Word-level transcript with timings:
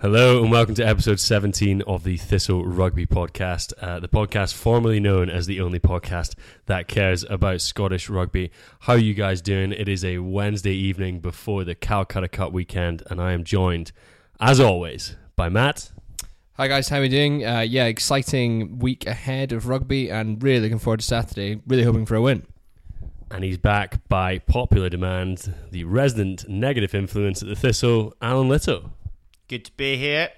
Hello 0.00 0.40
and 0.40 0.52
welcome 0.52 0.76
to 0.76 0.86
episode 0.86 1.18
17 1.18 1.82
of 1.82 2.04
the 2.04 2.16
Thistle 2.16 2.64
Rugby 2.64 3.04
Podcast, 3.04 3.72
uh, 3.82 3.98
the 3.98 4.06
podcast 4.06 4.54
formerly 4.54 5.00
known 5.00 5.28
as 5.28 5.46
the 5.46 5.60
only 5.60 5.80
podcast 5.80 6.36
that 6.66 6.86
cares 6.86 7.24
about 7.24 7.60
Scottish 7.60 8.08
rugby. 8.08 8.52
How 8.78 8.92
are 8.92 8.98
you 8.98 9.12
guys 9.12 9.42
doing? 9.42 9.72
It 9.72 9.88
is 9.88 10.04
a 10.04 10.18
Wednesday 10.18 10.74
evening 10.74 11.18
before 11.18 11.64
the 11.64 11.74
Calcutta 11.74 12.28
Cup 12.28 12.52
weekend, 12.52 13.02
and 13.10 13.20
I 13.20 13.32
am 13.32 13.42
joined, 13.42 13.90
as 14.38 14.60
always, 14.60 15.16
by 15.34 15.48
Matt. 15.48 15.90
Hi 16.52 16.68
guys, 16.68 16.90
how 16.90 16.98
are 16.98 17.00
we 17.00 17.08
doing? 17.08 17.44
Uh, 17.44 17.62
yeah, 17.62 17.86
exciting 17.86 18.78
week 18.78 19.04
ahead 19.04 19.50
of 19.50 19.66
rugby, 19.66 20.12
and 20.12 20.40
really 20.40 20.60
looking 20.60 20.78
forward 20.78 21.00
to 21.00 21.06
Saturday. 21.06 21.60
Really 21.66 21.82
hoping 21.82 22.06
for 22.06 22.14
a 22.14 22.22
win. 22.22 22.46
And 23.32 23.42
he's 23.42 23.58
back 23.58 24.08
by 24.08 24.38
popular 24.38 24.88
demand, 24.88 25.52
the 25.72 25.82
resident 25.82 26.48
negative 26.48 26.94
influence 26.94 27.42
at 27.42 27.48
the 27.48 27.56
Thistle, 27.56 28.14
Alan 28.22 28.48
Little. 28.48 28.92
Good 29.48 29.64
to 29.64 29.72
be 29.72 29.96
here. 29.96 30.28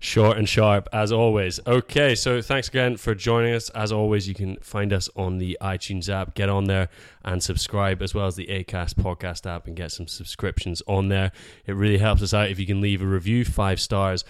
Short 0.00 0.36
and 0.36 0.48
sharp, 0.48 0.88
as 0.92 1.12
always. 1.12 1.60
Okay, 1.64 2.16
so 2.16 2.42
thanks 2.42 2.66
again 2.66 2.96
for 2.96 3.14
joining 3.14 3.54
us. 3.54 3.68
As 3.70 3.92
always, 3.92 4.26
you 4.26 4.34
can 4.34 4.56
find 4.56 4.92
us 4.92 5.08
on 5.14 5.38
the 5.38 5.56
iTunes 5.60 6.08
app. 6.08 6.34
Get 6.34 6.48
on 6.48 6.64
there 6.64 6.88
and 7.24 7.40
subscribe, 7.40 8.02
as 8.02 8.12
well 8.12 8.26
as 8.26 8.34
the 8.34 8.46
ACAST 8.46 8.94
podcast 8.94 9.48
app, 9.48 9.68
and 9.68 9.76
get 9.76 9.92
some 9.92 10.08
subscriptions 10.08 10.82
on 10.88 11.08
there. 11.08 11.30
It 11.66 11.74
really 11.74 11.98
helps 11.98 12.20
us 12.20 12.34
out 12.34 12.50
if 12.50 12.58
you 12.58 12.66
can 12.66 12.80
leave 12.80 13.00
a 13.00 13.06
review, 13.06 13.44
five 13.44 13.78
stars, 13.80 14.24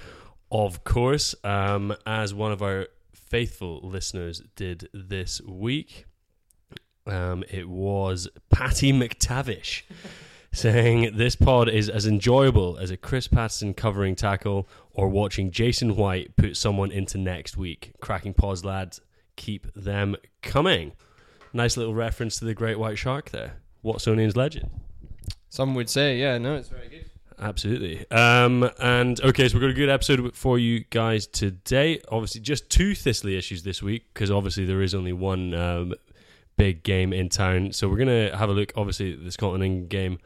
of 0.52 0.84
course, 0.84 1.34
um, 1.42 1.94
as 2.04 2.34
one 2.34 2.52
of 2.52 2.60
our 2.60 2.88
faithful 3.14 3.80
listeners 3.82 4.42
did 4.56 4.90
this 4.92 5.40
week. 5.40 6.04
Um, 7.06 7.44
it 7.48 7.66
was 7.66 8.28
Patty 8.50 8.92
McTavish 8.92 9.84
saying 10.53 11.16
this 11.16 11.37
pod 11.37 11.69
is 11.69 11.88
as 11.88 12.06
enjoyable 12.06 12.77
as 12.78 12.91
a 12.91 12.97
Chris 12.97 13.28
Paterson 13.28 13.75
covering 13.75 14.15
tackle 14.15 14.69
or 14.93 15.09
watching 15.09 15.50
Jason 15.50 15.97
White 15.97 16.37
put 16.37 16.56
someone 16.56 16.91
into 16.91 17.19
next 17.19 17.56
week. 17.56 17.93
Cracking 18.00 18.34
pods, 18.34 18.65
lads. 18.65 19.00
Keep 19.37 19.72
them 19.75 20.16
coming. 20.43 20.93
Nice 21.53 21.77
little 21.77 21.94
reference 21.94 22.38
to 22.38 22.44
the 22.44 22.55
great 22.55 22.78
white 22.78 22.99
shark 22.99 23.31
there. 23.31 23.55
Watsonian's 23.84 24.37
legend. 24.37 24.71
Some 25.49 25.75
would 25.75 25.88
say, 25.88 26.19
yeah, 26.19 26.38
no, 26.38 26.56
it's 26.56 26.69
very 26.69 26.88
good. 26.88 27.06
Absolutely. 27.38 28.09
Um, 28.11 28.71
and 28.78 29.19
okay, 29.22 29.49
so 29.49 29.55
we've 29.55 29.62
got 29.62 29.71
a 29.71 29.75
good 29.75 29.88
episode 29.88 30.34
for 30.37 30.59
you 30.59 30.84
guys 30.91 31.27
today. 31.27 32.00
Obviously, 32.11 32.43
just 32.43 32.69
two 32.69 32.93
Thistley 32.93 33.37
issues 33.37 33.62
this 33.62 33.82
week 33.82 34.05
because 34.12 34.31
obviously 34.31 34.67
there 34.67 34.82
is 34.82 34.94
only 34.94 35.15
one 35.15 35.55
um, 35.55 35.94
big 36.59 36.82
game 36.82 37.15
in 37.15 37.31
town. 37.31 37.72
So 37.72 37.88
we're 37.88 37.97
going 37.97 38.31
to 38.31 38.37
have 38.37 38.50
a 38.50 38.53
look, 38.53 38.72
obviously, 38.77 39.15
at 39.15 39.25
the 39.25 39.32
Scotland 39.32 39.88
game 39.88 40.19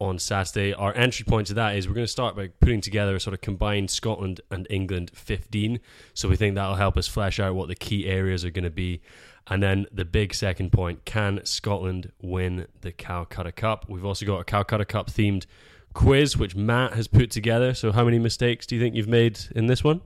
on 0.00 0.18
Saturday. 0.18 0.72
Our 0.72 0.96
entry 0.96 1.24
point 1.24 1.46
to 1.48 1.54
that 1.54 1.76
is 1.76 1.86
we're 1.86 1.94
going 1.94 2.06
to 2.06 2.10
start 2.10 2.34
by 2.34 2.48
putting 2.60 2.80
together 2.80 3.14
a 3.14 3.20
sort 3.20 3.34
of 3.34 3.40
combined 3.40 3.90
Scotland 3.90 4.40
and 4.50 4.66
England 4.70 5.10
15. 5.14 5.78
So 6.14 6.28
we 6.28 6.36
think 6.36 6.54
that'll 6.54 6.76
help 6.76 6.96
us 6.96 7.06
flesh 7.06 7.38
out 7.38 7.54
what 7.54 7.68
the 7.68 7.74
key 7.74 8.06
areas 8.06 8.44
are 8.44 8.50
going 8.50 8.64
to 8.64 8.70
be. 8.70 9.02
And 9.46 9.62
then 9.62 9.86
the 9.92 10.04
big 10.04 10.34
second 10.34 10.72
point 10.72 11.04
can 11.04 11.40
Scotland 11.44 12.12
win 12.22 12.66
the 12.80 12.92
Calcutta 12.92 13.52
Cup? 13.52 13.86
We've 13.88 14.04
also 14.04 14.24
got 14.24 14.38
a 14.38 14.44
Calcutta 14.44 14.84
Cup 14.84 15.10
themed 15.10 15.46
quiz, 15.92 16.36
which 16.36 16.54
Matt 16.54 16.94
has 16.94 17.08
put 17.08 17.30
together. 17.30 17.74
So, 17.74 17.92
how 17.92 18.04
many 18.04 18.18
mistakes 18.18 18.66
do 18.66 18.76
you 18.76 18.80
think 18.80 18.94
you've 18.94 19.08
made 19.08 19.40
in 19.54 19.66
this 19.66 19.82
one? 19.82 20.02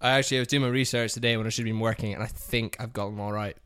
I 0.00 0.10
actually 0.10 0.38
I 0.38 0.40
was 0.40 0.48
doing 0.48 0.62
my 0.62 0.68
research 0.68 1.14
today 1.14 1.36
when 1.36 1.46
I 1.46 1.50
should 1.50 1.66
have 1.66 1.72
been 1.72 1.80
working, 1.80 2.12
and 2.12 2.22
I 2.22 2.26
think 2.26 2.76
I've 2.78 2.92
got 2.92 3.06
them 3.06 3.20
all 3.20 3.32
right. 3.32 3.56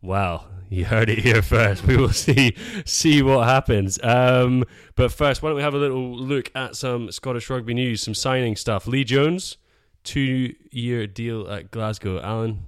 Well, 0.00 0.48
you 0.70 0.84
heard 0.84 1.08
it 1.08 1.18
here 1.18 1.42
first. 1.42 1.86
We 1.86 1.96
will 1.96 2.12
see 2.12 2.54
see 2.84 3.22
what 3.22 3.48
happens. 3.48 3.98
Um, 4.02 4.64
but 4.94 5.12
first, 5.12 5.42
why 5.42 5.48
don't 5.48 5.56
we 5.56 5.62
have 5.62 5.74
a 5.74 5.78
little 5.78 6.16
look 6.16 6.50
at 6.54 6.76
some 6.76 7.10
Scottish 7.10 7.48
rugby 7.50 7.74
news, 7.74 8.02
some 8.02 8.14
signing 8.14 8.56
stuff. 8.56 8.86
Lee 8.86 9.04
Jones, 9.04 9.56
two 10.04 10.54
year 10.70 11.06
deal 11.06 11.48
at 11.50 11.70
Glasgow. 11.70 12.20
Alan, 12.20 12.64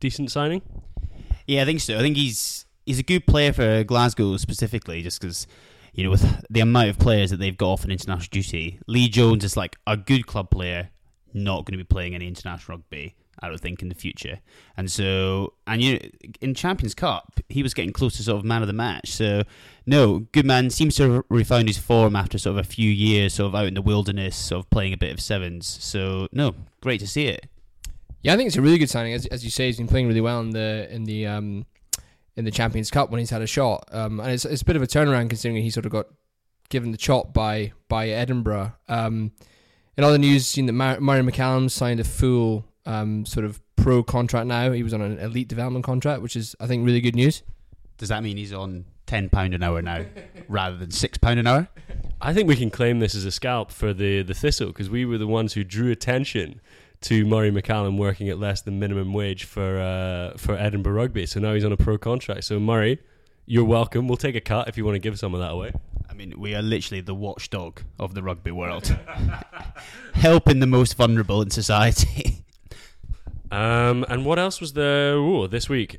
decent 0.00 0.30
signing. 0.30 0.62
Yeah, 1.46 1.62
I 1.62 1.64
think 1.64 1.80
so. 1.80 1.98
I 1.98 2.00
think 2.00 2.16
he's 2.16 2.66
he's 2.86 2.98
a 2.98 3.04
good 3.04 3.26
player 3.26 3.52
for 3.52 3.84
Glasgow 3.84 4.36
specifically, 4.36 5.02
just 5.02 5.20
because 5.20 5.46
you 5.92 6.04
know 6.04 6.10
with 6.10 6.44
the 6.48 6.60
amount 6.60 6.88
of 6.88 6.98
players 6.98 7.30
that 7.30 7.38
they've 7.38 7.56
got 7.56 7.68
off 7.72 7.84
an 7.84 7.90
international 7.90 8.28
duty. 8.30 8.78
Lee 8.86 9.08
Jones 9.08 9.44
is 9.44 9.56
like 9.56 9.76
a 9.86 9.96
good 9.96 10.26
club 10.26 10.50
player, 10.50 10.90
not 11.34 11.66
going 11.66 11.78
to 11.78 11.84
be 11.84 11.84
playing 11.84 12.14
any 12.14 12.28
international 12.28 12.78
rugby. 12.78 13.14
I 13.42 13.48
don't 13.48 13.60
think 13.60 13.82
in 13.82 13.88
the 13.88 13.94
future, 13.94 14.40
and 14.76 14.90
so 14.90 15.54
and 15.66 15.82
you 15.82 15.98
in 16.40 16.54
Champions 16.54 16.94
Cup 16.94 17.40
he 17.48 17.62
was 17.62 17.74
getting 17.74 17.92
close 17.92 18.16
to 18.16 18.22
sort 18.22 18.38
of 18.38 18.44
man 18.44 18.62
of 18.62 18.68
the 18.68 18.72
match. 18.72 19.10
So 19.10 19.42
no, 19.84 20.20
good 20.32 20.46
man 20.46 20.70
seems 20.70 20.96
to 20.96 21.10
have 21.10 21.24
refound 21.28 21.68
his 21.68 21.78
form 21.78 22.14
after 22.16 22.38
sort 22.38 22.58
of 22.58 22.64
a 22.64 22.68
few 22.68 22.90
years 22.90 23.34
sort 23.34 23.48
of 23.48 23.54
out 23.54 23.66
in 23.66 23.74
the 23.74 23.82
wilderness, 23.82 24.36
sort 24.36 24.64
of 24.64 24.70
playing 24.70 24.92
a 24.92 24.96
bit 24.96 25.12
of 25.12 25.20
sevens. 25.20 25.66
So 25.66 26.28
no, 26.32 26.54
great 26.80 27.00
to 27.00 27.06
see 27.06 27.26
it. 27.26 27.46
Yeah, 28.22 28.34
I 28.34 28.36
think 28.36 28.46
it's 28.46 28.56
a 28.56 28.62
really 28.62 28.78
good 28.78 28.90
signing. 28.90 29.14
As, 29.14 29.26
as 29.26 29.44
you 29.44 29.50
say, 29.50 29.66
he's 29.66 29.78
been 29.78 29.88
playing 29.88 30.06
really 30.06 30.20
well 30.20 30.40
in 30.40 30.50
the 30.50 30.88
in 30.90 31.04
the 31.04 31.26
um, 31.26 31.66
in 32.36 32.44
the 32.44 32.50
Champions 32.50 32.90
Cup 32.90 33.10
when 33.10 33.18
he's 33.18 33.30
had 33.30 33.42
a 33.42 33.46
shot, 33.46 33.88
um, 33.92 34.20
and 34.20 34.30
it's, 34.30 34.44
it's 34.44 34.62
a 34.62 34.64
bit 34.64 34.76
of 34.76 34.82
a 34.82 34.86
turnaround 34.86 35.28
considering 35.28 35.62
he 35.62 35.70
sort 35.70 35.86
of 35.86 35.92
got 35.92 36.06
given 36.68 36.92
the 36.92 36.98
chop 36.98 37.34
by 37.34 37.72
by 37.88 38.08
Edinburgh. 38.08 38.74
Um, 38.88 39.32
in 39.96 40.04
other 40.04 40.18
news, 40.18 40.46
seen 40.46 40.66
that 40.66 40.72
Mar- 40.72 41.00
Murray 41.00 41.22
McCallum 41.22 41.70
signed 41.70 42.00
a 42.00 42.04
full 42.04 42.64
um, 42.86 43.26
sort 43.26 43.44
of 43.44 43.60
pro 43.76 44.02
contract 44.02 44.46
now. 44.46 44.72
He 44.72 44.82
was 44.82 44.94
on 44.94 45.00
an 45.02 45.18
elite 45.18 45.48
development 45.48 45.84
contract, 45.84 46.22
which 46.22 46.36
is 46.36 46.54
I 46.60 46.66
think 46.66 46.84
really 46.84 47.00
good 47.00 47.16
news. 47.16 47.42
Does 47.98 48.08
that 48.08 48.22
mean 48.22 48.36
he's 48.36 48.52
on 48.52 48.86
ten 49.06 49.28
pound 49.28 49.54
an 49.54 49.62
hour 49.62 49.82
now 49.82 50.04
rather 50.48 50.76
than 50.76 50.90
six 50.90 51.18
pound 51.18 51.38
an 51.38 51.46
hour? 51.46 51.68
I 52.20 52.32
think 52.32 52.48
we 52.48 52.56
can 52.56 52.70
claim 52.70 53.00
this 53.00 53.14
as 53.14 53.24
a 53.24 53.30
scalp 53.30 53.70
for 53.70 53.92
the 53.92 54.22
the 54.22 54.34
Thistle 54.34 54.68
because 54.68 54.90
we 54.90 55.04
were 55.04 55.18
the 55.18 55.26
ones 55.26 55.52
who 55.54 55.64
drew 55.64 55.90
attention 55.90 56.60
to 57.02 57.24
Murray 57.26 57.50
McCallum 57.50 57.98
working 57.98 58.28
at 58.28 58.38
less 58.38 58.62
than 58.62 58.78
minimum 58.78 59.12
wage 59.12 59.44
for 59.44 59.78
uh, 59.78 60.36
for 60.36 60.54
Edinburgh 60.56 60.94
Rugby. 60.94 61.26
So 61.26 61.40
now 61.40 61.54
he's 61.54 61.64
on 61.64 61.72
a 61.72 61.76
pro 61.76 61.98
contract. 61.98 62.44
So 62.44 62.58
Murray, 62.60 62.98
you're 63.46 63.64
welcome. 63.64 64.08
We'll 64.08 64.16
take 64.16 64.36
a 64.36 64.40
cut 64.40 64.68
if 64.68 64.76
you 64.76 64.84
want 64.84 64.94
to 64.94 65.00
give 65.00 65.18
some 65.18 65.34
of 65.34 65.40
that 65.40 65.50
away. 65.50 65.72
I 66.08 66.14
mean, 66.14 66.34
we 66.38 66.54
are 66.54 66.62
literally 66.62 67.00
the 67.00 67.14
watchdog 67.14 67.80
of 67.98 68.14
the 68.14 68.22
rugby 68.22 68.50
world, 68.50 68.96
helping 70.14 70.60
the 70.60 70.66
most 70.66 70.96
vulnerable 70.96 71.40
in 71.42 71.50
society. 71.50 72.44
Um, 73.52 74.06
and 74.08 74.24
what 74.24 74.38
else 74.38 74.62
was 74.62 74.72
there 74.72 75.14
ooh, 75.16 75.46
this 75.46 75.68
week? 75.68 75.98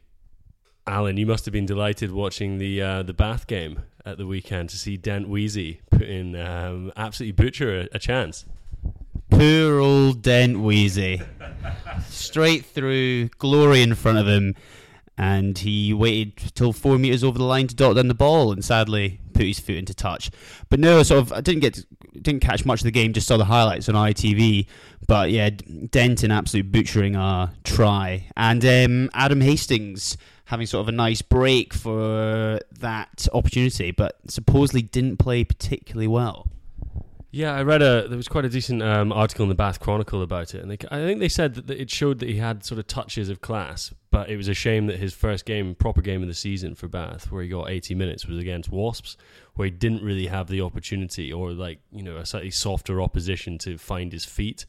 Alan, 0.88 1.18
you 1.18 1.28
must 1.28 1.46
have 1.46 1.52
been 1.52 1.68
delighted 1.68 2.12
watching 2.12 2.58
the 2.58 2.82
uh, 2.82 3.04
the 3.04 3.14
Bath 3.14 3.46
game 3.46 3.84
at 4.04 4.18
the 4.18 4.26
weekend 4.26 4.70
to 4.72 4.78
see 4.78 4.98
Dent 4.98 5.30
Weezy 5.30 5.78
put 5.92 6.02
in 6.02 6.36
um, 6.36 6.92
absolutely 6.98 7.32
butcher 7.34 7.82
a, 7.82 7.88
a 7.94 8.00
chance. 8.00 8.46
Poor 9.30 9.80
old 9.80 10.24
Dent 10.24 10.58
Weezy. 10.58 11.24
Straight 12.08 12.66
through, 12.66 13.28
glory 13.38 13.84
in 13.84 13.94
front 13.94 14.18
of 14.18 14.28
him, 14.28 14.56
and 15.16 15.56
he 15.60 15.94
waited 15.94 16.56
till 16.56 16.74
four 16.74 16.98
metres 16.98 17.24
over 17.24 17.38
the 17.38 17.44
line 17.44 17.68
to 17.68 17.76
dot 17.76 17.96
down 17.96 18.08
the 18.08 18.16
ball, 18.16 18.52
and 18.52 18.66
sadly 18.66 19.20
put 19.34 19.46
his 19.46 19.60
foot 19.60 19.76
into 19.76 19.94
touch. 19.94 20.32
But 20.70 20.80
no, 20.80 21.04
sort 21.04 21.22
of, 21.22 21.32
I 21.32 21.42
didn't 21.42 21.62
get 21.62 21.86
didn't 22.22 22.42
catch 22.42 22.66
much 22.66 22.82
of 22.82 22.86
the 22.86 22.92
game, 22.92 23.14
just 23.14 23.28
saw 23.28 23.38
the 23.38 23.46
highlights 23.46 23.90
on 23.90 23.96
ITV. 23.96 24.68
But 25.08 25.32
yeah, 25.32 25.50
Denton 25.50 26.32
absolute 26.32 26.72
butchering 26.72 27.16
a 27.16 27.54
try, 27.64 28.28
and 28.38 28.64
um, 28.66 29.10
Adam 29.14 29.42
Hastings 29.42 30.18
having 30.46 30.68
sort 30.68 30.82
of 30.82 30.90
a 30.90 30.92
nice 30.92 31.22
break 31.22 31.74
for 31.74 32.60
that 32.80 33.28
opportunity, 33.34 33.92
but 33.92 34.18
supposedly 34.28 34.82
didn't 34.82 35.18
play 35.18 35.44
particularly 35.44 36.08
well. 36.08 36.48
Yeah, 37.36 37.56
I 37.56 37.64
read 37.64 37.82
a 37.82 38.08
there 38.08 38.16
was 38.16 38.28
quite 38.28 38.46
a 38.46 38.50
decent 38.50 38.84
um, 38.84 39.12
article 39.12 39.42
in 39.42 39.50
the 39.50 39.56
Bath 39.56 39.80
Chronicle 39.80 40.22
about 40.22 40.54
it, 40.54 40.62
and 40.62 40.70
they, 40.70 40.78
I 40.92 40.98
think 40.98 41.20
they 41.20 41.30
said 41.30 41.56
that 41.56 41.82
it 41.82 41.90
showed 41.90 42.20
that 42.20 42.30
he 42.30 42.38
had 42.38 42.64
sort 42.64 42.78
of 42.78 42.86
touches 42.86 43.28
of 43.28 43.42
class, 43.42 43.92
but 44.12 44.30
it 44.30 44.38
was 44.38 44.48
a 44.48 44.54
shame 44.54 44.86
that 44.86 45.00
his 45.00 45.16
first 45.16 45.44
game, 45.44 45.74
proper 45.74 46.02
game 46.02 46.22
of 46.22 46.28
the 46.28 46.36
season 46.36 46.76
for 46.76 46.88
Bath, 46.88 47.32
where 47.32 47.42
he 47.42 47.50
got 47.50 47.72
80 47.72 47.96
minutes, 47.96 48.28
was 48.28 48.38
against 48.38 48.72
Wasps, 48.72 49.18
where 49.56 49.66
he 49.66 49.72
didn't 49.72 50.04
really 50.04 50.28
have 50.28 50.48
the 50.48 50.62
opportunity 50.62 51.32
or 51.32 51.52
like 51.52 51.80
you 51.92 52.04
know 52.04 52.18
a 52.18 52.26
slightly 52.26 52.52
softer 52.52 53.02
opposition 53.02 53.58
to 53.60 53.78
find 53.78 54.12
his 54.12 54.26
feet. 54.26 54.66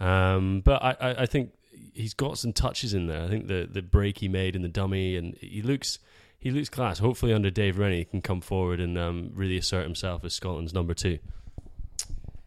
Um, 0.00 0.62
but 0.64 0.82
I, 0.82 0.96
I, 1.00 1.22
I 1.22 1.26
think 1.26 1.52
he's 1.92 2.14
got 2.14 2.38
some 2.38 2.52
touches 2.52 2.94
in 2.94 3.06
there. 3.06 3.22
I 3.22 3.28
think 3.28 3.48
the 3.48 3.68
the 3.70 3.82
break 3.82 4.18
he 4.18 4.28
made 4.28 4.56
in 4.56 4.62
the 4.62 4.68
dummy, 4.68 5.16
and 5.16 5.36
he 5.36 5.62
looks 5.62 5.98
he 6.38 6.50
looks 6.50 6.68
class. 6.68 6.98
Hopefully, 6.98 7.32
under 7.32 7.50
Dave 7.50 7.78
Rennie, 7.78 7.98
he 7.98 8.04
can 8.04 8.22
come 8.22 8.40
forward 8.40 8.80
and 8.80 8.96
um, 8.98 9.30
really 9.34 9.56
assert 9.56 9.84
himself 9.84 10.24
as 10.24 10.32
Scotland's 10.32 10.74
number 10.74 10.94
two. 10.94 11.18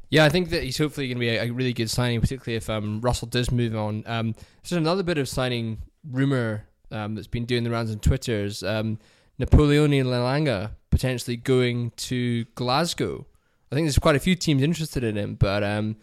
Yeah, 0.10 0.26
I 0.26 0.30
think 0.30 0.50
that 0.52 0.64
he's 0.64 0.78
hopefully 0.78 1.08
going 1.08 1.18
to 1.18 1.20
be 1.20 1.30
a, 1.30 1.46
a, 1.46 1.50
really 1.50 1.74
good 1.74 1.90
signing, 1.90 2.22
particularly 2.22 2.56
if 2.58 2.70
um, 2.70 3.02
Russell 3.02 3.28
does 3.28 3.52
move 3.52 3.76
on. 3.76 4.04
Um, 4.06 4.36
there's 4.62 4.72
another 4.74 5.02
bit 5.02 5.18
of 5.18 5.28
signing 5.28 5.80
rumor 6.10 6.68
um, 6.92 7.16
that's 7.16 7.28
been 7.28 7.46
doing 7.46 7.64
the 7.64 7.72
rounds 7.72 7.92
on 7.92 8.00
Twitter's. 8.00 8.64
um, 8.64 9.00
Napolioni 9.40 10.02
Nalaga 10.04 10.72
potentially 10.96 11.36
going 11.36 11.92
to 11.98 12.46
Glasgow. 12.56 13.26
I 13.70 13.76
think 13.76 13.86
there's 13.86 14.00
quite 14.00 14.16
a 14.16 14.20
few 14.20 14.36
teams 14.36 14.64
interested 14.64 15.04
in 15.04 15.18
him, 15.18 15.36
but 15.36 15.62
um, 15.62 15.98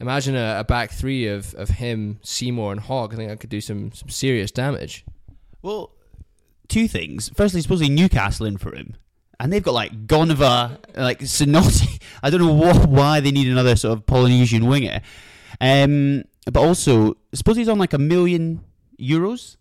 imagine 0.00 0.34
a, 0.34 0.56
a, 0.58 0.64
back 0.64 0.90
three 0.90 1.28
of, 1.28 1.54
of 1.54 1.68
him, 1.68 2.18
Seymour, 2.22 2.72
and 2.72 2.80
Hogg. 2.80 3.14
I 3.14 3.16
think 3.16 3.30
that 3.30 3.38
could 3.38 3.50
do 3.50 3.60
some, 3.60 3.92
some 3.92 4.08
serious 4.08 4.50
damage. 4.50 5.04
Well, 5.62 5.92
two 6.66 6.88
things. 6.88 7.30
Firstly, 7.36 7.60
supposedly 7.60 7.94
Newcastle 7.94 8.46
in 8.46 8.58
for 8.58 8.74
him 8.74 8.96
and 9.40 9.52
they've 9.52 9.62
got 9.62 9.74
like 9.74 10.06
Goneva, 10.06 10.78
like 10.96 11.20
Sinoti. 11.20 12.02
I 12.22 12.30
don't 12.30 12.40
know 12.40 12.52
what, 12.52 12.88
why 12.88 13.20
they 13.20 13.30
need 13.30 13.46
another 13.46 13.76
sort 13.76 13.96
of 13.96 14.04
Polynesian 14.04 14.66
winger. 14.66 15.00
Um, 15.60 16.24
but 16.44 16.56
also, 16.56 17.16
suppose 17.32 17.56
he's 17.56 17.68
on 17.68 17.78
like 17.78 17.92
a 17.92 17.98
million 17.98 18.64
euros 18.98 19.57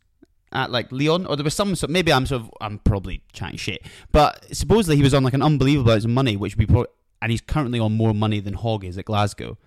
at 0.58 0.72
like 0.72 0.92
Lyon, 0.92 1.26
or 1.28 1.36
there 1.36 1.44
was 1.44 1.54
some. 1.54 1.76
So 1.76 1.88
maybe 1.88 2.12
I'm 2.12 2.26
sort 2.26 2.42
of 2.42 2.52
I'm 2.60 2.80
probably 2.80 3.22
chatting 3.32 3.58
shit, 3.58 3.86
but 4.12 4.44
supposedly 4.56 4.98
he 4.98 5.04
was 5.04 5.14
on 5.14 5.24
like 5.24 5.36
an 5.36 5.44
unbelievable 5.44 5.92
amount 5.92 6.04
of 6.04 6.10
money, 6.12 6.36
which 6.36 6.58
would 6.58 6.68
be 6.68 6.74
pro- 6.74 6.88
and 7.22 7.32
he's 7.32 7.42
currently 7.42 7.80
on 7.80 7.96
more 7.96 8.14
money 8.14 8.40
than 8.40 8.56
Hogg 8.56 8.84
is 8.84 8.98
at 8.98 9.06
Glasgow. 9.06 9.58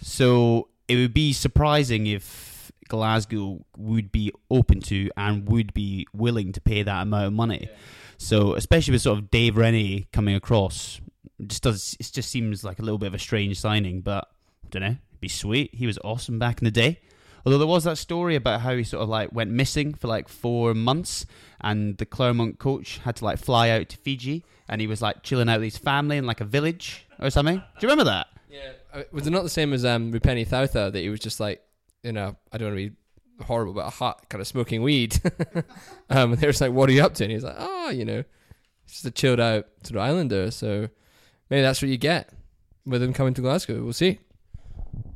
So 0.00 0.68
it 0.88 0.96
would 0.96 1.14
be 1.14 1.32
surprising 1.32 2.06
if 2.06 2.72
Glasgow 2.88 3.64
would 3.76 4.10
be 4.10 4.32
open 4.50 4.80
to 4.80 5.10
and 5.16 5.46
would 5.48 5.74
be 5.74 6.06
willing 6.12 6.52
to 6.52 6.60
pay 6.60 6.82
that 6.82 7.02
amount 7.02 7.26
of 7.26 7.32
money. 7.34 7.68
Yeah. 7.70 7.76
So 8.16 8.54
especially 8.54 8.92
with 8.92 9.02
sort 9.02 9.18
of 9.18 9.30
Dave 9.30 9.56
Rennie 9.56 10.08
coming 10.12 10.34
across, 10.34 11.00
it 11.38 11.48
just 11.48 11.62
does 11.62 11.96
it 12.00 12.10
just 12.12 12.30
seems 12.30 12.64
like 12.64 12.78
a 12.78 12.82
little 12.82 12.98
bit 12.98 13.06
of 13.06 13.14
a 13.14 13.18
strange 13.18 13.60
signing, 13.60 14.00
but 14.00 14.24
I 14.64 14.68
don't 14.70 14.82
know, 14.82 14.88
it'd 14.88 15.20
be 15.20 15.28
sweet. 15.28 15.74
He 15.74 15.86
was 15.86 15.98
awesome 16.02 16.38
back 16.38 16.60
in 16.60 16.64
the 16.64 16.70
day. 16.70 17.00
Although 17.44 17.58
there 17.58 17.66
was 17.66 17.84
that 17.84 17.98
story 17.98 18.34
about 18.34 18.60
how 18.60 18.76
he 18.76 18.84
sort 18.84 19.02
of 19.02 19.08
like 19.08 19.32
went 19.32 19.50
missing 19.50 19.94
for 19.94 20.08
like 20.08 20.28
four 20.28 20.74
months, 20.74 21.26
and 21.60 21.96
the 21.98 22.06
Clermont 22.06 22.58
coach 22.58 22.98
had 22.98 23.16
to 23.16 23.24
like 23.24 23.38
fly 23.38 23.70
out 23.70 23.88
to 23.90 23.96
Fiji, 23.96 24.44
and 24.68 24.80
he 24.80 24.86
was 24.86 25.02
like 25.02 25.22
chilling 25.22 25.48
out 25.48 25.60
with 25.60 25.72
his 25.72 25.78
family 25.78 26.16
in 26.16 26.26
like 26.26 26.40
a 26.40 26.44
village 26.44 27.06
or 27.18 27.30
something. 27.30 27.56
Do 27.56 27.62
you 27.80 27.88
remember 27.88 28.04
that? 28.04 28.26
Yeah, 28.50 28.72
uh, 28.92 29.02
was 29.12 29.26
it 29.26 29.30
not 29.30 29.42
the 29.42 29.48
same 29.48 29.72
as 29.72 29.84
um, 29.84 30.12
Rupeni 30.12 30.46
Thautha 30.46 30.92
that 30.92 30.96
he 31.00 31.08
was 31.08 31.20
just 31.20 31.40
like, 31.40 31.62
you 32.02 32.12
know, 32.12 32.36
I 32.52 32.58
don't 32.58 32.68
want 32.68 32.78
to 32.78 32.90
be 32.90 32.96
horrible, 33.44 33.72
but 33.72 33.86
a 33.86 33.90
hot 33.90 34.28
kind 34.28 34.40
of 34.40 34.46
smoking 34.46 34.82
weed. 34.82 35.20
um, 36.10 36.32
and 36.32 36.38
they 36.38 36.46
were 36.46 36.52
just 36.52 36.60
like, 36.60 36.72
"What 36.72 36.88
are 36.88 36.92
you 36.92 37.02
up 37.02 37.14
to?" 37.14 37.24
And 37.24 37.32
he's 37.32 37.44
like, 37.44 37.56
"Oh, 37.58 37.90
you 37.90 38.04
know, 38.04 38.24
just 38.86 39.04
a 39.04 39.10
chilled 39.10 39.40
out 39.40 39.66
sort 39.82 39.96
of 39.96 40.02
islander." 40.02 40.50
So 40.50 40.88
maybe 41.48 41.62
that's 41.62 41.80
what 41.80 41.90
you 41.90 41.96
get 41.96 42.30
with 42.84 43.02
him 43.02 43.12
coming 43.12 43.34
to 43.34 43.40
Glasgow. 43.40 43.82
We'll 43.82 43.92
see. 43.92 44.18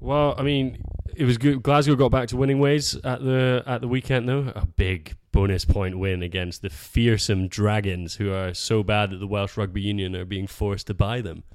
Well, 0.00 0.34
I 0.38 0.42
mean, 0.42 0.82
it 1.16 1.24
was 1.24 1.38
good. 1.38 1.62
Glasgow 1.62 1.96
got 1.96 2.10
back 2.10 2.28
to 2.28 2.36
winning 2.36 2.58
ways 2.58 2.94
at 3.04 3.22
the 3.22 3.62
at 3.66 3.80
the 3.80 3.88
weekend, 3.88 4.28
though. 4.28 4.52
A 4.54 4.66
big 4.66 5.16
bonus 5.32 5.64
point 5.64 5.98
win 5.98 6.22
against 6.22 6.62
the 6.62 6.70
fearsome 6.70 7.48
Dragons, 7.48 8.14
who 8.16 8.32
are 8.32 8.54
so 8.54 8.82
bad 8.82 9.10
that 9.10 9.18
the 9.18 9.26
Welsh 9.26 9.56
Rugby 9.56 9.82
Union 9.82 10.14
are 10.14 10.24
being 10.24 10.46
forced 10.46 10.86
to 10.88 10.94
buy 10.94 11.20
them. 11.20 11.42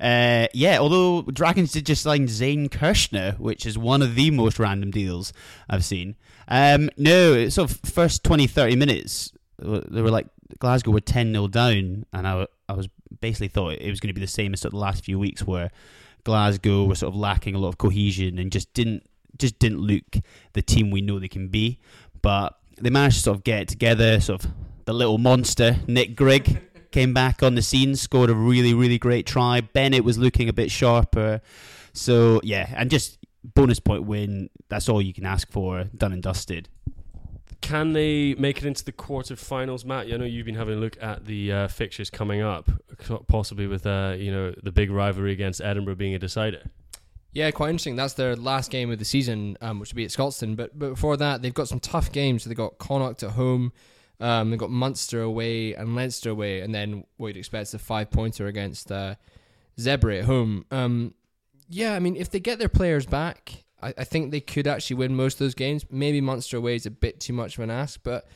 Uh, 0.00 0.48
yeah, 0.52 0.78
although 0.78 1.22
Dragons 1.22 1.72
did 1.72 1.86
just 1.86 2.02
sign 2.02 2.28
Zane 2.28 2.68
Kirchner, 2.68 3.36
which 3.38 3.64
is 3.64 3.78
one 3.78 4.02
of 4.02 4.14
the 4.14 4.30
most 4.30 4.58
random 4.58 4.90
deals 4.90 5.32
I've 5.70 5.84
seen. 5.84 6.16
Um, 6.46 6.90
no, 6.98 7.32
of 7.34 7.80
first 7.84 8.22
20, 8.22 8.46
30 8.46 8.76
minutes, 8.76 9.32
they 9.58 10.02
were 10.02 10.10
like, 10.10 10.26
Glasgow 10.58 10.90
were 10.90 11.00
10 11.00 11.32
0 11.32 11.48
down, 11.48 12.04
and 12.12 12.26
I, 12.26 12.46
I 12.68 12.74
was 12.74 12.88
basically 13.20 13.48
thought 13.48 13.74
it 13.74 13.88
was 13.88 14.00
going 14.00 14.08
to 14.08 14.14
be 14.14 14.20
the 14.20 14.26
same 14.26 14.52
as 14.52 14.60
the 14.60 14.76
last 14.76 15.04
few 15.04 15.18
weeks 15.18 15.46
where 15.46 15.70
Glasgow 16.24 16.84
were 16.84 16.94
sort 16.94 17.12
of 17.12 17.16
lacking 17.18 17.54
a 17.54 17.58
lot 17.58 17.68
of 17.68 17.78
cohesion 17.78 18.38
and 18.38 18.50
just 18.50 18.72
didn't 18.74 19.08
just 19.38 19.58
didn't 19.58 19.80
look 19.80 20.16
the 20.52 20.62
team 20.62 20.90
we 20.90 21.00
know 21.00 21.18
they 21.18 21.28
can 21.28 21.48
be. 21.48 21.78
But 22.22 22.58
they 22.80 22.90
managed 22.90 23.16
to 23.16 23.22
sort 23.22 23.36
of 23.38 23.44
get 23.44 23.68
together, 23.68 24.20
sort 24.20 24.44
of 24.44 24.50
the 24.84 24.92
little 24.92 25.18
monster, 25.18 25.76
Nick 25.86 26.16
Grigg 26.16 26.60
came 26.90 27.12
back 27.12 27.42
on 27.42 27.54
the 27.54 27.62
scene, 27.62 27.96
scored 27.96 28.30
a 28.30 28.34
really, 28.34 28.74
really 28.74 28.98
great 28.98 29.26
try. 29.26 29.60
Bennett 29.60 30.04
was 30.04 30.18
looking 30.18 30.48
a 30.48 30.52
bit 30.52 30.70
sharper. 30.70 31.40
So, 31.92 32.40
yeah, 32.44 32.72
and 32.76 32.90
just 32.90 33.18
bonus 33.42 33.80
point 33.80 34.04
win. 34.04 34.50
That's 34.68 34.88
all 34.88 35.02
you 35.02 35.12
can 35.12 35.26
ask 35.26 35.50
for. 35.50 35.84
Done 35.96 36.12
and 36.12 36.22
dusted. 36.22 36.68
Can 37.64 37.94
they 37.94 38.34
make 38.34 38.58
it 38.58 38.66
into 38.66 38.84
the 38.84 38.92
quarterfinals, 38.92 39.86
Matt? 39.86 40.12
I 40.12 40.18
know 40.18 40.26
you've 40.26 40.44
been 40.44 40.54
having 40.54 40.74
a 40.74 40.80
look 40.80 41.02
at 41.02 41.24
the 41.24 41.50
uh, 41.50 41.68
fixtures 41.68 42.10
coming 42.10 42.42
up, 42.42 42.70
possibly 43.26 43.66
with 43.66 43.86
uh, 43.86 44.16
you 44.18 44.30
know 44.30 44.54
the 44.62 44.70
big 44.70 44.90
rivalry 44.90 45.32
against 45.32 45.62
Edinburgh 45.62 45.94
being 45.94 46.14
a 46.14 46.18
decider. 46.18 46.70
Yeah, 47.32 47.50
quite 47.52 47.70
interesting. 47.70 47.96
That's 47.96 48.12
their 48.12 48.36
last 48.36 48.70
game 48.70 48.90
of 48.90 48.98
the 48.98 49.06
season, 49.06 49.56
um, 49.62 49.80
which 49.80 49.94
will 49.94 49.96
be 49.96 50.04
at 50.04 50.10
Scotstoun. 50.10 50.56
But, 50.56 50.78
but 50.78 50.90
before 50.90 51.16
that, 51.16 51.40
they've 51.40 51.54
got 51.54 51.66
some 51.68 51.80
tough 51.80 52.12
games. 52.12 52.44
they've 52.44 52.54
got 52.54 52.76
Connacht 52.76 53.22
at 53.22 53.30
home, 53.30 53.72
um, 54.20 54.50
they've 54.50 54.58
got 54.58 54.68
Munster 54.68 55.22
away 55.22 55.72
and 55.72 55.96
Leinster 55.96 56.28
away, 56.28 56.60
and 56.60 56.74
then 56.74 57.04
what 57.16 57.28
you'd 57.28 57.38
expect 57.38 57.68
is 57.68 57.74
a 57.74 57.78
five 57.78 58.10
pointer 58.10 58.46
against 58.46 58.92
uh, 58.92 59.14
Zebre 59.78 60.18
at 60.18 60.26
home. 60.26 60.66
Um, 60.70 61.14
yeah, 61.70 61.94
I 61.94 61.98
mean, 61.98 62.14
if 62.14 62.28
they 62.28 62.40
get 62.40 62.58
their 62.58 62.68
players 62.68 63.06
back, 63.06 63.63
I, 63.84 63.94
I, 63.98 64.04
think 64.04 64.30
they 64.30 64.40
could 64.40 64.66
actually 64.66 64.96
win 64.96 65.14
most 65.14 65.34
of 65.34 65.38
those 65.40 65.54
games. 65.54 65.84
Maybe 65.90 66.20
Munster 66.20 66.56
away 66.56 66.74
is 66.74 66.86
a 66.86 66.90
bit 66.90 67.20
too 67.20 67.32
much 67.32 67.58
of 67.58 67.64
an 67.64 67.70
ask, 67.70 68.00
but 68.02 68.26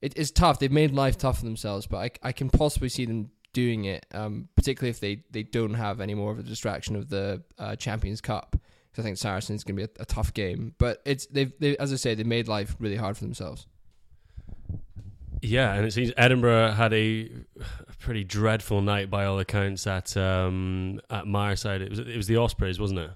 it 0.00 0.16
is 0.16 0.30
tough. 0.30 0.58
They've 0.58 0.70
made 0.70 0.92
life 0.92 1.18
tough 1.18 1.38
for 1.38 1.44
themselves, 1.44 1.86
but 1.86 1.98
I, 1.98 2.28
I 2.28 2.32
can 2.32 2.50
possibly 2.50 2.88
see 2.88 3.04
them 3.04 3.30
doing 3.52 3.84
it, 3.84 4.06
um, 4.12 4.48
particularly 4.56 4.90
if 4.90 5.00
they, 5.00 5.22
they 5.30 5.42
don't 5.42 5.74
have 5.74 6.00
any 6.00 6.14
more 6.14 6.32
of 6.32 6.38
a 6.38 6.42
distraction 6.42 6.96
of 6.96 7.08
the 7.08 7.42
uh, 7.58 7.76
Champions 7.76 8.20
Cup. 8.20 8.56
Because 8.90 9.04
I 9.04 9.08
think 9.08 9.18
Saracens 9.18 9.64
going 9.64 9.76
to 9.76 9.86
be 9.86 9.92
a, 9.98 10.02
a, 10.02 10.04
tough 10.04 10.34
game, 10.34 10.74
but 10.76 11.00
it's 11.06 11.24
they've 11.24 11.50
they, 11.58 11.78
as 11.78 11.94
I 11.94 11.96
say 11.96 12.14
they 12.14 12.24
made 12.24 12.46
life 12.46 12.76
really 12.78 12.96
hard 12.96 13.16
for 13.16 13.24
themselves. 13.24 13.66
Yeah, 15.40 15.72
and 15.72 15.86
it 15.86 15.94
seems 15.94 16.12
Edinburgh 16.18 16.72
had 16.72 16.92
a, 16.92 17.30
pretty 18.00 18.22
dreadful 18.22 18.82
night 18.82 19.08
by 19.08 19.24
all 19.24 19.38
accounts 19.38 19.86
at 19.86 20.14
um, 20.14 21.00
at 21.08 21.24
Myreside. 21.24 21.80
It 21.80 21.88
was 21.88 22.00
it 22.00 22.16
was 22.16 22.26
the 22.26 22.36
Ospreys, 22.36 22.78
wasn't 22.78 23.00
it? 23.00 23.10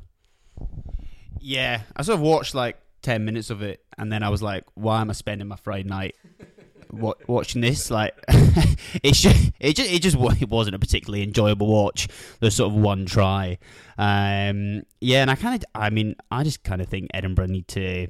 Yeah, 1.47 1.83
I 1.97 2.03
sort 2.03 2.17
of 2.17 2.23
watched 2.23 2.57
like 2.57 2.77
ten 3.03 3.25
minutes 3.25 3.51
of 3.51 3.63
it, 3.63 3.85
and 3.97 4.11
then 4.11 4.25
I 4.25 4.31
was 4.31 4.43
like, 4.43 4.65
"Why 4.75 5.01
am 5.01 5.11
I 5.11 5.13
spending 5.13 5.47
my 5.47 5.55
Friday 5.55 5.89
night 5.89 6.17
wa- 6.91 7.15
watching 7.27 7.61
this. 7.61 7.89
Like, 7.89 8.15
it 8.29 9.15
just, 9.15 9.53
it 9.61 9.77
just, 9.77 9.93
it 9.93 10.03
just, 10.03 10.17
it 10.43 10.49
wasn't 10.49 10.75
a 10.75 10.79
particularly 10.81 11.23
enjoyable 11.23 11.69
watch. 11.69 12.09
the 12.41 12.51
sort 12.51 12.73
of 12.73 12.79
one 12.79 13.07
try. 13.07 13.59
Um, 13.97 14.83
yeah, 15.01 15.23
and 15.23 15.31
I 15.31 15.37
kind 15.37 15.55
of, 15.55 15.65
I 15.75 15.91
mean, 15.91 16.17
I 16.33 16.43
just 16.43 16.65
kind 16.65 16.81
of 16.81 16.89
think 16.89 17.11
Edinburgh 17.15 17.47
need 17.47 17.69
to 17.69 18.09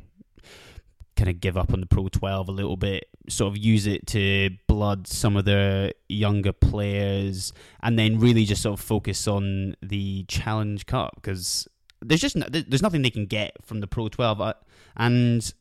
kind 1.17 1.31
of 1.31 1.41
give 1.41 1.57
up 1.57 1.73
on 1.73 1.81
the 1.81 1.87
Pro 1.87 2.09
12 2.09 2.49
a 2.49 2.53
little 2.53 2.77
bit, 2.77 3.07
sort 3.29 3.53
of 3.53 3.63
use 3.63 3.87
it 3.87 4.07
to 4.09 4.51
blood 4.67 5.07
some 5.07 5.37
of 5.37 5.45
the 5.45 5.95
younger 6.09 6.53
players, 6.53 7.53
and 7.83 7.99
then 7.99 8.19
really 8.19 8.45
just 8.45 8.63
sort 8.63 8.79
of 8.79 8.85
focus 8.85 9.27
on 9.29 9.77
the 9.83 10.25
Challenge 10.25 10.85
Cup 10.87 11.13
because 11.17 11.69
there's 12.01 12.21
just 12.21 12.37
no, 12.37 12.47
there's 12.49 12.83
nothing 12.83 13.03
they 13.03 13.11
can 13.11 13.27
get 13.27 13.53
from 13.65 13.81
the 13.81 13.87
Pro 13.87 14.09
12, 14.09 14.41
uh, 14.41 14.55
and 14.97 15.53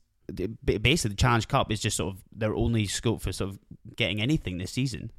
basically 0.63 1.09
the 1.09 1.15
Challenge 1.15 1.47
Cup 1.47 1.71
is 1.71 1.79
just 1.79 1.97
sort 1.97 2.15
of 2.15 2.21
their 2.35 2.53
only 2.55 2.85
scope 2.87 3.21
for 3.21 3.31
sort 3.31 3.51
of 3.51 3.59
getting 3.95 4.21
anything 4.21 4.57
this 4.57 4.71
season. 4.71 5.11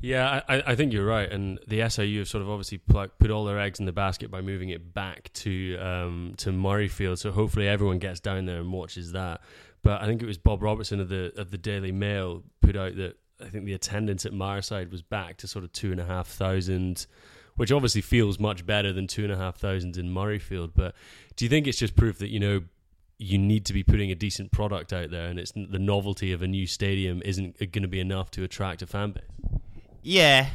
Yeah, 0.00 0.40
I, 0.48 0.62
I- 0.66 0.74
think 0.74 0.92
you're 0.92 1.06
right, 1.06 1.30
and 1.30 1.60
the 1.68 1.78
SRU 1.80 2.18
have 2.18 2.28
sort 2.28 2.42
of 2.42 2.50
obviously 2.50 2.78
put 2.78 3.30
all 3.30 3.44
their 3.44 3.60
eggs 3.60 3.78
in 3.78 3.86
the 3.86 3.92
basket 3.92 4.32
by 4.32 4.40
moving 4.40 4.70
it 4.70 4.92
back 4.92 5.32
to 5.34 5.76
um, 5.78 6.34
to 6.38 6.50
Murrayfield. 6.50 7.18
So 7.18 7.30
hopefully 7.30 7.68
everyone 7.68 8.00
gets 8.00 8.18
down 8.18 8.46
there 8.46 8.58
and 8.58 8.72
watches 8.72 9.12
that. 9.12 9.42
But 9.84 10.02
I 10.02 10.06
think 10.06 10.20
it 10.20 10.26
was 10.26 10.38
Bob 10.38 10.60
Robertson 10.62 10.98
of 10.98 11.08
the 11.08 11.32
of 11.36 11.52
the 11.52 11.58
Daily 11.58 11.92
Mail 11.92 12.42
put 12.60 12.76
out 12.76 12.96
that 12.96 13.16
I 13.40 13.48
think 13.48 13.64
the 13.64 13.74
attendance 13.74 14.26
at 14.26 14.32
Myreside 14.32 14.90
was 14.90 15.02
back 15.02 15.36
to 15.38 15.46
sort 15.46 15.64
of 15.64 15.70
two 15.72 15.92
and 15.92 16.00
a 16.00 16.04
half 16.04 16.26
thousand, 16.26 17.06
which 17.56 17.72
obviously 17.72 18.00
feels 18.00 18.38
much 18.38 18.64
better 18.66 18.92
than 18.92 19.06
two 19.06 19.24
and 19.24 19.32
a 19.32 19.36
half 19.36 19.56
thousand 19.56 19.96
in 19.96 20.12
Murrayfield. 20.12 20.72
But 20.74 20.94
do 21.36 21.44
you 21.44 21.48
think 21.48 21.66
it's 21.66 21.78
just 21.78 21.96
proof 21.96 22.18
that 22.18 22.28
you 22.28 22.40
know? 22.40 22.62
You 23.18 23.38
need 23.38 23.66
to 23.66 23.72
be 23.72 23.84
putting 23.84 24.10
a 24.10 24.16
decent 24.16 24.50
product 24.50 24.92
out 24.92 25.10
there, 25.12 25.28
and 25.28 25.38
it's 25.38 25.52
the 25.52 25.78
novelty 25.78 26.32
of 26.32 26.42
a 26.42 26.48
new 26.48 26.66
stadium 26.66 27.22
isn't 27.24 27.56
going 27.58 27.82
to 27.82 27.88
be 27.88 28.00
enough 28.00 28.32
to 28.32 28.42
attract 28.42 28.82
a 28.82 28.86
fan 28.86 29.12
base. 29.12 29.60
Yeah, 30.02 30.48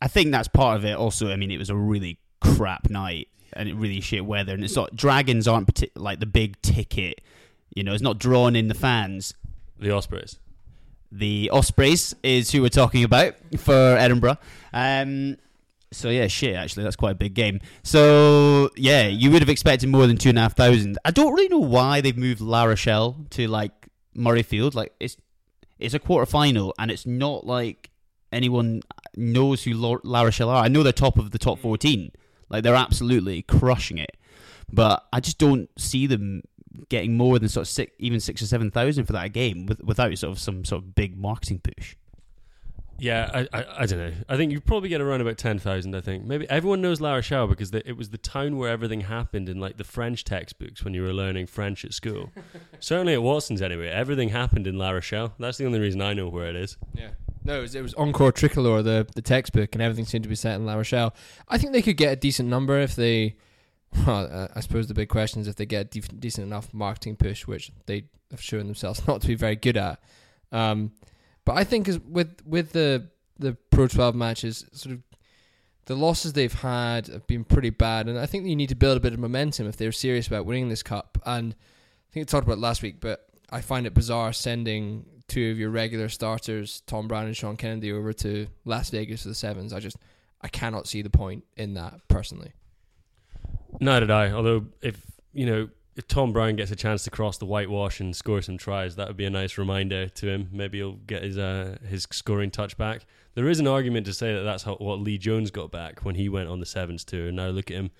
I 0.00 0.08
think 0.08 0.30
that's 0.30 0.48
part 0.48 0.76
of 0.78 0.84
it. 0.86 0.96
Also, 0.96 1.30
I 1.30 1.36
mean, 1.36 1.50
it 1.50 1.58
was 1.58 1.68
a 1.68 1.76
really 1.76 2.18
crap 2.40 2.88
night 2.88 3.28
and 3.52 3.68
it 3.68 3.74
really 3.74 4.00
shit 4.00 4.24
weather, 4.24 4.54
and 4.54 4.64
it's 4.64 4.76
not 4.76 4.96
dragons 4.96 5.46
aren't 5.46 5.72
partic- 5.72 5.90
like 5.94 6.20
the 6.20 6.26
big 6.26 6.60
ticket. 6.62 7.20
You 7.74 7.84
know, 7.84 7.92
it's 7.92 8.02
not 8.02 8.18
drawn 8.18 8.56
in 8.56 8.68
the 8.68 8.74
fans. 8.74 9.34
The 9.78 9.90
Ospreys. 9.90 10.38
The 11.12 11.50
Ospreys 11.52 12.14
is 12.22 12.50
who 12.50 12.62
we're 12.62 12.68
talking 12.68 13.04
about 13.04 13.34
for 13.58 13.72
Edinburgh. 13.74 14.38
Um, 14.72 15.36
so 15.96 16.10
yeah, 16.10 16.26
shit. 16.26 16.54
Actually, 16.54 16.84
that's 16.84 16.96
quite 16.96 17.12
a 17.12 17.16
big 17.16 17.34
game. 17.34 17.60
So 17.82 18.70
yeah, 18.76 19.06
you 19.06 19.30
would 19.30 19.42
have 19.42 19.48
expected 19.48 19.88
more 19.88 20.06
than 20.06 20.16
two 20.16 20.28
and 20.28 20.38
a 20.38 20.42
half 20.42 20.56
thousand. 20.56 20.98
I 21.04 21.10
don't 21.10 21.32
really 21.32 21.48
know 21.48 21.58
why 21.58 22.00
they've 22.00 22.16
moved 22.16 22.40
La 22.40 22.64
Rochelle 22.64 23.16
to 23.30 23.48
like 23.48 23.88
Murrayfield. 24.16 24.74
Like 24.74 24.92
it's 25.00 25.16
it's 25.78 25.94
a 25.94 25.98
quarter 25.98 26.26
final, 26.26 26.74
and 26.78 26.90
it's 26.90 27.06
not 27.06 27.46
like 27.46 27.90
anyone 28.32 28.82
knows 29.16 29.64
who 29.64 29.72
La 29.72 30.22
Rochelle 30.22 30.50
are. 30.50 30.64
I 30.64 30.68
know 30.68 30.82
they're 30.82 30.92
top 30.92 31.18
of 31.18 31.30
the 31.30 31.38
top 31.38 31.58
fourteen. 31.58 32.12
Like 32.48 32.62
they're 32.62 32.74
absolutely 32.74 33.42
crushing 33.42 33.98
it, 33.98 34.16
but 34.72 35.04
I 35.12 35.20
just 35.20 35.38
don't 35.38 35.68
see 35.78 36.06
them 36.06 36.42
getting 36.88 37.16
more 37.16 37.38
than 37.38 37.48
sort 37.48 37.66
of 37.66 37.68
six, 37.68 37.92
even 37.98 38.20
six 38.20 38.42
or 38.42 38.46
seven 38.46 38.70
thousand 38.70 39.06
for 39.06 39.12
that 39.14 39.32
game 39.32 39.66
with, 39.66 39.82
without 39.82 40.16
sort 40.18 40.32
of 40.32 40.38
some 40.38 40.64
sort 40.64 40.82
of 40.82 40.94
big 40.94 41.16
marketing 41.18 41.60
push. 41.60 41.96
Yeah, 42.98 43.30
I, 43.32 43.58
I, 43.58 43.64
I 43.80 43.86
don't 43.86 43.98
know. 43.98 44.12
I 44.28 44.36
think 44.36 44.52
you 44.52 44.60
probably 44.60 44.88
get 44.88 45.00
around 45.00 45.20
about 45.20 45.36
ten 45.36 45.58
thousand. 45.58 45.94
I 45.94 46.00
think 46.00 46.24
maybe 46.24 46.48
everyone 46.48 46.80
knows 46.80 47.00
La 47.00 47.14
Rochelle 47.14 47.46
because 47.46 47.70
the, 47.70 47.86
it 47.86 47.96
was 47.96 48.10
the 48.10 48.18
town 48.18 48.56
where 48.56 48.70
everything 48.70 49.02
happened 49.02 49.48
in 49.48 49.60
like 49.60 49.76
the 49.76 49.84
French 49.84 50.24
textbooks 50.24 50.82
when 50.82 50.94
you 50.94 51.02
were 51.02 51.12
learning 51.12 51.46
French 51.46 51.84
at 51.84 51.92
school. 51.92 52.30
Certainly 52.80 53.14
at 53.14 53.22
Watson's 53.22 53.60
anyway. 53.60 53.88
Everything 53.88 54.30
happened 54.30 54.66
in 54.66 54.78
La 54.78 54.90
Rochelle. 54.90 55.34
That's 55.38 55.58
the 55.58 55.66
only 55.66 55.78
reason 55.78 56.00
I 56.00 56.14
know 56.14 56.28
where 56.28 56.46
it 56.46 56.56
is. 56.56 56.76
Yeah. 56.94 57.10
No, 57.44 57.58
it 57.58 57.62
was, 57.62 57.74
it 57.76 57.82
was 57.82 57.94
Encore 57.94 58.32
Tricolore, 58.32 58.82
the, 58.82 59.06
the 59.14 59.22
textbook, 59.22 59.74
and 59.74 59.82
everything 59.82 60.04
seemed 60.04 60.24
to 60.24 60.28
be 60.28 60.34
set 60.34 60.56
in 60.56 60.66
La 60.66 60.74
Rochelle. 60.74 61.14
I 61.48 61.58
think 61.58 61.72
they 61.72 61.82
could 61.82 61.96
get 61.96 62.12
a 62.12 62.16
decent 62.16 62.48
number 62.48 62.78
if 62.80 62.96
they. 62.96 63.36
Well, 64.04 64.50
I 64.54 64.60
suppose 64.60 64.88
the 64.88 64.94
big 64.94 65.08
question 65.08 65.40
is 65.40 65.48
if 65.48 65.54
they 65.54 65.64
get 65.64 65.94
a 65.94 66.00
decent 66.00 66.46
enough 66.46 66.74
marketing 66.74 67.16
push, 67.16 67.46
which 67.46 67.70
they 67.86 68.06
have 68.32 68.42
shown 68.42 68.66
themselves 68.66 69.06
not 69.06 69.20
to 69.20 69.28
be 69.28 69.36
very 69.36 69.54
good 69.54 69.76
at. 69.76 70.00
Um, 70.50 70.92
but 71.46 71.56
I 71.56 71.64
think 71.64 71.88
as 71.88 71.98
with 72.00 72.42
with 72.44 72.72
the 72.72 73.08
the 73.38 73.56
Pro 73.70 73.86
12 73.86 74.14
matches, 74.14 74.66
sort 74.72 74.96
of 74.96 75.02
the 75.86 75.94
losses 75.94 76.32
they've 76.34 76.52
had 76.52 77.06
have 77.06 77.26
been 77.26 77.44
pretty 77.44 77.70
bad, 77.70 78.08
and 78.08 78.18
I 78.18 78.26
think 78.26 78.46
you 78.46 78.56
need 78.56 78.68
to 78.68 78.74
build 78.74 78.98
a 78.98 79.00
bit 79.00 79.14
of 79.14 79.18
momentum 79.18 79.66
if 79.66 79.76
they're 79.76 79.92
serious 79.92 80.26
about 80.26 80.44
winning 80.44 80.68
this 80.68 80.82
cup. 80.82 81.16
And 81.24 81.54
I 81.54 82.12
think 82.12 82.24
I 82.24 82.26
talked 82.30 82.46
about 82.46 82.58
last 82.58 82.82
week, 82.82 83.00
but 83.00 83.28
I 83.50 83.60
find 83.60 83.86
it 83.86 83.94
bizarre 83.94 84.32
sending 84.32 85.06
two 85.28 85.50
of 85.50 85.58
your 85.58 85.70
regular 85.70 86.08
starters, 86.08 86.82
Tom 86.86 87.08
Brown 87.08 87.26
and 87.26 87.36
Sean 87.36 87.56
Kennedy, 87.56 87.92
over 87.92 88.12
to 88.12 88.48
Las 88.64 88.90
Vegas 88.90 89.22
for 89.22 89.28
the 89.28 89.34
sevens. 89.34 89.72
I 89.72 89.78
just 89.78 89.96
I 90.42 90.48
cannot 90.48 90.88
see 90.88 91.02
the 91.02 91.10
point 91.10 91.44
in 91.56 91.74
that 91.74 92.08
personally. 92.08 92.52
Neither 93.80 94.06
did 94.06 94.10
I. 94.10 94.32
Although 94.32 94.66
if 94.82 95.00
you 95.32 95.46
know 95.46 95.68
if 95.96 96.06
Tom 96.06 96.32
Brown 96.32 96.56
gets 96.56 96.70
a 96.70 96.76
chance 96.76 97.04
to 97.04 97.10
cross 97.10 97.38
the 97.38 97.46
whitewash 97.46 98.00
and 98.00 98.14
score 98.14 98.42
some 98.42 98.58
tries, 98.58 98.96
that 98.96 99.08
would 99.08 99.16
be 99.16 99.24
a 99.24 99.30
nice 99.30 99.56
reminder 99.56 100.08
to 100.08 100.28
him. 100.28 100.50
Maybe 100.52 100.78
he'll 100.78 100.92
get 100.92 101.22
his 101.22 101.38
uh, 101.38 101.78
his 101.88 102.06
scoring 102.10 102.50
touch 102.50 102.76
back. 102.76 103.06
There 103.34 103.48
is 103.48 103.60
an 103.60 103.66
argument 103.66 104.06
to 104.06 104.12
say 104.12 104.34
that 104.34 104.42
that's 104.42 104.62
how, 104.62 104.74
what 104.74 105.00
Lee 105.00 105.16
Jones 105.16 105.50
got 105.50 105.70
back 105.70 106.04
when 106.04 106.14
he 106.14 106.28
went 106.28 106.48
on 106.48 106.60
the 106.60 106.66
sevens 106.66 107.02
tour. 107.02 107.28
And 107.28 107.36
now 107.36 107.48
look 107.48 107.70
at 107.70 107.76
him, 107.76 107.90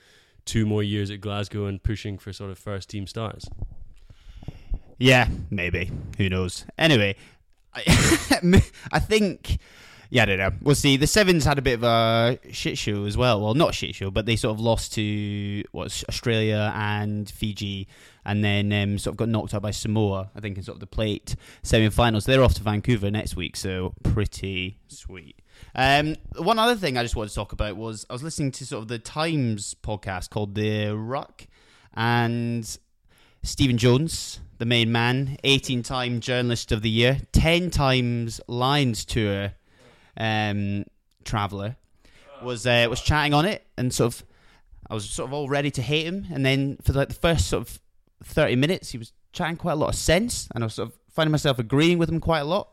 two 0.44 0.66
more 0.66 0.82
years 0.82 1.10
at 1.10 1.20
Glasgow 1.22 1.66
and 1.66 1.82
pushing 1.82 2.18
for 2.18 2.32
sort 2.32 2.50
of 2.50 2.58
first 2.58 2.90
team 2.90 3.06
starts. 3.06 3.46
Yeah, 4.98 5.28
maybe. 5.50 5.90
Who 6.18 6.28
knows? 6.28 6.66
Anyway, 6.78 7.16
I, 7.74 7.82
I 8.92 8.98
think. 8.98 9.58
Yeah, 10.10 10.22
I 10.22 10.26
don't 10.26 10.38
know. 10.38 10.52
We'll 10.62 10.74
see. 10.74 10.96
The 10.96 11.06
Sevens 11.06 11.44
had 11.44 11.58
a 11.58 11.62
bit 11.62 11.74
of 11.74 11.82
a 11.82 12.38
shit 12.52 12.78
show 12.78 13.04
as 13.04 13.16
well. 13.16 13.40
Well, 13.40 13.54
not 13.54 13.70
a 13.70 13.72
shit 13.72 13.94
show, 13.94 14.10
but 14.10 14.26
they 14.26 14.36
sort 14.36 14.54
of 14.54 14.60
lost 14.60 14.92
to 14.94 15.64
what 15.72 16.04
Australia 16.08 16.72
and 16.74 17.28
Fiji, 17.28 17.88
and 18.24 18.44
then 18.44 18.72
um, 18.72 18.98
sort 18.98 19.14
of 19.14 19.16
got 19.16 19.28
knocked 19.28 19.54
out 19.54 19.62
by 19.62 19.70
Samoa. 19.70 20.30
I 20.34 20.40
think 20.40 20.56
in 20.56 20.62
sort 20.62 20.76
of 20.76 20.80
the 20.80 20.86
plate 20.86 21.36
semi-finals. 21.62 22.24
They're 22.24 22.42
off 22.42 22.54
to 22.54 22.62
Vancouver 22.62 23.10
next 23.10 23.36
week, 23.36 23.56
so 23.56 23.94
pretty 24.02 24.78
sweet. 24.88 25.36
Um, 25.74 26.16
one 26.36 26.58
other 26.58 26.76
thing 26.76 26.96
I 26.96 27.02
just 27.02 27.16
wanted 27.16 27.30
to 27.30 27.34
talk 27.34 27.52
about 27.52 27.76
was 27.76 28.06
I 28.08 28.12
was 28.12 28.22
listening 28.22 28.52
to 28.52 28.66
sort 28.66 28.82
of 28.82 28.88
the 28.88 28.98
Times 28.98 29.74
podcast 29.82 30.30
called 30.30 30.54
The 30.54 30.90
Ruck, 30.90 31.46
and 31.94 32.78
Stephen 33.42 33.78
Jones, 33.78 34.40
the 34.58 34.66
main 34.66 34.92
man, 34.92 35.36
18 35.44 35.82
time 35.82 36.20
journalist 36.20 36.72
of 36.72 36.82
the 36.82 36.90
year, 36.90 37.20
10 37.32 37.70
times 37.70 38.40
Lions 38.48 39.04
Tour 39.04 39.52
um, 40.16 40.84
traveller, 41.24 41.76
was 42.42 42.66
uh, 42.66 42.86
was 42.88 43.00
chatting 43.00 43.34
on 43.34 43.44
it 43.44 43.66
and 43.76 43.92
sort 43.92 44.14
of 44.14 44.24
I 44.88 44.94
was 44.94 45.08
sort 45.08 45.28
of 45.28 45.34
all 45.34 45.48
ready 45.48 45.70
to 45.72 45.82
hate 45.82 46.06
him 46.06 46.26
and 46.32 46.44
then 46.44 46.78
for 46.82 46.92
like 46.92 47.08
the 47.08 47.14
first 47.14 47.48
sort 47.48 47.62
of 47.62 47.80
30 48.24 48.56
minutes 48.56 48.90
he 48.90 48.98
was 48.98 49.12
chatting 49.32 49.56
quite 49.56 49.72
a 49.72 49.76
lot 49.76 49.88
of 49.88 49.94
sense 49.94 50.48
and 50.54 50.62
I 50.62 50.66
was 50.66 50.74
sort 50.74 50.88
of 50.88 50.98
finding 51.10 51.32
myself 51.32 51.58
agreeing 51.58 51.98
with 51.98 52.08
him 52.08 52.20
quite 52.20 52.40
a 52.40 52.44
lot. 52.44 52.72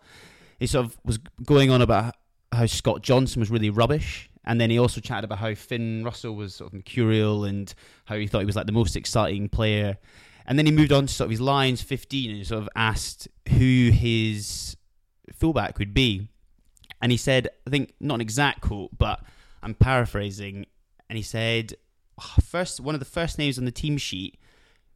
He 0.60 0.68
sort 0.68 0.86
of 0.86 0.98
was 1.04 1.18
going 1.46 1.72
on 1.72 1.82
about 1.82 2.16
how 2.52 2.66
Scott 2.66 3.02
Johnson 3.02 3.40
was 3.40 3.50
really 3.50 3.70
rubbish 3.70 4.30
and 4.46 4.60
then 4.60 4.70
he 4.70 4.78
also 4.78 5.02
chatted 5.02 5.26
about 5.26 5.40
how 5.40 5.56
Finn 5.56 6.04
Russell 6.04 6.36
was 6.36 6.56
sort 6.56 6.70
of 6.70 6.74
mercurial 6.74 7.46
and 7.46 7.74
how 8.06 8.16
he 8.18 8.28
thought 8.28 8.40
he 8.40 8.46
was 8.46 8.56
like 8.56 8.66
the 8.66 8.74
most 8.74 8.96
exciting 8.96 9.50
player. 9.50 9.98
And 10.46 10.60
then 10.60 10.66
he 10.66 10.72
moved 10.72 10.92
on 10.92 11.08
to 11.08 11.14
sort 11.14 11.28
of 11.28 11.32
his 11.32 11.40
Lions 11.40 11.82
15 11.82 12.30
and 12.30 12.38
he 12.40 12.44
sort 12.44 12.62
of 12.62 12.70
asked 12.76 13.30
who 13.48 13.92
his 13.92 14.76
fullback 15.34 15.80
would 15.80 15.94
be. 15.94 16.28
And 17.04 17.12
he 17.12 17.18
said, 17.18 17.50
I 17.68 17.70
think 17.70 17.94
not 18.00 18.16
an 18.16 18.22
exact 18.22 18.62
quote, 18.62 18.98
but 18.98 19.22
I'm 19.62 19.74
paraphrasing. 19.74 20.66
And 21.10 21.18
he 21.18 21.22
said, 21.22 21.74
"Oh, 22.18 22.36
first 22.42 22.80
one 22.80 22.96
of 22.96 23.00
the 23.00 23.06
first 23.06 23.38
names 23.38 23.58
on 23.58 23.66
the 23.66 23.72
team 23.72 23.98
sheet, 23.98 24.40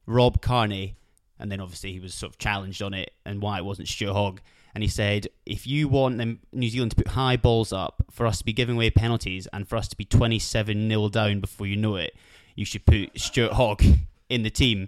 Rob 0.05 0.41
Kearney. 0.41 0.95
And 1.37 1.51
then 1.51 1.59
obviously 1.59 1.91
he 1.91 1.99
was 1.99 2.13
sort 2.13 2.31
of 2.31 2.37
challenged 2.37 2.81
on 2.81 2.93
it 2.93 3.11
and 3.25 3.41
why 3.41 3.57
it 3.57 3.65
wasn't 3.65 3.89
Stuart 3.89 4.13
Hogg. 4.13 4.39
And 4.73 4.85
he 4.85 4.87
said, 4.87 5.27
if 5.45 5.67
you 5.67 5.89
want 5.89 6.39
New 6.53 6.69
Zealand 6.69 6.91
to 6.91 6.95
put 6.95 7.09
high 7.09 7.35
balls 7.35 7.73
up, 7.73 8.01
for 8.09 8.25
us 8.25 8.37
to 8.37 8.45
be 8.45 8.53
giving 8.53 8.75
away 8.75 8.89
penalties, 8.89 9.45
and 9.51 9.67
for 9.67 9.75
us 9.75 9.89
to 9.89 9.97
be 9.97 10.05
27 10.05 10.87
0 10.87 11.09
down 11.09 11.41
before 11.41 11.67
you 11.67 11.75
know 11.75 11.97
it, 11.97 12.15
you 12.55 12.63
should 12.63 12.85
put 12.85 13.19
Stuart 13.19 13.51
Hogg 13.51 13.83
in 14.29 14.43
the 14.43 14.49
team. 14.49 14.87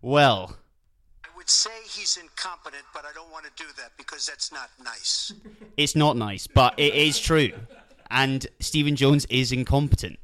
Well, 0.00 0.56
would 1.46 1.50
say 1.50 1.70
he's 1.84 2.16
incompetent, 2.16 2.82
but 2.92 3.04
I 3.04 3.12
don't 3.14 3.30
want 3.30 3.44
to 3.44 3.52
do 3.56 3.70
that 3.76 3.92
because 3.96 4.26
that's 4.26 4.50
not 4.50 4.68
nice. 4.82 5.32
it's 5.76 5.94
not 5.94 6.16
nice, 6.16 6.48
but 6.48 6.74
it 6.76 6.92
is 6.92 7.20
true. 7.20 7.52
And 8.10 8.44
Stephen 8.58 8.96
Jones 8.96 9.26
is 9.26 9.52
incompetent. 9.52 10.18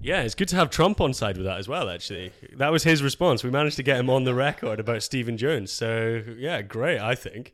Yeah, 0.00 0.22
it's 0.22 0.36
good 0.36 0.46
to 0.48 0.56
have 0.56 0.70
Trump 0.70 1.00
on 1.00 1.12
side 1.12 1.36
with 1.36 1.46
that 1.46 1.58
as 1.58 1.66
well. 1.66 1.90
Actually, 1.90 2.30
that 2.52 2.70
was 2.70 2.84
his 2.84 3.02
response. 3.02 3.42
We 3.42 3.50
managed 3.50 3.76
to 3.76 3.82
get 3.82 3.98
him 3.98 4.08
on 4.08 4.22
the 4.22 4.32
record 4.32 4.78
about 4.78 5.02
Stephen 5.02 5.36
Jones. 5.36 5.72
So 5.72 6.22
yeah, 6.38 6.62
great. 6.62 7.00
I 7.00 7.16
think. 7.16 7.52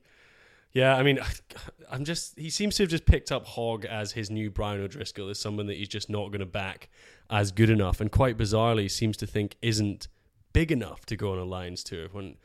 Yeah, 0.75 0.95
I 0.95 1.03
mean, 1.03 1.19
I'm 1.91 2.05
just. 2.05 2.39
He 2.39 2.51
seems 2.51 2.77
to 2.77 2.83
have 2.83 2.91
just 2.91 3.07
picked 3.07 3.33
up 3.33 3.47
Hogg 3.47 3.87
as 3.87 4.13
his 4.13 4.31
new 4.31 4.51
Brian 4.51 4.83
O'Driscoll 4.83 5.31
as 5.31 5.39
someone 5.39 5.67
that 5.69 5.79
he's 5.79 5.89
just 5.89 6.11
not 6.11 6.29
going 6.29 6.41
to 6.41 6.47
back 6.47 6.91
as 7.31 7.51
good 7.51 7.71
enough, 7.71 7.99
and 7.99 8.13
quite 8.13 8.37
bizarrely 8.37 8.91
seems 8.91 9.17
to 9.17 9.27
think 9.27 9.57
isn't 9.63 10.07
big 10.53 10.71
enough 10.71 11.07
to 11.07 11.17
go 11.17 11.33
on 11.33 11.39
a 11.39 11.45
Lions 11.45 11.83
tour. 11.83 12.09
When 12.13 12.37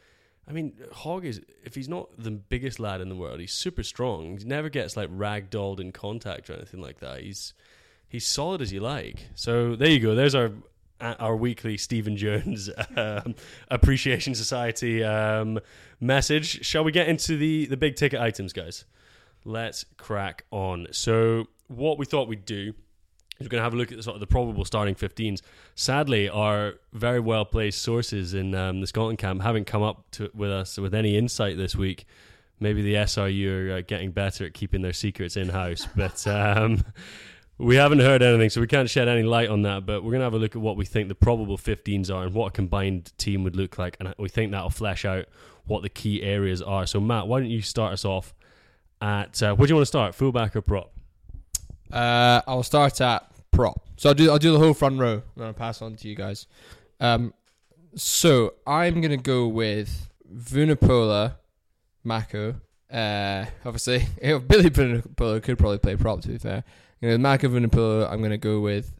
I 0.47 0.53
mean, 0.53 0.73
Hogg 0.91 1.25
is 1.25 1.41
if 1.63 1.75
he's 1.75 1.87
not 1.87 2.09
the 2.17 2.31
biggest 2.31 2.79
lad 2.79 3.01
in 3.01 3.09
the 3.09 3.15
world, 3.15 3.39
he's 3.39 3.53
super 3.53 3.83
strong. 3.83 4.37
He 4.37 4.45
never 4.45 4.69
gets 4.69 4.97
like 4.97 5.09
ragdolled 5.09 5.79
in 5.79 5.91
contact 5.91 6.49
or 6.49 6.53
anything 6.53 6.81
like 6.81 6.99
that. 6.99 7.21
He's 7.21 7.53
he's 8.07 8.25
solid 8.25 8.61
as 8.61 8.73
you 8.73 8.79
like. 8.79 9.29
So 9.35 9.75
there 9.75 9.89
you 9.89 9.99
go. 9.99 10.15
There's 10.15 10.35
our 10.35 10.51
our 10.99 11.35
weekly 11.35 11.77
Stephen 11.77 12.15
Jones 12.15 12.69
um, 12.95 13.35
Appreciation 13.69 14.35
Society 14.35 15.03
um, 15.03 15.59
message. 15.99 16.63
Shall 16.65 16.83
we 16.83 16.91
get 16.91 17.07
into 17.07 17.37
the 17.37 17.65
the 17.67 17.77
big 17.77 17.95
ticket 17.95 18.19
items, 18.19 18.53
guys? 18.53 18.85
Let's 19.45 19.85
crack 19.97 20.45
on. 20.51 20.87
So 20.91 21.47
what 21.67 21.97
we 21.97 22.05
thought 22.05 22.27
we'd 22.27 22.45
do 22.45 22.73
we're 23.43 23.49
going 23.49 23.59
to 23.59 23.63
have 23.63 23.73
a 23.73 23.77
look 23.77 23.91
at 23.91 23.97
the, 23.97 24.03
sort 24.03 24.15
of 24.15 24.19
the 24.19 24.27
probable 24.27 24.65
starting 24.65 24.95
15s. 24.95 25.41
Sadly, 25.75 26.29
our 26.29 26.75
very 26.93 27.19
well 27.19 27.45
placed 27.45 27.81
sources 27.81 28.33
in 28.33 28.55
um, 28.55 28.81
the 28.81 28.87
Scotland 28.87 29.19
camp 29.19 29.41
haven't 29.41 29.65
come 29.65 29.83
up 29.83 30.09
to, 30.11 30.29
with 30.33 30.51
us 30.51 30.77
with 30.77 30.93
any 30.93 31.17
insight 31.17 31.57
this 31.57 31.75
week. 31.75 32.05
Maybe 32.59 32.81
the 32.81 32.93
SRU 32.93 33.69
are 33.69 33.77
uh, 33.77 33.81
getting 33.81 34.11
better 34.11 34.45
at 34.45 34.53
keeping 34.53 34.81
their 34.81 34.93
secrets 34.93 35.35
in 35.35 35.49
house, 35.49 35.87
but 35.95 36.25
um, 36.27 36.83
we 37.57 37.75
haven't 37.75 37.99
heard 37.99 38.21
anything, 38.21 38.49
so 38.49 38.61
we 38.61 38.67
can't 38.67 38.89
shed 38.89 39.07
any 39.07 39.23
light 39.23 39.49
on 39.49 39.63
that. 39.63 39.85
But 39.85 40.03
we're 40.03 40.11
going 40.11 40.21
to 40.21 40.25
have 40.25 40.33
a 40.33 40.39
look 40.39 40.55
at 40.55 40.61
what 40.61 40.77
we 40.77 40.85
think 40.85 41.07
the 41.07 41.15
probable 41.15 41.57
15s 41.57 42.13
are 42.13 42.23
and 42.23 42.33
what 42.33 42.47
a 42.47 42.51
combined 42.51 43.17
team 43.17 43.43
would 43.43 43.55
look 43.55 43.77
like, 43.77 43.97
and 43.99 44.13
we 44.17 44.29
think 44.29 44.51
that'll 44.51 44.69
flesh 44.69 45.05
out 45.05 45.25
what 45.65 45.83
the 45.83 45.89
key 45.89 46.23
areas 46.23 46.61
are. 46.61 46.85
So, 46.85 46.99
Matt, 46.99 47.27
why 47.27 47.39
don't 47.39 47.49
you 47.49 47.61
start 47.61 47.93
us 47.93 48.05
off 48.05 48.33
at 49.01 49.41
uh, 49.41 49.55
where 49.55 49.67
do 49.67 49.71
you 49.71 49.75
want 49.75 49.83
to 49.83 49.87
start, 49.87 50.15
fullback 50.15 50.55
or 50.55 50.61
prop? 50.61 50.91
Uh, 51.91 52.41
I'll 52.47 52.63
start 52.63 53.01
at. 53.01 53.30
So 54.01 54.09
I'll 54.09 54.15
do 54.15 54.31
I'll 54.31 54.39
do 54.39 54.51
the 54.51 54.57
whole 54.57 54.73
front 54.73 54.99
row 54.99 55.21
and 55.35 55.45
I'll 55.45 55.53
pass 55.53 55.79
on 55.79 55.95
to 55.97 56.07
you 56.07 56.15
guys. 56.15 56.47
Um, 56.99 57.35
so 57.93 58.55
I'm 58.65 58.99
gonna 58.99 59.15
go 59.15 59.47
with 59.47 60.09
Vunipola, 60.27 61.35
Mako. 62.03 62.55
Uh, 62.91 63.45
obviously, 63.63 64.07
Billy 64.19 64.71
Vunipola 64.71 65.43
could 65.43 65.59
probably 65.59 65.77
play 65.77 65.95
prop. 65.97 66.21
To 66.21 66.29
be 66.29 66.39
fair, 66.39 66.63
you 66.99 67.09
know, 67.09 67.19
Mako 67.19 67.49
Vunipola. 67.49 68.11
I'm 68.11 68.23
gonna 68.23 68.39
go 68.39 68.59
with 68.59 68.91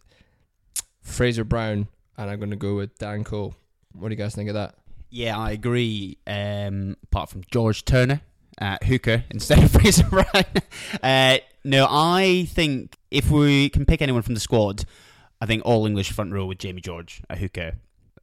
Fraser 1.02 1.46
Brown, 1.46 1.88
and 2.16 2.30
I'm 2.30 2.40
gonna 2.40 2.56
go 2.56 2.76
with 2.76 2.96
Dan 3.00 3.24
Cole. 3.24 3.56
What 3.94 4.10
do 4.10 4.14
you 4.14 4.20
guys 4.20 4.36
think 4.36 4.50
of 4.50 4.54
that? 4.54 4.76
Yeah, 5.10 5.36
I 5.36 5.50
agree. 5.50 6.20
Um, 6.28 6.96
apart 7.06 7.32
from 7.32 7.42
George 7.50 7.86
Turner, 7.86 8.22
uh, 8.62 8.78
hooker 8.84 9.24
instead 9.32 9.64
of 9.64 9.72
Fraser 9.82 10.06
Brown. 10.06 10.46
uh, 11.02 11.40
no, 11.64 11.88
I 11.90 12.48
think 12.52 12.98
if 13.12 13.30
we 13.30 13.70
can 13.70 13.86
pick 13.86 14.02
anyone 14.02 14.22
from 14.22 14.34
the 14.34 14.40
squad, 14.40 14.86
I 15.40 15.46
think 15.46 15.64
all 15.66 15.86
English 15.86 16.12
front 16.12 16.34
row 16.34 16.46
with 16.46 16.58
Jamie 16.58 16.82
George, 16.82 17.22
a 17.30 17.38
hooker. 17.38 17.74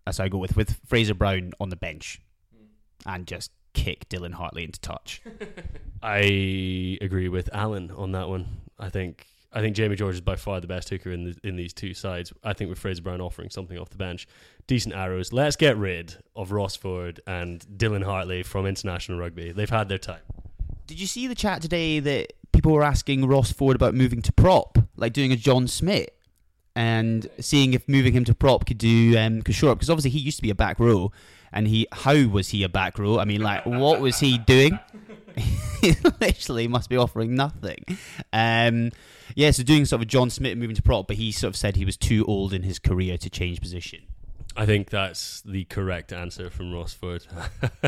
That's 0.04 0.18
I 0.18 0.28
go 0.28 0.38
with 0.38 0.56
with 0.56 0.80
Fraser 0.86 1.14
Brown 1.14 1.52
on 1.60 1.68
the 1.68 1.76
bench, 1.76 2.20
hmm. 2.56 2.64
and 3.06 3.26
just 3.26 3.52
kick 3.74 4.08
Dylan 4.08 4.32
Hartley 4.32 4.64
into 4.64 4.80
touch. 4.80 5.22
I 6.02 6.98
agree 7.00 7.28
with 7.28 7.50
Alan 7.52 7.90
on 7.90 8.12
that 8.12 8.28
one. 8.28 8.46
I 8.78 8.88
think 8.88 9.26
I 9.52 9.60
think 9.60 9.76
Jamie 9.76 9.96
George 9.96 10.14
is 10.14 10.20
by 10.20 10.36
far 10.36 10.60
the 10.60 10.66
best 10.66 10.88
hooker 10.88 11.10
in 11.10 11.24
the, 11.24 11.36
in 11.42 11.56
these 11.56 11.72
two 11.72 11.94
sides. 11.94 12.32
I 12.44 12.52
think 12.52 12.70
with 12.70 12.78
Fraser 12.78 13.02
Brown 13.02 13.20
offering 13.20 13.50
something 13.50 13.78
off 13.78 13.90
the 13.90 13.96
bench, 13.96 14.26
decent 14.66 14.94
arrows. 14.94 15.32
Let's 15.32 15.56
get 15.56 15.76
rid 15.76 16.16
of 16.36 16.52
Ross 16.52 16.76
Ford 16.76 17.20
and 17.26 17.60
Dylan 17.76 18.04
Hartley 18.04 18.42
from 18.42 18.66
international 18.66 19.18
rugby. 19.18 19.52
They've 19.52 19.68
had 19.68 19.88
their 19.88 19.98
time. 19.98 20.20
Did 20.86 21.00
you 21.00 21.06
see 21.06 21.26
the 21.26 21.34
chat 21.34 21.60
today 21.62 22.00
that 22.00 22.32
people 22.58 22.72
were 22.72 22.82
asking 22.82 23.24
Ross 23.24 23.52
Ford 23.52 23.76
about 23.76 23.94
moving 23.94 24.20
to 24.20 24.32
prop, 24.32 24.78
like 24.96 25.12
doing 25.12 25.30
a 25.30 25.36
John 25.36 25.68
Smit, 25.68 26.18
and 26.74 27.30
seeing 27.38 27.72
if 27.72 27.88
moving 27.88 28.12
him 28.12 28.24
to 28.24 28.34
prop 28.34 28.66
could 28.66 28.78
do 28.78 29.16
um, 29.16 29.42
could 29.42 29.54
shore 29.54 29.70
up 29.70 29.78
because 29.78 29.88
obviously 29.88 30.10
he 30.10 30.18
used 30.18 30.38
to 30.38 30.42
be 30.42 30.50
a 30.50 30.56
back 30.56 30.80
row, 30.80 31.12
and 31.52 31.68
he 31.68 31.86
how 31.92 32.26
was 32.26 32.48
he 32.48 32.64
a 32.64 32.68
back 32.68 32.98
row? 32.98 33.16
I 33.20 33.26
mean, 33.26 33.42
like 33.42 33.64
what 33.64 34.00
was 34.00 34.18
he 34.18 34.38
doing? 34.38 34.76
he 35.36 35.94
literally 36.20 36.66
must 36.66 36.90
be 36.90 36.96
offering 36.96 37.36
nothing. 37.36 37.84
Um, 38.32 38.90
yeah, 39.36 39.52
so 39.52 39.62
doing 39.62 39.84
sort 39.84 39.98
of 39.98 40.02
a 40.02 40.10
John 40.10 40.30
Smit 40.30 40.58
moving 40.58 40.74
to 40.74 40.82
prop, 40.82 41.06
but 41.06 41.14
he 41.16 41.30
sort 41.30 41.50
of 41.50 41.56
said 41.56 41.76
he 41.76 41.84
was 41.84 41.96
too 41.96 42.24
old 42.26 42.52
in 42.52 42.64
his 42.64 42.80
career 42.80 43.16
to 43.18 43.30
change 43.30 43.60
position. 43.60 44.00
I 44.58 44.66
think 44.66 44.90
that's 44.90 45.40
the 45.42 45.66
correct 45.66 46.12
answer 46.12 46.50
from 46.50 46.74
Ross 46.74 46.92
Ford. 46.92 47.24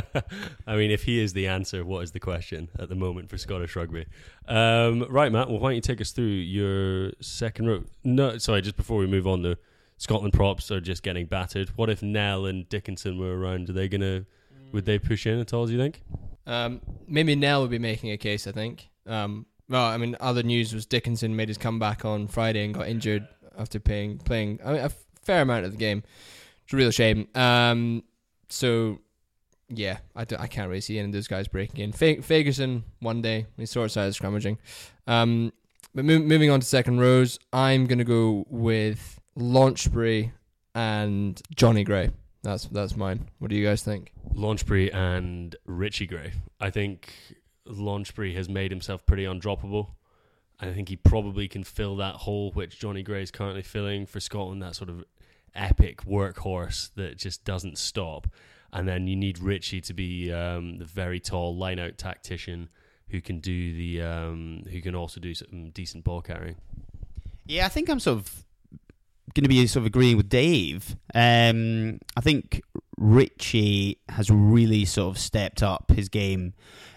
I 0.68 0.77
mean, 0.77 0.92
if 0.92 1.03
he 1.03 1.18
is 1.18 1.33
the 1.33 1.49
answer, 1.49 1.85
what 1.85 2.05
is 2.05 2.12
the 2.12 2.21
question 2.21 2.68
at 2.79 2.88
the 2.88 2.95
moment 2.95 3.29
for 3.29 3.37
Scottish 3.38 3.75
rugby? 3.75 4.07
Um, 4.47 5.05
right, 5.11 5.33
Matt. 5.33 5.51
Well, 5.51 5.59
why 5.59 5.71
don't 5.71 5.75
you 5.75 5.81
take 5.81 6.01
us 6.01 6.12
through 6.12 6.27
your 6.27 7.11
second 7.21 7.66
row? 7.66 7.83
No, 8.05 8.38
sorry. 8.38 8.62
Just 8.62 8.77
before 8.77 8.99
we 8.99 9.09
move 9.09 9.27
on, 9.27 9.42
the 9.42 9.59
Scotland 9.97 10.33
props 10.33 10.71
are 10.71 10.81
just 10.81 11.03
getting 11.03 11.27
battered. 11.27 11.71
What 11.71 11.90
if 11.90 12.05
Nel 12.05 12.47
and 12.47 12.68
Dickinson 12.68 13.18
were 13.18 13.37
around? 13.37 13.68
Are 13.68 13.73
they 13.73 13.88
gonna? 13.88 14.25
Would 14.71 14.85
they 14.85 15.01
push 15.01 15.27
in 15.27 15.40
at 15.40 15.53
all? 15.53 15.66
Do 15.66 15.73
you 15.73 15.79
think? 15.79 16.05
Um, 16.47 16.81
maybe 17.09 17.35
Nel 17.35 17.62
would 17.62 17.71
be 17.73 17.81
making 17.81 18.12
a 18.12 18.16
case. 18.16 18.47
I 18.47 18.53
think. 18.53 18.90
Um, 19.09 19.45
well, 19.68 19.87
I 19.87 19.97
mean, 19.97 20.16
other 20.21 20.45
news 20.45 20.73
was 20.73 20.87
Dickinson 20.87 21.35
made 21.35 21.49
his 21.49 21.59
comeback 21.59 22.05
on 22.05 22.29
Friday 22.29 22.64
and 22.64 22.73
got 22.73 22.87
injured 22.87 23.27
after 23.59 23.81
playing 23.81 24.18
playing 24.18 24.61
I 24.64 24.73
mean, 24.73 24.83
a 24.83 24.90
fair 25.25 25.42
amount 25.42 25.64
of 25.64 25.73
the 25.73 25.79
game. 25.79 26.05
It's 26.71 26.75
a 26.75 26.77
real 26.77 26.93
shame. 26.93 27.27
Um, 27.35 28.05
so 28.49 29.01
yeah, 29.69 29.99
I, 30.15 30.25
can't 30.25 30.69
really 30.69 30.81
see 30.81 31.01
any 31.01 31.07
of 31.07 31.13
those 31.13 31.27
guys 31.27 31.49
breaking 31.49 31.81
in. 31.81 31.91
F- 31.91 32.25
Fagerson 32.25 32.85
one 33.01 33.21
day 33.23 33.47
he 33.57 33.67
sorts 33.67 33.97
out 33.97 34.13
scrummaging. 34.13 34.57
Um, 35.09 35.53
but 35.97 36.05
mo- 36.05 36.21
moving 36.21 36.49
on 36.49 36.61
to 36.61 36.67
second 36.67 37.01
rows, 37.01 37.41
I'm 37.53 37.87
gonna 37.87 38.05
go 38.05 38.47
with 38.49 39.19
Launchbury 39.37 40.31
and 40.73 41.43
Johnny 41.57 41.83
Gray. 41.83 42.11
That's 42.45 42.67
that's 42.67 42.97
mine. 42.97 43.27
What 43.41 43.51
do 43.51 43.57
you 43.57 43.67
guys 43.67 43.83
think? 43.83 44.13
Launchbury 44.33 44.95
and 44.95 45.57
Richie 45.67 46.07
Gray. 46.07 46.35
I 46.61 46.71
think 46.71 47.13
Launchbury 47.67 48.37
has 48.37 48.49
made 48.49 48.71
himself 48.71 49.05
pretty 49.07 49.25
undroppable. 49.25 49.89
I 50.61 50.73
think 50.73 50.89
he 50.89 50.95
probably 50.95 51.49
can 51.49 51.65
fill 51.65 51.97
that 51.97 52.15
hole 52.15 52.53
which 52.53 52.79
Johnny 52.79 53.03
Gray 53.03 53.25
is 53.25 53.33
currently 53.33 53.63
filling 53.63 54.07
for 54.07 54.21
Scotland. 54.21 54.63
That 54.63 54.77
sort 54.77 54.89
of 54.89 55.05
epic 55.55 56.05
workhorse 56.05 56.91
that 56.95 57.19
just 57.19 57.45
doesn't 57.45 57.79
stop. 57.79 58.27
And 58.73 58.89
then 58.89 59.07
you 59.07 59.17
need 59.17 59.41
Richie 59.41 59.81
to 59.83 59.93
be 59.93 60.33
um, 60.33 60.79
the 60.79 60.85
very 60.85 61.19
tall 61.19 61.57
line 61.57 61.79
out 61.79 61.99
tactician 61.99 62.69
who 63.09 63.21
can 63.21 63.41
do 63.41 63.75
the 63.75 64.03
um, 64.03 64.65
who 64.71 64.81
can 64.81 64.95
also 64.95 65.21
do 65.21 65.35
some 65.35 65.71
decent 65.71 66.05
ball 66.05 66.23
carrying. 66.23 66.57
Yeah, 67.47 67.67
I 67.67 67.69
think 67.69 67.91
I'm 67.91 67.99
sort 67.99 68.19
of 68.19 68.45
going 69.35 69.43
to 69.43 69.49
be 69.49 69.67
sort 69.67 69.83
of 69.83 69.87
agreeing 69.87 70.17
with 70.17 70.29
Dave. 70.29 70.97
Um, 71.15 71.99
I 72.17 72.21
think 72.21 72.63
Richie 72.97 73.99
has 74.09 74.31
really 74.31 74.85
sort 74.85 75.17
of 75.17 75.21
stepped 75.21 75.63
up 75.63 75.91
his 75.91 76.09
game 76.09 76.55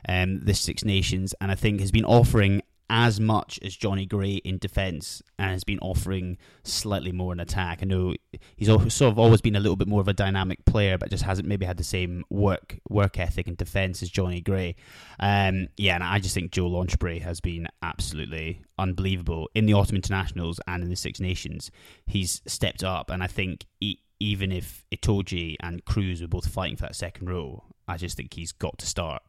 um, 0.08 0.42
this 0.42 0.60
Six 0.60 0.84
Nations, 0.84 1.34
and 1.42 1.52
I 1.52 1.56
think 1.56 1.80
has 1.80 1.92
been 1.92 2.06
offering 2.06 2.62
as 2.90 3.20
much 3.20 3.60
as 3.64 3.76
Johnny 3.76 4.06
Gray 4.06 4.34
in 4.36 4.58
defence 4.58 5.22
and 5.40 5.52
has 5.52 5.64
been 5.64 5.80
offering 5.80 6.38
slightly 6.64 7.12
more 7.12 7.34
in 7.34 7.40
attack. 7.40 7.80
I 7.82 7.86
know 7.86 8.14
he's 8.56 8.68
sort 8.68 9.12
of 9.12 9.18
always 9.18 9.42
been 9.42 9.56
a 9.56 9.60
little 9.60 9.76
bit 9.76 9.88
more 9.88 10.02
of 10.02 10.08
a 10.08 10.14
dynamic 10.14 10.64
player, 10.66 10.98
but 10.98 11.10
just 11.10 11.24
hasn't 11.24 11.48
maybe 11.48 11.66
had 11.66 11.78
the 11.78 11.84
same 11.84 12.24
work 12.30 12.80
work 12.90 13.18
ethic 13.20 13.48
in 13.48 13.56
defence 13.56 14.04
as 14.04 14.10
Johnny 14.10 14.42
Gray. 14.42 14.76
Um, 15.20 15.70
yeah, 15.78 15.96
and 15.96 16.04
I 16.04 16.20
just 16.20 16.34
think 16.34 16.52
Joe 16.52 16.70
Launchbury 16.70 17.22
has 17.22 17.40
been 17.40 17.68
absolutely 17.82 18.62
unbelievable 18.78 19.50
in 19.56 19.66
the 19.66 19.74
autumn 19.74 19.96
internationals 19.96 20.60
and 20.68 20.84
in 20.84 20.90
the 20.90 20.96
Six 20.96 21.20
Nations. 21.20 21.72
He's 22.06 22.42
stepped 22.46 22.84
up, 22.84 23.10
and 23.10 23.24
I 23.24 23.28
think 23.28 23.66
he, 23.80 24.00
even 24.20 24.52
if 24.52 24.86
Itoje 24.94 25.56
and 25.62 25.84
Kruis 25.86 26.22
were 26.22 26.28
both 26.28 26.48
fighting 26.48 26.78
for 26.78 26.84
that 26.84 26.96
second 26.96 27.30
row, 27.30 27.64
I 27.88 27.98
just 27.98 28.18
think 28.18 28.34
he's 28.34 28.52
got 28.52 28.78
to 28.80 28.86
start. 28.86 29.24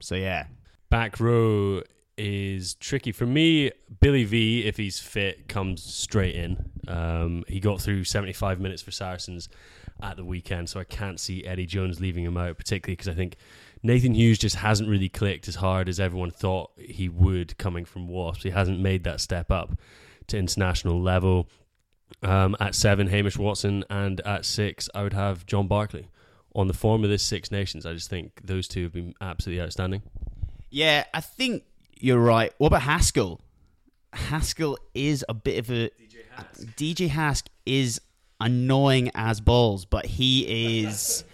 So 0.00 0.14
yeah, 0.14 0.46
back 0.88 1.20
row 1.20 1.82
is 2.20 2.74
tricky 2.74 3.12
for 3.12 3.24
me. 3.24 3.72
Billy 4.00 4.24
V, 4.24 4.66
if 4.66 4.76
he's 4.76 4.98
fit, 4.98 5.48
comes 5.48 5.82
straight 5.82 6.34
in. 6.34 6.70
Um, 6.86 7.44
he 7.48 7.60
got 7.60 7.80
through 7.80 8.04
75 8.04 8.60
minutes 8.60 8.82
for 8.82 8.90
Saracens 8.90 9.48
at 10.02 10.16
the 10.16 10.24
weekend, 10.24 10.68
so 10.68 10.78
I 10.80 10.84
can't 10.84 11.18
see 11.18 11.44
Eddie 11.44 11.64
Jones 11.66 11.98
leaving 11.98 12.24
him 12.24 12.36
out, 12.36 12.58
particularly 12.58 12.96
because 12.96 13.08
I 13.08 13.14
think 13.14 13.36
Nathan 13.82 14.14
Hughes 14.14 14.38
just 14.38 14.56
hasn't 14.56 14.88
really 14.88 15.08
clicked 15.08 15.48
as 15.48 15.56
hard 15.56 15.88
as 15.88 15.98
everyone 15.98 16.30
thought 16.30 16.72
he 16.76 17.08
would 17.08 17.56
coming 17.56 17.86
from 17.86 18.06
Wasps. 18.06 18.42
He 18.42 18.50
hasn't 18.50 18.80
made 18.80 19.04
that 19.04 19.20
step 19.20 19.50
up 19.50 19.78
to 20.26 20.36
international 20.36 21.00
level. 21.00 21.48
Um, 22.22 22.54
at 22.60 22.74
seven, 22.74 23.06
Hamish 23.06 23.38
Watson, 23.38 23.84
and 23.88 24.20
at 24.26 24.44
six, 24.44 24.90
I 24.94 25.04
would 25.04 25.14
have 25.14 25.46
John 25.46 25.68
Barclay. 25.68 26.08
On 26.54 26.66
the 26.66 26.74
form 26.74 27.04
of 27.04 27.08
this 27.08 27.22
Six 27.22 27.50
Nations, 27.50 27.86
I 27.86 27.94
just 27.94 28.10
think 28.10 28.40
those 28.44 28.66
two 28.68 28.82
have 28.82 28.92
been 28.92 29.14
absolutely 29.20 29.62
outstanding. 29.62 30.02
Yeah, 30.68 31.04
I 31.14 31.20
think 31.20 31.62
you're 32.00 32.18
right. 32.20 32.52
What 32.58 32.68
about 32.68 32.82
Haskell? 32.82 33.40
Haskell 34.12 34.76
is 34.94 35.24
a 35.28 35.34
bit 35.34 35.58
of 35.58 35.70
a 35.70 35.90
DJ 35.90 36.24
Hask. 36.34 36.74
DJ 36.76 37.08
Hask 37.08 37.46
is 37.66 38.00
annoying 38.40 39.10
as 39.14 39.40
balls, 39.40 39.84
but 39.84 40.06
he 40.06 40.82
is 40.82 41.24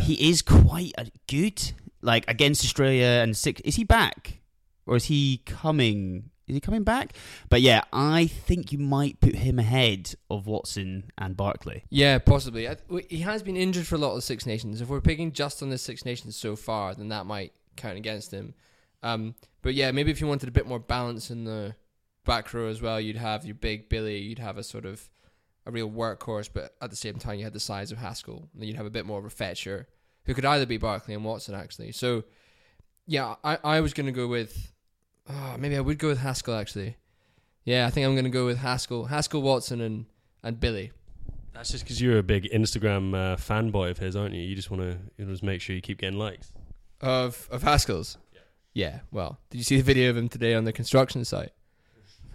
he 0.00 0.30
is 0.30 0.42
quite 0.42 0.92
good. 1.26 1.72
Like 2.00 2.24
against 2.28 2.64
Australia 2.64 3.20
and 3.22 3.36
six, 3.36 3.60
is 3.62 3.76
he 3.76 3.84
back 3.84 4.40
or 4.86 4.96
is 4.96 5.06
he 5.06 5.42
coming? 5.46 6.30
Is 6.46 6.54
he 6.54 6.60
coming 6.60 6.84
back? 6.84 7.12
But 7.50 7.60
yeah, 7.60 7.82
I 7.92 8.26
think 8.26 8.72
you 8.72 8.78
might 8.78 9.20
put 9.20 9.34
him 9.34 9.58
ahead 9.58 10.14
of 10.30 10.46
Watson 10.46 11.10
and 11.18 11.36
Barclay. 11.36 11.84
Yeah, 11.90 12.18
possibly. 12.18 12.68
I, 12.68 12.74
w- 12.74 13.06
he 13.10 13.18
has 13.18 13.42
been 13.42 13.56
injured 13.56 13.86
for 13.86 13.96
a 13.96 13.98
lot 13.98 14.10
of 14.10 14.16
the 14.16 14.22
Six 14.22 14.46
Nations. 14.46 14.80
If 14.80 14.88
we're 14.88 15.02
picking 15.02 15.32
just 15.32 15.62
on 15.62 15.68
the 15.68 15.76
Six 15.76 16.04
Nations 16.06 16.36
so 16.36 16.56
far, 16.56 16.94
then 16.94 17.08
that 17.08 17.26
might 17.26 17.52
count 17.76 17.98
against 17.98 18.30
him. 18.30 18.54
Um, 19.02 19.34
but 19.68 19.74
yeah, 19.74 19.90
maybe 19.90 20.10
if 20.10 20.18
you 20.18 20.26
wanted 20.26 20.48
a 20.48 20.52
bit 20.52 20.66
more 20.66 20.78
balance 20.78 21.30
in 21.30 21.44
the 21.44 21.74
back 22.24 22.54
row 22.54 22.68
as 22.68 22.80
well, 22.80 22.98
you'd 22.98 23.16
have 23.16 23.44
your 23.44 23.54
big 23.54 23.90
Billy. 23.90 24.16
You'd 24.16 24.38
have 24.38 24.56
a 24.56 24.62
sort 24.62 24.86
of 24.86 25.10
a 25.66 25.70
real 25.70 25.90
workhorse, 25.90 26.48
but 26.50 26.74
at 26.80 26.88
the 26.88 26.96
same 26.96 27.16
time, 27.16 27.36
you 27.36 27.44
had 27.44 27.52
the 27.52 27.60
size 27.60 27.92
of 27.92 27.98
Haskell. 27.98 28.48
And 28.54 28.62
then 28.62 28.66
you'd 28.66 28.78
have 28.78 28.86
a 28.86 28.90
bit 28.90 29.04
more 29.04 29.18
of 29.18 29.26
a 29.26 29.30
fetcher 29.30 29.86
who 30.24 30.32
could 30.32 30.46
either 30.46 30.64
be 30.64 30.78
Barclay 30.78 31.12
and 31.12 31.22
Watson 31.22 31.54
actually. 31.54 31.92
So 31.92 32.24
yeah, 33.04 33.34
I, 33.44 33.58
I 33.62 33.80
was 33.82 33.92
gonna 33.92 34.10
go 34.10 34.26
with 34.26 34.72
oh, 35.28 35.56
maybe 35.58 35.76
I 35.76 35.80
would 35.80 35.98
go 35.98 36.08
with 36.08 36.20
Haskell 36.20 36.54
actually. 36.54 36.96
Yeah, 37.64 37.86
I 37.86 37.90
think 37.90 38.06
I'm 38.06 38.16
gonna 38.16 38.30
go 38.30 38.46
with 38.46 38.56
Haskell, 38.56 39.04
Haskell, 39.04 39.42
Watson, 39.42 39.82
and 39.82 40.06
and 40.42 40.58
Billy. 40.58 40.92
That's 41.52 41.72
just 41.72 41.84
because 41.84 42.00
you're 42.00 42.16
a 42.16 42.22
big 42.22 42.50
Instagram 42.54 43.14
uh, 43.14 43.36
fanboy 43.36 43.90
of 43.90 43.98
his, 43.98 44.16
aren't 44.16 44.34
you? 44.34 44.40
You 44.40 44.56
just 44.56 44.70
want 44.70 44.82
to 44.84 44.96
you 45.18 45.26
know, 45.26 45.30
just 45.30 45.42
make 45.42 45.60
sure 45.60 45.76
you 45.76 45.82
keep 45.82 45.98
getting 45.98 46.18
likes. 46.18 46.54
Of 47.02 47.46
of 47.50 47.62
Haskell's. 47.62 48.16
Yeah. 48.74 48.84
Yeah. 48.88 49.00
Well, 49.10 49.38
did 49.50 49.58
you 49.58 49.64
see 49.64 49.76
the 49.76 49.82
video 49.82 50.10
of 50.10 50.16
him 50.16 50.28
today 50.28 50.54
on 50.54 50.64
the 50.64 50.72
construction 50.72 51.24
site? 51.24 51.50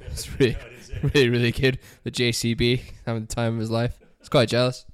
It's 0.02 0.30
really, 0.40 0.58
really, 1.02 1.30
really 1.30 1.52
good. 1.52 1.80
The 2.04 2.12
JCB 2.12 2.82
having 3.06 3.26
the 3.26 3.34
time 3.34 3.54
of 3.54 3.60
his 3.60 3.72
life. 3.72 4.00
It's 4.20 4.30
quite 4.30 4.50
jealous. 4.50 4.86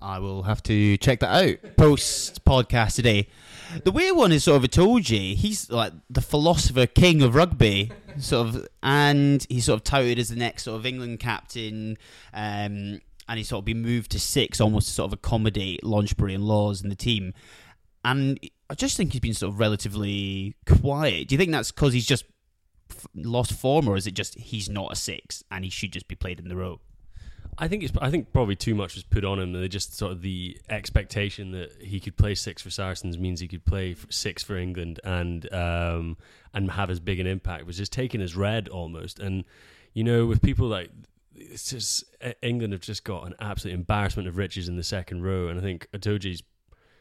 I 0.00 0.20
will 0.20 0.44
have 0.44 0.62
to 0.64 0.96
check 0.98 1.20
that 1.20 1.44
out 1.64 1.76
post 1.76 2.44
podcast 2.44 2.94
today. 2.94 3.28
The 3.84 3.90
weird 3.90 4.16
one 4.16 4.30
is 4.32 4.44
sort 4.44 4.62
of 4.62 4.70
Itoje. 4.70 5.34
He's 5.34 5.70
like 5.70 5.92
the 6.08 6.20
philosopher 6.20 6.86
king 6.86 7.20
of 7.22 7.34
rugby, 7.34 7.90
sort 8.18 8.48
of, 8.48 8.68
and 8.82 9.44
he's 9.48 9.64
sort 9.64 9.78
of 9.78 9.84
touted 9.84 10.18
as 10.18 10.28
the 10.28 10.36
next 10.36 10.62
sort 10.64 10.78
of 10.78 10.86
England 10.86 11.18
captain. 11.20 11.98
Um, 12.32 13.00
and 13.28 13.36
he's 13.36 13.48
sort 13.48 13.62
of 13.62 13.64
been 13.66 13.82
moved 13.82 14.12
to 14.12 14.20
six, 14.20 14.60
almost 14.60 14.88
to 14.88 14.94
sort 14.94 15.08
of 15.08 15.12
accommodate 15.14 15.82
Launchbury 15.82 16.34
and 16.34 16.44
Lawes 16.44 16.82
in 16.82 16.88
the 16.88 16.96
team. 16.96 17.34
And 18.04 18.38
I 18.70 18.74
just 18.74 18.96
think 18.96 19.12
he's 19.12 19.20
been 19.20 19.34
sort 19.34 19.52
of 19.52 19.60
relatively 19.60 20.54
quiet. 20.66 21.28
Do 21.28 21.34
you 21.34 21.38
think 21.38 21.52
that's 21.52 21.70
because 21.72 21.92
he's 21.92 22.06
just 22.06 22.24
f- 22.90 23.06
lost 23.14 23.52
form, 23.52 23.88
or 23.88 23.96
is 23.96 24.06
it 24.06 24.12
just 24.14 24.38
he's 24.38 24.68
not 24.68 24.92
a 24.92 24.96
six 24.96 25.42
and 25.50 25.64
he 25.64 25.70
should 25.70 25.92
just 25.92 26.08
be 26.08 26.14
played 26.14 26.38
in 26.38 26.48
the 26.48 26.56
row? 26.56 26.80
I 27.60 27.66
think 27.66 27.82
it's. 27.82 27.92
I 28.00 28.10
think 28.10 28.32
probably 28.32 28.54
too 28.54 28.74
much 28.74 28.94
was 28.94 29.02
put 29.02 29.24
on 29.24 29.40
him. 29.40 29.52
They 29.52 29.68
just 29.68 29.96
sort 29.96 30.12
of 30.12 30.22
the 30.22 30.56
expectation 30.68 31.50
that 31.52 31.72
he 31.80 31.98
could 31.98 32.16
play 32.16 32.34
six 32.36 32.62
for 32.62 32.70
Saracens 32.70 33.18
means 33.18 33.40
he 33.40 33.48
could 33.48 33.64
play 33.64 33.96
six 34.10 34.44
for 34.44 34.56
England 34.56 35.00
and 35.02 35.52
um, 35.52 36.16
and 36.54 36.70
have 36.70 36.88
as 36.88 37.00
big 37.00 37.18
an 37.18 37.26
impact 37.26 37.66
was 37.66 37.76
just 37.76 37.92
taken 37.92 38.20
as 38.20 38.36
read 38.36 38.68
almost. 38.68 39.18
And 39.18 39.44
you 39.92 40.04
know, 40.04 40.26
with 40.26 40.40
people 40.40 40.68
like 40.68 40.90
it's 41.34 41.70
just 41.70 42.04
England 42.42 42.72
have 42.74 42.82
just 42.82 43.02
got 43.02 43.26
an 43.26 43.34
absolute 43.40 43.74
embarrassment 43.74 44.28
of 44.28 44.36
riches 44.36 44.68
in 44.68 44.76
the 44.76 44.84
second 44.84 45.22
row. 45.22 45.48
And 45.48 45.58
I 45.58 45.62
think 45.62 45.88
Itoje's 45.92 46.42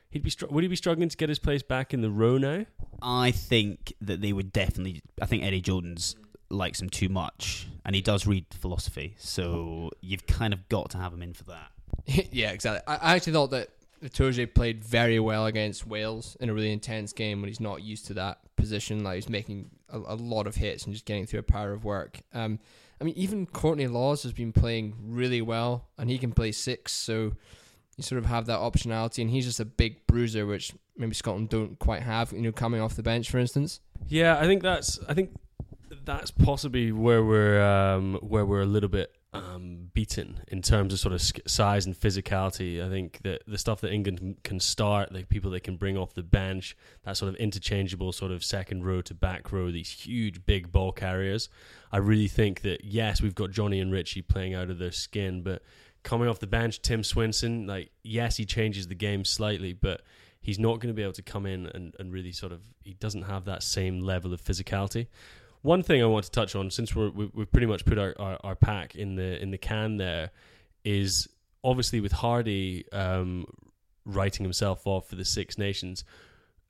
he'd 0.10 0.24
be 0.24 0.30
str- 0.30 0.48
would 0.48 0.63
he 0.63 0.67
be 0.67 0.76
struggling 0.76 1.10
to 1.10 1.17
get 1.17 1.30
his 1.30 1.39
place 1.39 1.63
back 1.63 1.93
in 1.93 2.02
the 2.02 2.10
row 2.10 2.38
now? 2.38 2.65
I 3.02 3.32
think 3.32 3.93
that 4.02 4.22
they 4.22 4.34
would 4.34 4.52
definitely. 4.52 5.02
I 5.22 5.26
think 5.26 5.43
Eddie 5.43 5.62
Jordan's 5.62 6.15
likes 6.50 6.82
him 6.82 6.89
too 6.89 7.10
much, 7.10 7.67
and 7.86 7.96
he 7.96 8.02
does 8.02 8.26
read 8.26 8.46
philosophy. 8.52 9.15
So 9.17 9.91
you've 10.02 10.28
kind 10.28 10.54
of 10.54 10.67
got 10.70 10.91
to 10.91 10.98
have 10.98 11.13
him 11.13 11.22
in 11.22 11.34
for 11.34 11.43
that. 11.46 11.72
yeah, 12.32 12.52
exactly. 12.52 12.82
I, 12.88 13.12
I 13.12 13.15
actually 13.15 13.34
thought 13.34 13.52
that 13.52 13.70
Itoje 14.04 14.54
played 14.54 14.84
very 14.84 15.20
well 15.20 15.46
against 15.46 15.88
Wales 15.88 16.38
in 16.39 16.50
a 16.50 16.54
really 16.54 16.72
intense 16.72 17.13
game 17.13 17.41
when 17.41 17.48
he's 17.48 17.60
not 17.60 17.84
used 17.84 18.08
to 18.08 18.13
that 18.15 18.39
position. 18.56 19.04
Like 19.04 19.15
he's 19.15 19.30
making 19.30 19.70
a, 19.89 19.98
a 19.98 20.15
lot 20.15 20.48
of 20.48 20.56
hits 20.56 20.86
and 20.86 20.93
just 20.93 21.06
getting 21.06 21.26
through 21.26 21.39
a 21.39 21.43
power 21.43 21.74
of 21.74 21.84
work. 21.84 22.22
Um, 22.34 22.60
I 23.00 23.04
mean, 23.04 23.15
even 23.15 23.46
Courtney 23.46 23.88
Lawes 23.88 24.24
has 24.24 24.34
been 24.34 24.52
playing 24.52 24.96
really 25.04 25.41
well, 25.41 25.86
and 25.98 26.10
he 26.10 26.17
can 26.17 26.32
play 26.32 26.52
six. 26.52 26.93
So 26.93 27.34
you 27.98 28.04
sort 28.04 28.20
of 28.20 28.28
have 28.28 28.46
that 28.46 28.60
optionality, 28.60 29.22
and 29.22 29.30
he's 29.30 29.46
just 29.46 29.60
a 29.60 29.66
big 29.66 30.06
bruiser, 30.08 30.46
which 30.46 30.74
maybe 30.96 31.14
Scotland 31.14 31.50
don't 31.50 31.78
quite 31.80 32.04
have. 32.04 32.32
You 32.32 32.42
know, 32.42 32.52
coming 32.52 32.80
off 32.80 32.96
the 32.96 33.04
bench, 33.04 33.30
for 33.30 33.40
instance. 33.40 33.82
Yeah, 34.08 34.38
I 34.40 34.46
think 34.46 34.62
that's. 34.62 35.00
I 35.10 35.14
think 35.14 35.32
that's 36.06 36.32
possibly 36.32 36.92
where 36.92 37.24
we're 37.24 37.62
um, 37.62 38.16
where 38.22 38.46
we're 38.46 38.62
a 38.62 38.68
little 38.68 38.90
bit 38.90 39.14
um, 39.34 39.90
beaten 39.94 40.42
in 40.48 40.62
terms 40.62 40.94
of 40.94 41.00
sort 41.00 41.14
of 41.14 41.22
size 41.22 41.86
and 41.86 41.96
physicality. 41.96 42.86
I 42.86 42.90
think 42.90 43.20
that 43.24 43.44
the 43.48 43.58
stuff 43.58 43.82
that 43.82 43.92
England 43.92 44.38
can 44.44 44.60
start, 44.60 45.12
the 45.12 45.24
people 45.24 45.52
they 45.52 45.60
can 45.60 45.76
bring 45.76 45.98
off 45.98 46.14
the 46.14 46.24
bench, 46.24 46.78
that 47.04 47.18
sort 47.18 47.30
of 47.30 47.36
interchangeable 47.36 48.12
sort 48.12 48.32
of 48.32 48.44
second 48.44 48.86
row 48.86 49.02
to 49.02 49.14
back 49.14 49.52
row, 49.52 49.72
these 49.72 49.90
huge 49.90 50.46
big 50.46 50.72
ball 50.72 50.92
carriers. 50.92 51.50
I 51.92 51.98
really 51.98 52.28
think 52.28 52.62
that 52.62 52.84
yes, 52.84 53.22
we've 53.22 53.36
got 53.36 53.52
Johnny 53.52 53.80
and 53.80 53.92
Richie 53.92 54.22
playing 54.22 54.54
out 54.54 54.70
of 54.70 54.80
their 54.80 54.92
skin, 54.92 55.42
but 55.42 55.62
coming 56.08 56.30
off 56.30 56.39
the 56.39 56.48
bench, 56.48 56.82
Tim 56.82 57.02
Swinson, 57.02 57.67
like 57.67 57.91
yes, 58.02 58.38
he 58.38 58.46
changes 58.46 58.88
the 58.88 58.96
game 58.96 59.26
slightly, 59.26 59.74
but 59.74 60.04
he's 60.39 60.58
not 60.58 60.80
going 60.80 60.88
to 60.88 60.93
be 60.93 61.04
able 61.04 61.12
to 61.12 61.22
come 61.22 61.46
in 61.46 61.65
and, 61.67 61.93
and 62.00 62.13
really 62.13 62.32
sort 62.32 62.54
of 62.54 62.62
he 62.82 62.93
doesn't 62.93 63.24
have 63.24 63.43
that 63.43 63.62
same 63.62 64.00
level 64.00 64.32
of 64.32 64.41
physicality. 64.41 65.08
One 65.63 65.84
thing 65.84 66.02
I 66.02 66.06
want 66.06 66.24
to 66.24 66.32
touch 66.32 66.56
on, 66.56 66.72
since 66.72 66.96
we're, 66.96 67.10
we, 67.10 67.30
we've 67.34 67.52
pretty 67.52 67.67
much 67.67 67.84
put 67.84 68.00
our, 68.00 68.15
our, 68.20 68.39
our 68.41 68.56
pack 68.56 68.96
in 68.96 69.15
the 69.15 69.41
in 69.41 69.52
the 69.52 69.58
can, 69.58 69.98
there 69.98 70.32
is 70.86 71.28
obviously 71.62 72.00
with 72.00 72.13
Hardy 72.13 72.86
um, 72.93 73.46
writing 74.06 74.46
himself 74.46 74.88
off 74.88 75.10
for 75.10 75.17
the 75.17 75.26
Six 75.26 75.58
Nations, 75.58 76.06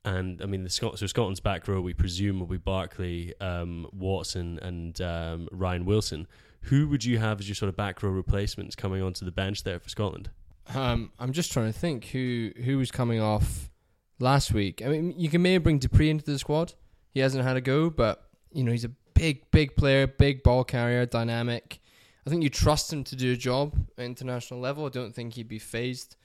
and 0.04 0.42
I 0.42 0.46
mean 0.46 0.64
the 0.64 0.70
Scot- 0.70 0.98
so 0.98 1.06
Scotland's 1.06 1.38
back 1.38 1.68
row 1.68 1.80
we 1.80 1.94
presume 1.94 2.40
will 2.40 2.48
be 2.48 2.56
Barclay, 2.56 3.34
um, 3.40 3.86
Watson, 3.92 4.58
and 4.60 5.00
um, 5.00 5.48
Ryan 5.52 5.84
Wilson. 5.84 6.26
Who 6.62 6.88
would 6.88 7.04
you 7.04 7.18
have 7.18 7.40
as 7.40 7.48
your 7.48 7.54
sort 7.54 7.68
of 7.68 7.76
back 7.76 8.02
row 8.02 8.10
replacements 8.10 8.76
coming 8.76 9.02
onto 9.02 9.24
the 9.24 9.30
bench 9.30 9.64
there 9.64 9.78
for 9.78 9.88
Scotland? 9.88 10.30
Um, 10.74 11.12
I'm 11.18 11.32
just 11.32 11.52
trying 11.52 11.72
to 11.72 11.78
think 11.78 12.06
who 12.06 12.52
who 12.64 12.78
was 12.78 12.90
coming 12.90 13.20
off 13.20 13.70
last 14.18 14.52
week. 14.52 14.82
I 14.84 14.88
mean, 14.88 15.14
you 15.16 15.28
can 15.28 15.40
maybe 15.40 15.62
bring 15.62 15.78
Du 15.78 15.88
Preez 15.88 16.10
into 16.10 16.26
the 16.26 16.38
squad. 16.38 16.74
He 17.10 17.20
hasn't 17.20 17.44
had 17.44 17.56
a 17.56 17.60
go, 17.60 17.90
but 17.90 18.28
you 18.52 18.64
know 18.64 18.72
he's 18.72 18.84
a 18.84 18.92
big, 19.14 19.50
big 19.50 19.76
player, 19.76 20.06
big 20.06 20.42
ball 20.42 20.64
carrier, 20.64 21.06
dynamic. 21.06 21.80
I 22.26 22.30
think 22.30 22.42
you 22.42 22.50
trust 22.50 22.92
him 22.92 23.04
to 23.04 23.16
do 23.16 23.32
a 23.32 23.36
job 23.36 23.74
at 23.96 24.04
international 24.04 24.60
level. 24.60 24.84
I 24.84 24.90
don't 24.90 25.14
think 25.14 25.34
he'd 25.34 25.48
be 25.48 25.58
phased 25.58 26.16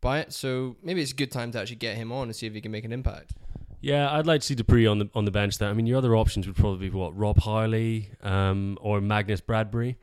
by 0.00 0.20
it. 0.20 0.32
So 0.32 0.76
maybe 0.82 1.02
it's 1.02 1.12
a 1.12 1.16
good 1.16 1.32
time 1.32 1.50
to 1.52 1.60
actually 1.60 1.76
get 1.76 1.96
him 1.96 2.12
on 2.12 2.28
and 2.28 2.36
see 2.36 2.46
if 2.46 2.54
he 2.54 2.60
can 2.60 2.70
make 2.70 2.84
an 2.84 2.92
impact. 2.92 3.32
Yeah, 3.80 4.10
I'd 4.12 4.26
like 4.26 4.40
to 4.40 4.46
see 4.46 4.54
Du 4.54 4.64
Preez 4.64 4.90
on 4.90 4.98
the 4.98 5.08
on 5.14 5.24
the 5.24 5.30
bench 5.30 5.58
there. 5.58 5.68
I 5.68 5.72
mean, 5.72 5.86
your 5.86 5.98
other 5.98 6.16
options 6.16 6.46
would 6.46 6.56
probably 6.56 6.88
be 6.90 6.96
what 6.96 7.16
Rob 7.16 7.38
Harley 7.38 8.10
um, 8.22 8.76
or 8.80 9.00
Magnus 9.00 9.40
Bradbury, 9.40 9.96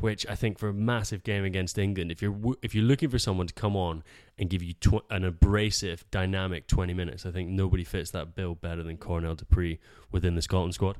which 0.00 0.26
I 0.28 0.34
think 0.34 0.58
for 0.58 0.68
a 0.68 0.72
massive 0.72 1.22
game 1.22 1.44
against 1.44 1.78
England, 1.78 2.10
if 2.10 2.20
you're 2.20 2.32
w- 2.32 2.56
if 2.62 2.74
you're 2.74 2.84
looking 2.84 3.10
for 3.10 3.20
someone 3.20 3.46
to 3.46 3.54
come 3.54 3.76
on 3.76 4.02
and 4.38 4.50
give 4.50 4.60
you 4.62 4.72
tw- 4.74 5.04
an 5.10 5.24
abrasive, 5.24 6.04
dynamic 6.10 6.66
twenty 6.66 6.94
minutes, 6.94 7.24
I 7.24 7.30
think 7.30 7.48
nobody 7.48 7.84
fits 7.84 8.10
that 8.10 8.34
bill 8.34 8.56
better 8.56 8.82
than 8.82 8.96
Cornell 8.96 9.36
Du 9.36 9.44
Preez 9.44 9.78
within 10.10 10.34
the 10.34 10.42
Scotland 10.42 10.74
squad. 10.74 10.96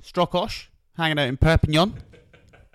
Strokosch 0.00 0.66
hanging 0.96 1.18
out 1.18 1.26
in 1.28 1.36
Perpignan. 1.36 1.94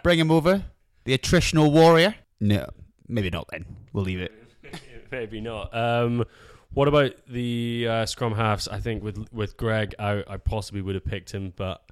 Bring 0.03 0.19
him 0.19 0.29
over. 0.29 0.65
The 1.05 1.17
attritional 1.17 1.71
warrior. 1.71 2.15
No, 2.41 2.67
maybe 3.07 3.29
not. 3.29 3.47
Then 3.49 3.65
we'll 3.93 4.03
leave 4.03 4.19
it. 4.19 4.33
Maybe 5.11 5.39
not. 5.41 5.73
Um, 5.75 6.25
what 6.73 6.87
about 6.87 7.13
the 7.27 7.87
uh, 7.87 8.05
scrum 8.05 8.35
halves? 8.35 8.67
I 8.67 8.79
think 8.79 9.03
with 9.03 9.27
with 9.31 9.57
Greig 9.57 9.95
out, 9.99 10.25
I 10.27 10.37
possibly 10.37 10.81
would 10.81 10.95
have 10.95 11.05
picked 11.05 11.31
him, 11.31 11.53
but 11.55 11.83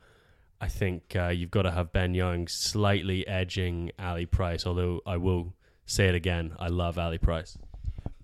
I 0.59 0.67
think 0.67 1.15
uh, 1.15 1.29
you've 1.29 1.51
got 1.51 1.63
to 1.63 1.71
have 1.71 1.91
Ben 1.91 2.13
Young 2.13 2.47
slightly 2.47 3.27
edging 3.27 3.91
Ali 3.99 4.25
Price. 4.25 4.65
Although 4.65 5.01
I 5.05 5.17
will 5.17 5.53
say 5.85 6.07
it 6.07 6.15
again, 6.15 6.53
I 6.59 6.67
love 6.67 6.97
Ali 6.97 7.17
Price. 7.17 7.57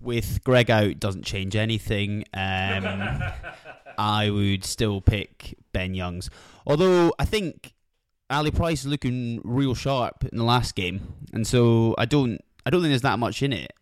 With 0.00 0.42
Greig 0.44 0.70
out, 0.70 1.00
doesn't 1.00 1.24
change 1.24 1.56
anything. 1.56 2.24
Um, 2.32 3.22
I 3.98 4.30
would 4.30 4.64
still 4.64 5.00
pick 5.00 5.58
Ben 5.72 5.94
Youngs. 5.94 6.30
Although 6.66 7.12
I 7.18 7.24
think 7.24 7.74
Ali 8.30 8.50
Price 8.50 8.80
is 8.80 8.86
looking 8.86 9.40
real 9.44 9.74
sharp 9.74 10.24
in 10.24 10.38
the 10.38 10.44
last 10.44 10.74
game, 10.74 11.14
and 11.32 11.46
so 11.46 11.94
I 11.98 12.04
don't, 12.04 12.40
I 12.66 12.70
don't 12.70 12.80
think 12.82 12.90
there's 12.90 13.02
that 13.02 13.18
much 13.18 13.42
in 13.42 13.52
it. 13.52 13.72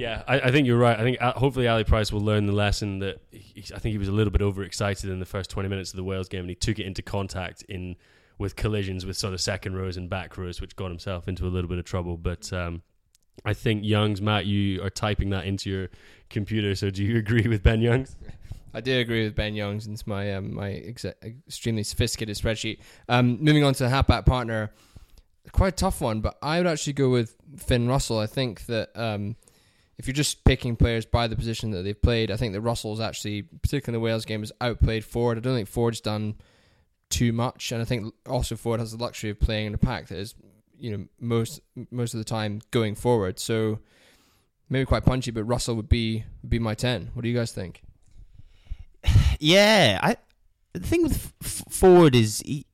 Yeah, 0.00 0.22
I, 0.26 0.40
I 0.40 0.50
think 0.50 0.66
you're 0.66 0.78
right. 0.78 0.98
I 0.98 1.02
think 1.02 1.20
uh, 1.20 1.32
hopefully 1.32 1.68
Ali 1.68 1.84
Price 1.84 2.10
will 2.10 2.22
learn 2.22 2.46
the 2.46 2.54
lesson 2.54 3.00
that 3.00 3.20
he, 3.30 3.62
I 3.74 3.78
think 3.78 3.92
he 3.92 3.98
was 3.98 4.08
a 4.08 4.12
little 4.12 4.30
bit 4.30 4.40
overexcited 4.40 5.10
in 5.10 5.20
the 5.20 5.26
first 5.26 5.50
20 5.50 5.68
minutes 5.68 5.90
of 5.90 5.96
the 5.96 6.04
Wales 6.04 6.26
game, 6.26 6.40
and 6.40 6.48
he 6.48 6.54
took 6.54 6.78
it 6.78 6.86
into 6.86 7.02
contact 7.02 7.62
in 7.68 7.96
with 8.38 8.56
collisions 8.56 9.04
with 9.04 9.18
sort 9.18 9.34
of 9.34 9.42
second 9.42 9.76
rows 9.76 9.98
and 9.98 10.08
back 10.08 10.38
rows, 10.38 10.58
which 10.58 10.74
got 10.74 10.88
himself 10.88 11.28
into 11.28 11.46
a 11.46 11.48
little 11.50 11.68
bit 11.68 11.78
of 11.78 11.84
trouble. 11.84 12.16
But 12.16 12.50
um, 12.50 12.80
I 13.44 13.52
think 13.52 13.84
Youngs, 13.84 14.22
Matt, 14.22 14.46
you 14.46 14.82
are 14.82 14.88
typing 14.88 15.28
that 15.30 15.44
into 15.44 15.68
your 15.68 15.88
computer. 16.30 16.74
So 16.74 16.88
do 16.88 17.04
you 17.04 17.18
agree 17.24 17.46
with 17.46 17.62
Ben 17.62 17.82
Youngs? 17.82 18.16
I 18.72 18.80
do 18.80 18.98
agree 19.00 19.24
with 19.24 19.34
Ben 19.34 19.54
Youngs 19.54 19.86
into 19.86 20.08
my 20.08 20.32
um, 20.32 20.54
my 20.54 20.72
ex- 20.72 21.04
extremely 21.04 21.82
sophisticated 21.82 22.38
spreadsheet. 22.38 22.78
Um, 23.06 23.36
moving 23.44 23.64
on 23.64 23.74
to 23.74 23.82
the 23.82 23.90
halfback 23.90 24.24
partner, 24.24 24.72
quite 25.52 25.74
a 25.74 25.76
tough 25.76 26.00
one, 26.00 26.22
but 26.22 26.38
I 26.40 26.56
would 26.56 26.66
actually 26.66 26.94
go 26.94 27.10
with 27.10 27.36
Finn 27.58 27.86
Russell. 27.86 28.18
I 28.18 28.26
think 28.26 28.64
that 28.64 28.90
um, 28.94 29.36
if 30.00 30.06
you're 30.06 30.14
just 30.14 30.44
picking 30.44 30.76
players 30.76 31.04
by 31.04 31.26
the 31.26 31.36
position 31.36 31.72
that 31.72 31.82
they've 31.82 32.00
played, 32.00 32.30
I 32.30 32.36
think 32.38 32.54
that 32.54 32.62
Russell's 32.62 33.00
actually, 33.00 33.42
particularly 33.42 33.98
in 33.98 34.00
the 34.00 34.02
Wales 34.02 34.24
game, 34.24 34.40
has 34.40 34.50
outplayed 34.58 35.04
Ford. 35.04 35.36
I 35.36 35.42
don't 35.42 35.54
think 35.54 35.68
Ford's 35.68 36.00
done 36.00 36.36
too 37.10 37.34
much. 37.34 37.70
And 37.70 37.82
I 37.82 37.84
think 37.84 38.14
also 38.26 38.56
Ford 38.56 38.80
has 38.80 38.92
the 38.92 38.96
luxury 38.96 39.28
of 39.28 39.38
playing 39.38 39.66
in 39.66 39.74
a 39.74 39.78
pack 39.78 40.08
that 40.08 40.16
is, 40.16 40.34
you 40.78 40.96
know, 40.96 41.04
most 41.20 41.60
most 41.90 42.14
of 42.14 42.18
the 42.18 42.24
time 42.24 42.62
going 42.70 42.94
forward. 42.94 43.38
So 43.38 43.80
maybe 44.70 44.86
quite 44.86 45.04
punchy, 45.04 45.32
but 45.32 45.44
Russell 45.44 45.76
would 45.76 45.90
be 45.90 46.24
would 46.40 46.48
be 46.48 46.58
my 46.58 46.72
ten. 46.72 47.10
What 47.12 47.22
do 47.22 47.28
you 47.28 47.36
guys 47.36 47.52
think? 47.52 47.82
Yeah, 49.38 49.98
I 50.02 50.16
the 50.72 50.80
thing 50.80 51.02
with 51.02 51.34
F- 51.42 51.64
Ford 51.68 52.14
is 52.14 52.40
he 52.40 52.64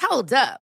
Hold 0.00 0.32
up. 0.32 0.61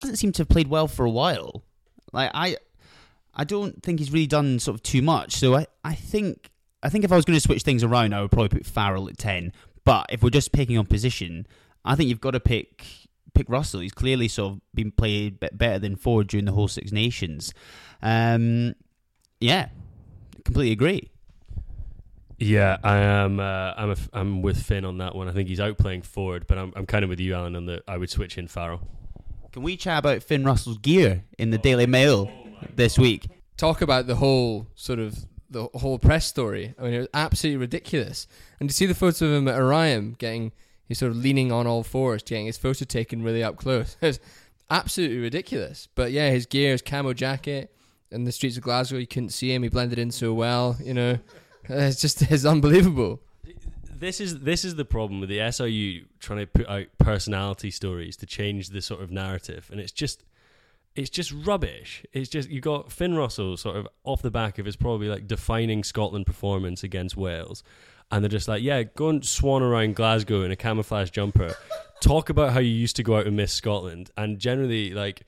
Doesn't 0.00 0.16
seem 0.16 0.32
to 0.32 0.42
have 0.42 0.48
played 0.48 0.68
well 0.68 0.88
for 0.88 1.04
a 1.04 1.10
while. 1.10 1.62
Like 2.12 2.30
I, 2.34 2.56
I 3.34 3.44
don't 3.44 3.82
think 3.82 3.98
he's 3.98 4.12
really 4.12 4.26
done 4.26 4.58
sort 4.58 4.74
of 4.74 4.82
too 4.82 5.02
much. 5.02 5.36
So 5.36 5.54
I, 5.54 5.66
I 5.84 5.94
think, 5.94 6.50
I 6.82 6.88
think 6.88 7.04
if 7.04 7.12
I 7.12 7.16
was 7.16 7.24
going 7.24 7.36
to 7.36 7.40
switch 7.40 7.62
things 7.62 7.84
around, 7.84 8.14
I 8.14 8.22
would 8.22 8.30
probably 8.30 8.48
put 8.48 8.66
Farrell 8.66 9.08
at 9.08 9.18
ten. 9.18 9.52
But 9.84 10.06
if 10.10 10.22
we're 10.22 10.30
just 10.30 10.52
picking 10.52 10.78
on 10.78 10.86
position, 10.86 11.46
I 11.84 11.94
think 11.94 12.08
you've 12.08 12.20
got 12.20 12.32
to 12.32 12.40
pick 12.40 12.84
pick 13.32 13.48
Russell. 13.48 13.80
He's 13.80 13.92
clearly 13.92 14.28
sort 14.28 14.54
of 14.54 14.60
been 14.74 14.90
played 14.90 15.40
better 15.40 15.78
than 15.78 15.96
Ford 15.96 16.26
during 16.26 16.44
the 16.44 16.52
whole 16.52 16.68
Six 16.68 16.92
Nations. 16.92 17.54
Um, 18.02 18.74
yeah, 19.40 19.68
completely 20.44 20.72
agree. 20.72 21.10
Yeah, 22.38 22.78
I 22.82 22.96
am. 22.96 23.38
Uh, 23.38 23.74
I'm. 23.76 23.90
A, 23.90 23.96
I'm 24.14 24.42
with 24.42 24.62
Finn 24.62 24.84
on 24.84 24.98
that 24.98 25.14
one. 25.14 25.28
I 25.28 25.32
think 25.32 25.48
he's 25.48 25.58
outplaying 25.58 26.04
Ford, 26.04 26.46
but 26.46 26.56
I'm. 26.58 26.72
I'm 26.74 26.86
kind 26.86 27.04
of 27.04 27.10
with 27.10 27.20
you, 27.20 27.34
Alan, 27.34 27.54
on 27.54 27.66
the. 27.66 27.82
I 27.86 27.98
would 27.98 28.10
switch 28.10 28.38
in 28.38 28.48
Farrell. 28.48 28.80
Can 29.52 29.62
we 29.62 29.76
chat 29.76 29.98
about 29.98 30.22
Finn 30.22 30.44
Russell's 30.44 30.78
gear 30.78 31.24
in 31.36 31.50
the 31.50 31.58
Daily 31.58 31.86
Mail 31.86 32.30
this 32.76 32.96
week? 32.96 33.26
Talk 33.56 33.82
about 33.82 34.06
the 34.06 34.14
whole 34.14 34.68
sort 34.76 35.00
of 35.00 35.26
the 35.50 35.64
whole 35.74 35.98
press 35.98 36.24
story. 36.24 36.72
I 36.78 36.82
mean, 36.82 36.94
it 36.94 36.98
was 36.98 37.08
absolutely 37.12 37.56
ridiculous. 37.56 38.28
And 38.60 38.70
to 38.70 38.74
see 38.74 38.86
the 38.86 38.94
photo 38.94 39.26
of 39.26 39.32
him 39.32 39.48
at 39.48 39.58
Orion 39.58 40.14
getting, 40.18 40.52
he's 40.86 40.98
sort 40.98 41.10
of 41.10 41.16
leaning 41.16 41.50
on 41.50 41.66
all 41.66 41.82
fours, 41.82 42.22
getting 42.22 42.46
his 42.46 42.58
photo 42.58 42.84
taken 42.84 43.24
really 43.24 43.42
up 43.42 43.56
close. 43.56 43.96
It's 44.02 44.20
absolutely 44.70 45.18
ridiculous. 45.18 45.88
But 45.96 46.12
yeah, 46.12 46.30
his 46.30 46.46
gear, 46.46 46.70
his 46.70 46.82
camo 46.82 47.12
jacket, 47.12 47.74
in 48.12 48.22
the 48.22 48.32
streets 48.32 48.56
of 48.56 48.62
Glasgow, 48.62 48.98
you 48.98 49.06
couldn't 49.08 49.30
see 49.30 49.52
him. 49.52 49.64
He 49.64 49.68
blended 49.68 49.98
in 49.98 50.12
so 50.12 50.32
well. 50.32 50.76
You 50.80 50.94
know, 50.94 51.18
it's 51.64 52.00
just 52.00 52.22
it's 52.22 52.44
unbelievable. 52.44 53.20
This 54.00 54.18
is 54.18 54.40
this 54.40 54.64
is 54.64 54.76
the 54.76 54.86
problem 54.86 55.20
with 55.20 55.28
the 55.28 55.38
SRU 55.38 56.06
trying 56.20 56.38
to 56.38 56.46
put 56.46 56.68
out 56.68 56.86
personality 56.96 57.70
stories 57.70 58.16
to 58.16 58.26
change 58.26 58.70
the 58.70 58.80
sort 58.80 59.02
of 59.02 59.10
narrative, 59.10 59.68
and 59.70 59.78
it's 59.78 59.92
just 59.92 60.24
it's 60.96 61.10
just 61.10 61.32
rubbish. 61.32 62.02
It's 62.14 62.30
just 62.30 62.48
you 62.48 62.62
got 62.62 62.90
Finn 62.90 63.14
Russell 63.14 63.58
sort 63.58 63.76
of 63.76 63.86
off 64.02 64.22
the 64.22 64.30
back 64.30 64.58
of 64.58 64.64
his 64.64 64.74
probably 64.74 65.08
like 65.08 65.26
defining 65.26 65.84
Scotland 65.84 66.24
performance 66.24 66.82
against 66.82 67.14
Wales, 67.14 67.62
and 68.10 68.24
they're 68.24 68.30
just 68.30 68.48
like, 68.48 68.62
yeah, 68.62 68.84
go 68.84 69.10
and 69.10 69.22
swan 69.22 69.62
around 69.62 69.96
Glasgow 69.96 70.42
in 70.44 70.50
a 70.50 70.56
camouflage 70.56 71.10
jumper, 71.10 71.54
talk 72.00 72.30
about 72.30 72.54
how 72.54 72.60
you 72.60 72.70
used 72.70 72.96
to 72.96 73.02
go 73.02 73.18
out 73.18 73.26
and 73.26 73.36
miss 73.36 73.52
Scotland, 73.52 74.10
and 74.16 74.38
generally 74.38 74.94
like 74.94 75.26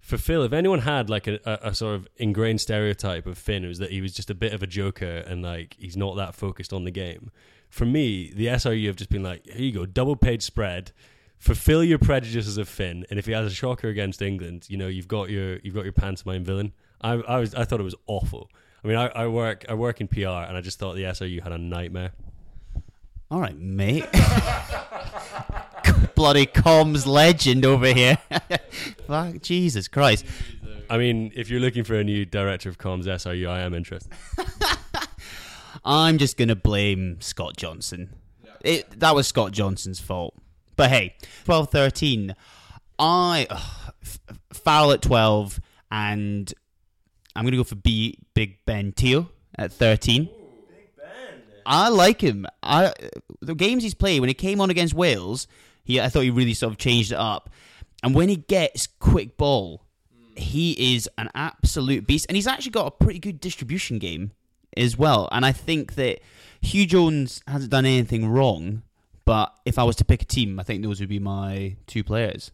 for 0.00 0.16
Phil, 0.16 0.42
if 0.42 0.54
anyone 0.54 0.78
had 0.78 1.10
like 1.10 1.26
a, 1.26 1.38
a, 1.44 1.68
a, 1.68 1.74
sort 1.74 1.96
of 1.96 2.08
ingrained 2.16 2.62
stereotype 2.62 3.26
of 3.26 3.36
Finn, 3.36 3.64
it 3.64 3.68
was 3.68 3.78
that 3.80 3.90
he 3.90 4.00
was 4.00 4.14
just 4.14 4.30
a 4.30 4.34
bit 4.34 4.54
of 4.54 4.62
a 4.62 4.66
joker 4.66 5.04
and 5.26 5.42
like 5.42 5.76
he's 5.78 5.96
not 5.96 6.16
that 6.16 6.34
focused 6.34 6.72
on 6.72 6.84
the 6.84 6.90
game. 6.90 7.30
For 7.68 7.84
me, 7.84 8.32
the 8.34 8.46
SRU 8.46 8.86
have 8.86 8.96
just 8.96 9.10
been 9.10 9.22
like, 9.22 9.44
here 9.46 9.62
you 9.62 9.72
go, 9.72 9.86
double 9.86 10.16
page 10.16 10.42
spread, 10.42 10.92
fulfill 11.38 11.84
your 11.84 11.98
prejudices 11.98 12.56
of 12.58 12.68
Finn, 12.68 13.04
and 13.10 13.18
if 13.18 13.26
he 13.26 13.32
has 13.32 13.46
a 13.46 13.54
shocker 13.54 13.88
against 13.88 14.22
England, 14.22 14.66
you 14.68 14.76
know 14.76 14.88
you've 14.88 15.08
got 15.08 15.30
your 15.30 15.58
you've 15.58 15.74
got 15.74 15.84
your 15.84 15.92
pantomime 15.92 16.44
villain. 16.44 16.72
I, 17.00 17.12
I 17.14 17.38
was 17.38 17.54
I 17.54 17.64
thought 17.64 17.80
it 17.80 17.84
was 17.84 17.96
awful. 18.06 18.50
I 18.82 18.88
mean, 18.88 18.96
I, 18.96 19.06
I 19.08 19.26
work 19.26 19.64
I 19.68 19.74
work 19.74 20.00
in 20.00 20.08
PR, 20.08 20.28
and 20.28 20.56
I 20.56 20.60
just 20.60 20.78
thought 20.78 20.94
the 20.94 21.02
SRU 21.02 21.42
had 21.42 21.52
a 21.52 21.58
nightmare. 21.58 22.12
All 23.30 23.40
right, 23.40 23.58
mate. 23.58 24.06
Bloody 26.14 26.46
comms 26.46 27.06
legend 27.06 27.66
over 27.66 27.92
here. 27.92 28.18
Fuck, 29.06 29.42
Jesus 29.42 29.88
Christ. 29.88 30.24
I 30.88 30.98
mean, 30.98 31.32
if 31.34 31.50
you're 31.50 31.60
looking 31.60 31.82
for 31.82 31.96
a 31.96 32.04
new 32.04 32.24
director 32.24 32.68
of 32.68 32.78
comms 32.78 33.04
SRU, 33.04 33.48
I 33.48 33.60
am 33.60 33.74
interested. 33.74 34.12
I'm 35.84 36.18
just 36.18 36.36
going 36.36 36.48
to 36.48 36.56
blame 36.56 37.20
Scott 37.20 37.56
Johnson. 37.56 38.14
It, 38.62 39.00
that 39.00 39.14
was 39.14 39.26
Scott 39.26 39.52
Johnson's 39.52 40.00
fault. 40.00 40.34
But 40.76 40.90
hey, 40.90 41.16
12 41.44 41.70
13. 41.70 42.34
I. 42.98 43.46
ugh, 43.50 43.86
F- 44.06 44.20
Farrell 44.52 44.92
at 44.92 45.02
12, 45.02 45.60
and 45.90 46.52
I'm 47.34 47.44
going 47.44 47.52
to 47.52 47.58
go 47.58 47.64
for 47.64 47.74
B, 47.74 48.18
Big 48.34 48.64
Ben 48.64 48.92
Te'o 48.92 49.28
at 49.56 49.72
13. 49.72 50.28
I 51.68 51.88
like 51.88 52.20
him. 52.20 52.46
I 52.62 52.92
the 53.40 53.56
games 53.56 53.82
he's 53.82 53.94
played 53.94 54.20
when 54.20 54.28
he 54.28 54.34
came 54.34 54.60
on 54.60 54.70
against 54.70 54.94
Wales, 54.94 55.48
he 55.82 56.00
I 56.00 56.08
thought 56.08 56.20
he 56.20 56.30
really 56.30 56.54
sort 56.54 56.72
of 56.72 56.78
changed 56.78 57.10
it 57.10 57.18
up. 57.18 57.50
And 58.04 58.14
when 58.14 58.28
he 58.28 58.36
gets 58.36 58.86
quick 58.86 59.36
ball, 59.36 59.82
hmm. 60.16 60.40
he 60.40 60.94
is 60.94 61.10
an 61.18 61.28
absolute 61.34 62.06
beast, 62.06 62.26
and 62.28 62.36
he's 62.36 62.46
actually 62.46 62.70
got 62.70 62.86
a 62.86 62.92
pretty 62.92 63.18
good 63.18 63.40
distribution 63.40 63.98
game 63.98 64.30
as 64.76 64.96
well. 64.96 65.28
And 65.32 65.44
I 65.44 65.52
think 65.52 65.94
that 65.94 66.20
Huw 66.62 66.86
Jones 66.86 67.42
hasn't 67.46 67.70
done 67.70 67.86
anything 67.86 68.28
wrong. 68.28 68.82
But 69.24 69.52
if 69.64 69.78
I 69.78 69.82
was 69.82 69.96
to 69.96 70.04
pick 70.04 70.22
a 70.22 70.24
team, 70.24 70.60
I 70.60 70.62
think 70.62 70.82
those 70.82 71.00
would 71.00 71.08
be 71.08 71.18
my 71.18 71.76
two 71.86 72.04
players. 72.04 72.52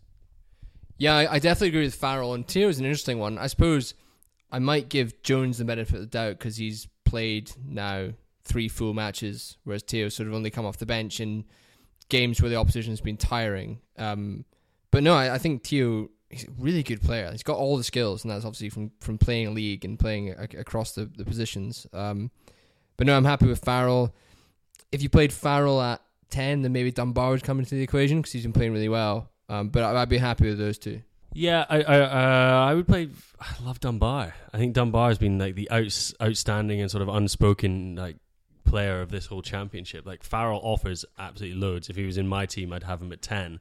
Yeah, 0.96 1.26
I, 1.30 1.38
definitely 1.38 1.68
agree 1.68 1.84
with 1.84 1.94
Farrell. 1.94 2.32
And 2.32 2.44
is 2.56 2.78
an 2.78 2.86
interesting 2.86 3.18
one. 3.18 3.36
I 3.36 3.46
suppose 3.46 3.94
I 4.50 4.58
might 4.58 4.88
give 4.88 5.22
Jones 5.22 5.58
the 5.58 5.64
benefit 5.64 5.96
of 5.96 6.00
the 6.00 6.06
doubt 6.06 6.38
because 6.38 6.56
he's 6.56 6.88
played 7.04 7.50
now 7.66 8.10
three 8.44 8.68
full 8.68 8.94
matches, 8.94 9.58
whereas 9.64 9.82
Te'o's 9.82 10.14
sort 10.14 10.28
of 10.28 10.34
only 10.34 10.50
come 10.50 10.64
off 10.64 10.78
the 10.78 10.86
bench 10.86 11.20
in 11.20 11.44
games 12.08 12.40
where 12.40 12.50
the 12.50 12.56
opposition's 12.56 13.00
been 13.00 13.16
tiring. 13.16 13.80
Um, 13.98 14.44
but 14.90 15.02
no, 15.02 15.14
I, 15.14 15.34
I 15.34 15.38
think 15.38 15.62
Teo 15.62 16.08
he's 16.32 16.44
a 16.44 16.50
really 16.58 16.82
good 16.82 17.02
player. 17.02 17.30
He's 17.30 17.42
got 17.42 17.58
all 17.58 17.76
the 17.76 17.84
skills, 17.84 18.24
and 18.24 18.30
that's 18.30 18.44
obviously 18.44 18.70
from, 18.70 18.90
from 19.00 19.18
playing 19.18 19.54
league 19.54 19.84
and 19.84 19.98
playing 19.98 20.30
across 20.30 20.92
the, 20.92 21.04
the 21.16 21.24
positions. 21.24 21.86
Um, 21.92 22.30
but 22.96 23.06
no, 23.06 23.16
I'm 23.16 23.24
happy 23.24 23.46
with 23.46 23.60
Farrell. 23.64 24.14
If 24.90 25.02
you 25.02 25.08
played 25.08 25.32
Farrell 25.32 25.80
at 25.80 26.02
10, 26.30 26.62
then 26.62 26.72
maybe 26.72 26.90
Dunbar 26.90 27.30
would 27.30 27.44
come 27.44 27.58
into 27.58 27.74
the 27.74 27.82
equation 27.82 28.20
because 28.20 28.32
he's 28.32 28.42
been 28.42 28.52
playing 28.52 28.72
really 28.72 28.88
well. 28.88 29.30
Um, 29.48 29.68
but 29.68 29.82
I, 29.82 30.02
I'd 30.02 30.08
be 30.08 30.18
happy 30.18 30.48
with 30.48 30.58
those 30.58 30.78
two. 30.78 31.02
Yeah, 31.34 31.64
I 31.68 31.82
I, 31.82 32.00
uh, 32.00 32.70
I 32.70 32.74
would 32.74 32.86
play. 32.86 33.08
I 33.40 33.54
love 33.62 33.80
Dunbar. 33.80 34.34
I 34.52 34.58
think 34.58 34.74
Dunbar 34.74 35.08
has 35.08 35.18
been 35.18 35.38
like 35.38 35.54
the 35.54 35.70
outs, 35.70 36.14
outstanding 36.20 36.80
and 36.80 36.90
sort 36.90 37.02
of 37.02 37.08
unspoken 37.08 37.96
like 37.96 38.16
player 38.64 39.00
of 39.00 39.10
this 39.10 39.26
whole 39.26 39.42
championship. 39.42 40.06
Like 40.06 40.22
Farrell 40.22 40.60
offers 40.62 41.04
absolutely 41.18 41.58
loads. 41.58 41.88
If 41.88 41.96
he 41.96 42.04
was 42.04 42.18
in 42.18 42.28
my 42.28 42.46
team, 42.46 42.72
I'd 42.72 42.82
have 42.82 43.00
him 43.00 43.12
at 43.12 43.22
ten, 43.22 43.60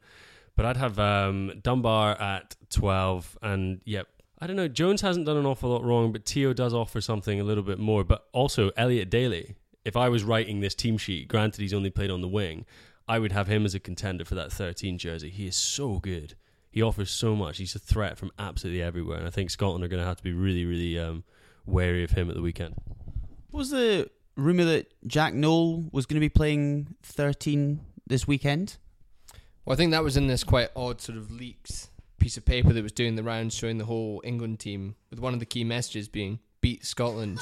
but 0.56 0.66
I'd 0.66 0.78
have 0.78 1.00
um, 1.00 1.54
Dunbar 1.62 2.20
at 2.20 2.56
twelve. 2.70 3.38
And 3.42 3.82
yep, 3.86 4.08
I 4.40 4.48
don't 4.48 4.56
know. 4.56 4.68
Jones 4.68 5.02
hasn't 5.02 5.26
done 5.26 5.38
an 5.38 5.46
awful 5.46 5.70
lot 5.70 5.84
wrong, 5.84 6.12
but 6.12 6.26
Te'o 6.26 6.54
does 6.54 6.74
offer 6.74 7.02
something 7.02 7.40
a 7.40 7.44
little 7.44 7.64
bit 7.64 7.80
more. 7.80 8.04
But 8.04 8.28
also 8.34 8.72
Elliot 8.78 9.10
Daly. 9.10 9.56
If 9.84 9.98
I 9.98 10.10
was 10.10 10.24
writing 10.24 10.60
this 10.60 10.76
team 10.76 10.98
sheet, 10.98 11.28
granted 11.28 11.62
he's 11.62 11.74
only 11.74 11.90
played 11.90 12.12
on 12.12 12.22
the 12.22 12.28
wing, 12.28 12.66
I 13.08 13.18
would 13.18 13.32
have 13.32 13.48
him 13.48 13.66
as 13.66 13.74
a 13.74 13.80
contender 13.80 14.24
for 14.24 14.36
that 14.36 14.52
13 14.52 15.00
jersey. 15.00 15.32
He 15.32 15.48
is 15.48 15.56
so 15.56 15.98
good. 15.98 16.36
He 16.70 16.84
offers 16.84 17.10
so 17.10 17.36
much. 17.36 17.58
He's 17.58 17.74
a 17.74 17.80
threat 17.80 18.18
from 18.18 18.32
absolutely 18.38 18.84
everywhere. 18.84 19.18
And 19.18 19.28
I 19.28 19.32
think 19.32 19.50
Scotland 19.50 19.84
are 19.84 19.88
going 19.88 20.02
to 20.02 20.08
have 20.08 20.18
to 20.18 20.24
be 20.24 20.34
really, 20.34 20.66
really 20.66 21.00
um, 21.00 21.24
wary 21.66 22.04
of 22.04 22.12
him 22.12 22.30
at 22.30 22.36
the 22.36 22.44
weekend. 22.44 22.76
What 23.50 23.58
was 23.58 23.72
the 23.72 24.10
rumor 24.36 24.66
that 24.66 24.94
Jack 25.08 25.34
Nowell 25.34 25.90
was 25.92 26.06
going 26.06 26.16
to 26.16 26.22
be 26.22 26.30
playing 26.30 26.96
13 27.04 27.80
this 28.08 28.28
weekend. 28.28 28.78
Well, 29.66 29.74
I 29.74 29.78
think 29.78 29.92
that 29.92 30.04
was 30.04 30.18
in 30.18 30.28
this 30.28 30.44
quite 30.44 30.70
odd 30.76 31.02
sort 31.02 31.18
of 31.18 31.32
leaks 31.32 31.90
piece 32.18 32.38
of 32.38 32.46
paper 32.46 32.72
that 32.72 32.84
was 32.84 32.92
doing 32.92 33.16
the 33.16 33.24
rounds 33.24 33.56
showing 33.56 33.80
the 33.80 33.86
whole 33.86 34.22
England 34.24 34.60
team 34.60 34.96
with 35.10 35.20
one 35.20 35.34
of 35.34 35.40
the 35.40 35.46
key 35.46 35.64
messages 35.64 36.08
being 36.08 36.40
beat 36.62 36.86
Scotland. 36.86 37.40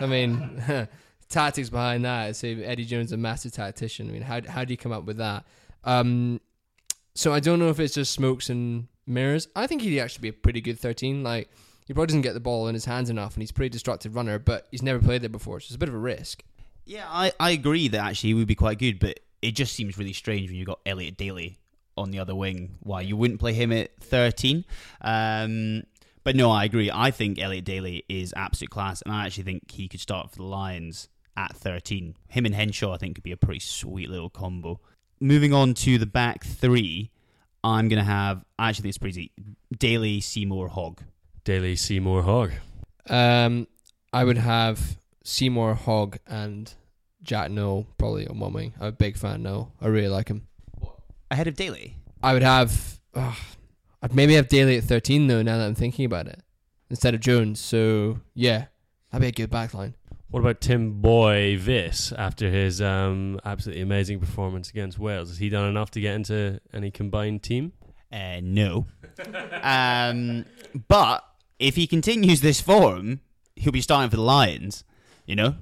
I 0.00 0.06
mean, 0.06 0.62
tactics 1.28 1.70
behind 1.70 2.04
that. 2.04 2.36
So 2.36 2.48
Eddie 2.48 2.84
Jones, 2.84 3.12
a 3.12 3.16
master 3.16 3.50
tactician. 3.50 4.08
I 4.08 4.12
mean, 4.12 4.22
how 4.22 4.40
how 4.46 4.64
do 4.64 4.72
you 4.72 4.76
come 4.76 4.92
up 4.92 5.04
with 5.04 5.16
that? 5.18 5.44
Um, 5.84 6.40
so 7.14 7.32
I 7.32 7.40
don't 7.40 7.58
know 7.58 7.70
if 7.70 7.80
it's 7.80 7.94
just 7.94 8.12
smokes 8.12 8.50
and 8.50 8.88
mirrors. 9.06 9.48
I 9.56 9.66
think 9.66 9.82
he'd 9.82 9.98
actually 10.00 10.22
be 10.22 10.28
a 10.28 10.40
pretty 10.40 10.60
good 10.60 10.78
13. 10.78 11.22
Like 11.22 11.50
he 11.86 11.94
probably 11.94 12.08
doesn't 12.08 12.22
get 12.22 12.34
the 12.34 12.40
ball 12.40 12.68
in 12.68 12.74
his 12.74 12.84
hands 12.84 13.10
enough, 13.10 13.34
and 13.34 13.42
he's 13.42 13.50
a 13.50 13.54
pretty 13.54 13.70
destructive 13.70 14.14
runner, 14.14 14.38
but 14.38 14.68
he's 14.70 14.82
never 14.82 14.98
played 14.98 15.22
there 15.22 15.30
before, 15.30 15.60
so 15.60 15.66
it's 15.66 15.74
a 15.74 15.78
bit 15.78 15.88
of 15.88 15.94
a 15.94 15.98
risk. 15.98 16.44
Yeah, 16.84 17.06
I, 17.08 17.32
I 17.40 17.50
agree 17.50 17.88
that 17.88 17.98
actually 17.98 18.28
he 18.28 18.34
would 18.34 18.46
be 18.46 18.54
quite 18.54 18.78
good, 18.78 18.98
but 18.98 19.20
it 19.42 19.52
just 19.52 19.74
seems 19.74 19.98
really 19.98 20.12
strange 20.12 20.48
when 20.48 20.56
you've 20.56 20.66
got 20.66 20.80
Elliot 20.86 21.16
Daly 21.16 21.58
on 21.96 22.10
the 22.10 22.18
other 22.18 22.34
wing. 22.34 22.76
Why 22.80 23.02
you 23.02 23.16
wouldn't 23.16 23.40
play 23.40 23.52
him 23.52 23.72
at 23.72 23.90
13? 24.00 24.64
Um, 25.00 25.82
but 26.24 26.36
no, 26.36 26.50
I 26.50 26.64
agree. 26.64 26.90
I 26.92 27.10
think 27.10 27.40
Elliot 27.40 27.64
Daly 27.64 28.04
is 28.08 28.34
absolute 28.36 28.70
class, 28.70 29.02
and 29.02 29.14
I 29.14 29.26
actually 29.26 29.44
think 29.44 29.70
he 29.70 29.88
could 29.88 30.00
start 30.00 30.30
for 30.30 30.36
the 30.36 30.44
Lions 30.44 31.08
at 31.36 31.56
13. 31.56 32.16
Him 32.28 32.44
and 32.44 32.54
Henshaw, 32.54 32.92
I 32.92 32.98
think, 32.98 33.14
could 33.14 33.24
be 33.24 33.32
a 33.32 33.36
pretty 33.36 33.60
sweet 33.60 34.10
little 34.10 34.30
combo. 34.30 34.80
Moving 35.20 35.52
on 35.52 35.74
to 35.74 35.98
the 35.98 36.06
back 36.06 36.44
three, 36.44 37.10
I'm 37.64 37.88
going 37.88 37.98
to 37.98 38.04
have, 38.04 38.44
I 38.58 38.68
actually 38.68 38.82
think 38.82 38.90
it's 38.90 38.98
pretty 38.98 39.20
easy, 39.20 39.32
Daly, 39.76 40.20
Seymour, 40.20 40.68
Hogg. 40.68 41.02
Daly, 41.44 41.76
Seymour, 41.76 42.22
Hogg. 42.22 42.52
Um, 43.08 43.66
I 44.12 44.24
would 44.24 44.38
have 44.38 44.98
Seymour, 45.24 45.74
Hogg, 45.74 46.18
and 46.26 46.72
Jack 47.22 47.50
Nowell 47.50 47.86
probably 47.98 48.26
on 48.26 48.38
one 48.38 48.52
wing. 48.52 48.74
I'm 48.80 48.88
a 48.88 48.92
big 48.92 49.16
fan. 49.16 49.42
Noel, 49.42 49.72
I 49.80 49.88
really 49.88 50.08
like 50.08 50.28
him. 50.28 50.46
Ahead 51.30 51.48
of 51.48 51.56
Daly? 51.56 51.96
I 52.22 52.32
would 52.32 52.42
have. 52.42 53.00
Uh, 53.14 53.34
I'd 54.02 54.14
maybe 54.14 54.34
have 54.34 54.48
Daly 54.48 54.76
at 54.76 54.84
13 54.84 55.26
though. 55.26 55.42
Now 55.42 55.58
that 55.58 55.66
I'm 55.66 55.74
thinking 55.74 56.04
about 56.04 56.26
it, 56.26 56.40
instead 56.90 57.14
of 57.14 57.20
Jones. 57.20 57.60
So 57.60 58.20
yeah, 58.34 58.66
that'd 59.10 59.22
be 59.22 59.28
a 59.28 59.46
good 59.46 59.50
backline. 59.50 59.94
What 60.30 60.40
about 60.40 60.60
Tim 60.60 61.00
Boy 61.00 61.56
Viss 61.58 62.12
after 62.12 62.50
his 62.50 62.82
um, 62.82 63.40
absolutely 63.46 63.82
amazing 63.82 64.20
performance 64.20 64.68
against 64.68 64.98
Wales? 64.98 65.30
Has 65.30 65.38
he 65.38 65.48
done 65.48 65.68
enough 65.70 65.90
to 65.92 66.00
get 66.00 66.14
into 66.14 66.60
any 66.72 66.90
combined 66.90 67.42
team? 67.42 67.72
Uh, 68.12 68.40
no. 68.42 68.86
um, 69.62 70.44
but 70.86 71.24
if 71.58 71.76
he 71.76 71.86
continues 71.86 72.42
this 72.42 72.60
form, 72.60 73.20
he'll 73.56 73.72
be 73.72 73.80
starting 73.80 74.10
for 74.10 74.16
the 74.16 74.22
Lions. 74.22 74.84
You 75.24 75.36
know, 75.36 75.56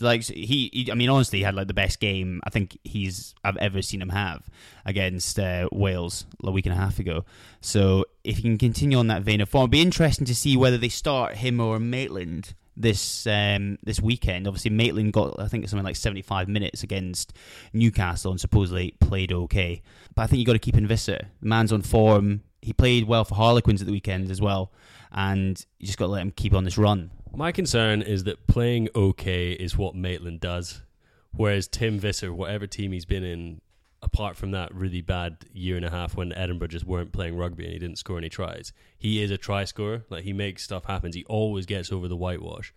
like 0.00 0.24
he, 0.24 0.70
he, 0.72 0.88
I 0.90 0.94
mean, 0.94 1.08
honestly, 1.08 1.38
he 1.38 1.44
had 1.44 1.54
like 1.54 1.68
the 1.68 1.74
best 1.74 2.00
game 2.00 2.40
I 2.44 2.50
think 2.50 2.78
he's 2.84 3.34
I've 3.44 3.56
ever 3.56 3.82
seen 3.82 4.02
him 4.02 4.10
have 4.10 4.48
against 4.84 5.38
uh, 5.38 5.68
Wales 5.72 6.26
a 6.42 6.50
week 6.50 6.66
and 6.66 6.74
a 6.74 6.78
half 6.78 6.98
ago. 6.98 7.24
So 7.60 8.04
if 8.24 8.36
he 8.36 8.42
can 8.42 8.58
continue 8.58 8.98
on 8.98 9.08
that 9.08 9.22
vein 9.22 9.40
of 9.40 9.48
form, 9.48 9.64
it'll 9.64 9.72
be 9.72 9.82
interesting 9.82 10.26
to 10.26 10.34
see 10.34 10.56
whether 10.56 10.78
they 10.78 10.88
start 10.88 11.36
him 11.36 11.60
or 11.60 11.78
Maitland 11.78 12.54
this 12.78 13.26
um, 13.26 13.78
this 13.82 14.00
weekend. 14.00 14.46
Obviously, 14.46 14.70
Maitland 14.70 15.12
got 15.12 15.38
I 15.38 15.48
think 15.48 15.68
something 15.68 15.84
like 15.84 15.96
seventy 15.96 16.22
five 16.22 16.48
minutes 16.48 16.82
against 16.82 17.32
Newcastle 17.72 18.30
and 18.30 18.40
supposedly 18.40 18.94
played 19.00 19.32
okay. 19.32 19.82
But 20.14 20.22
I 20.22 20.26
think 20.26 20.38
you 20.38 20.46
got 20.46 20.52
to 20.52 20.58
keep 20.58 20.76
in 20.76 20.86
Visser. 20.86 21.28
The 21.40 21.48
man's 21.48 21.72
on 21.72 21.82
form. 21.82 22.42
He 22.62 22.72
played 22.72 23.04
well 23.04 23.24
for 23.24 23.34
Harlequins 23.34 23.80
at 23.80 23.86
the 23.86 23.92
weekend 23.92 24.30
as 24.30 24.40
well, 24.40 24.72
and 25.12 25.64
you 25.78 25.86
just 25.86 25.98
got 25.98 26.06
to 26.06 26.12
let 26.12 26.22
him 26.22 26.30
keep 26.30 26.54
on 26.54 26.64
this 26.64 26.78
run. 26.78 27.10
My 27.38 27.52
concern 27.52 28.02
is 28.02 28.24
that 28.24 28.48
playing 28.48 28.88
okay 28.96 29.52
is 29.52 29.78
what 29.78 29.94
Maitland 29.94 30.40
does, 30.40 30.82
whereas 31.30 31.68
Tim 31.68 31.96
Visser, 31.96 32.32
whatever 32.32 32.66
team 32.66 32.90
he's 32.90 33.04
been 33.04 33.22
in, 33.22 33.60
apart 34.02 34.36
from 34.36 34.50
that 34.50 34.74
really 34.74 35.02
bad 35.02 35.44
year 35.52 35.76
and 35.76 35.84
a 35.84 35.90
half 35.90 36.16
when 36.16 36.32
Edinburgh 36.32 36.66
just 36.66 36.84
weren't 36.84 37.12
playing 37.12 37.36
rugby 37.36 37.62
and 37.62 37.72
he 37.72 37.78
didn't 37.78 37.98
score 37.98 38.18
any 38.18 38.28
tries, 38.28 38.72
he 38.98 39.22
is 39.22 39.30
a 39.30 39.38
try 39.38 39.62
scorer. 39.62 40.02
Like 40.10 40.24
he 40.24 40.32
makes 40.32 40.64
stuff 40.64 40.86
happen. 40.86 41.12
He 41.12 41.24
always 41.26 41.64
gets 41.64 41.92
over 41.92 42.08
the 42.08 42.16
whitewash. 42.16 42.74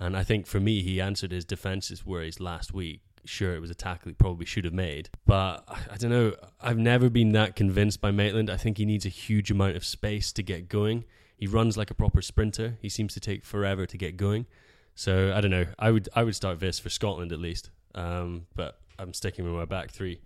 And 0.00 0.16
I 0.16 0.22
think 0.22 0.46
for 0.46 0.58
me, 0.58 0.82
he 0.82 1.02
answered 1.02 1.30
his 1.30 1.44
defenses 1.44 2.06
worries 2.06 2.40
last 2.40 2.72
week. 2.72 3.02
Sure, 3.26 3.54
it 3.54 3.60
was 3.60 3.70
a 3.70 3.74
tackle 3.74 4.08
he 4.08 4.14
probably 4.14 4.46
should 4.46 4.64
have 4.64 4.72
made, 4.72 5.10
but 5.26 5.64
I, 5.68 5.80
I 5.92 5.96
don't 5.98 6.10
know. 6.10 6.34
I've 6.62 6.78
never 6.78 7.10
been 7.10 7.32
that 7.32 7.56
convinced 7.56 8.00
by 8.00 8.10
Maitland. 8.10 8.48
I 8.48 8.56
think 8.56 8.78
he 8.78 8.86
needs 8.86 9.04
a 9.04 9.10
huge 9.10 9.50
amount 9.50 9.76
of 9.76 9.84
space 9.84 10.32
to 10.32 10.42
get 10.42 10.70
going. 10.70 11.04
He 11.38 11.46
runs 11.46 11.76
like 11.76 11.90
a 11.90 11.94
proper 11.94 12.20
sprinter. 12.20 12.76
He 12.82 12.88
seems 12.88 13.14
to 13.14 13.20
take 13.20 13.44
forever 13.44 13.86
to 13.86 13.96
get 13.96 14.16
going. 14.16 14.46
So 14.94 15.32
I 15.34 15.40
don't 15.40 15.52
know. 15.52 15.66
I 15.78 15.92
would 15.92 16.08
I 16.14 16.24
would 16.24 16.34
start 16.34 16.58
this 16.58 16.78
for 16.80 16.90
Scotland 16.90 17.32
at 17.32 17.38
least. 17.38 17.70
Um, 17.94 18.46
but 18.56 18.80
I'm 18.98 19.14
sticking 19.14 19.44
with 19.44 19.54
my 19.54 19.64
back 19.64 19.90
three, 19.92 20.20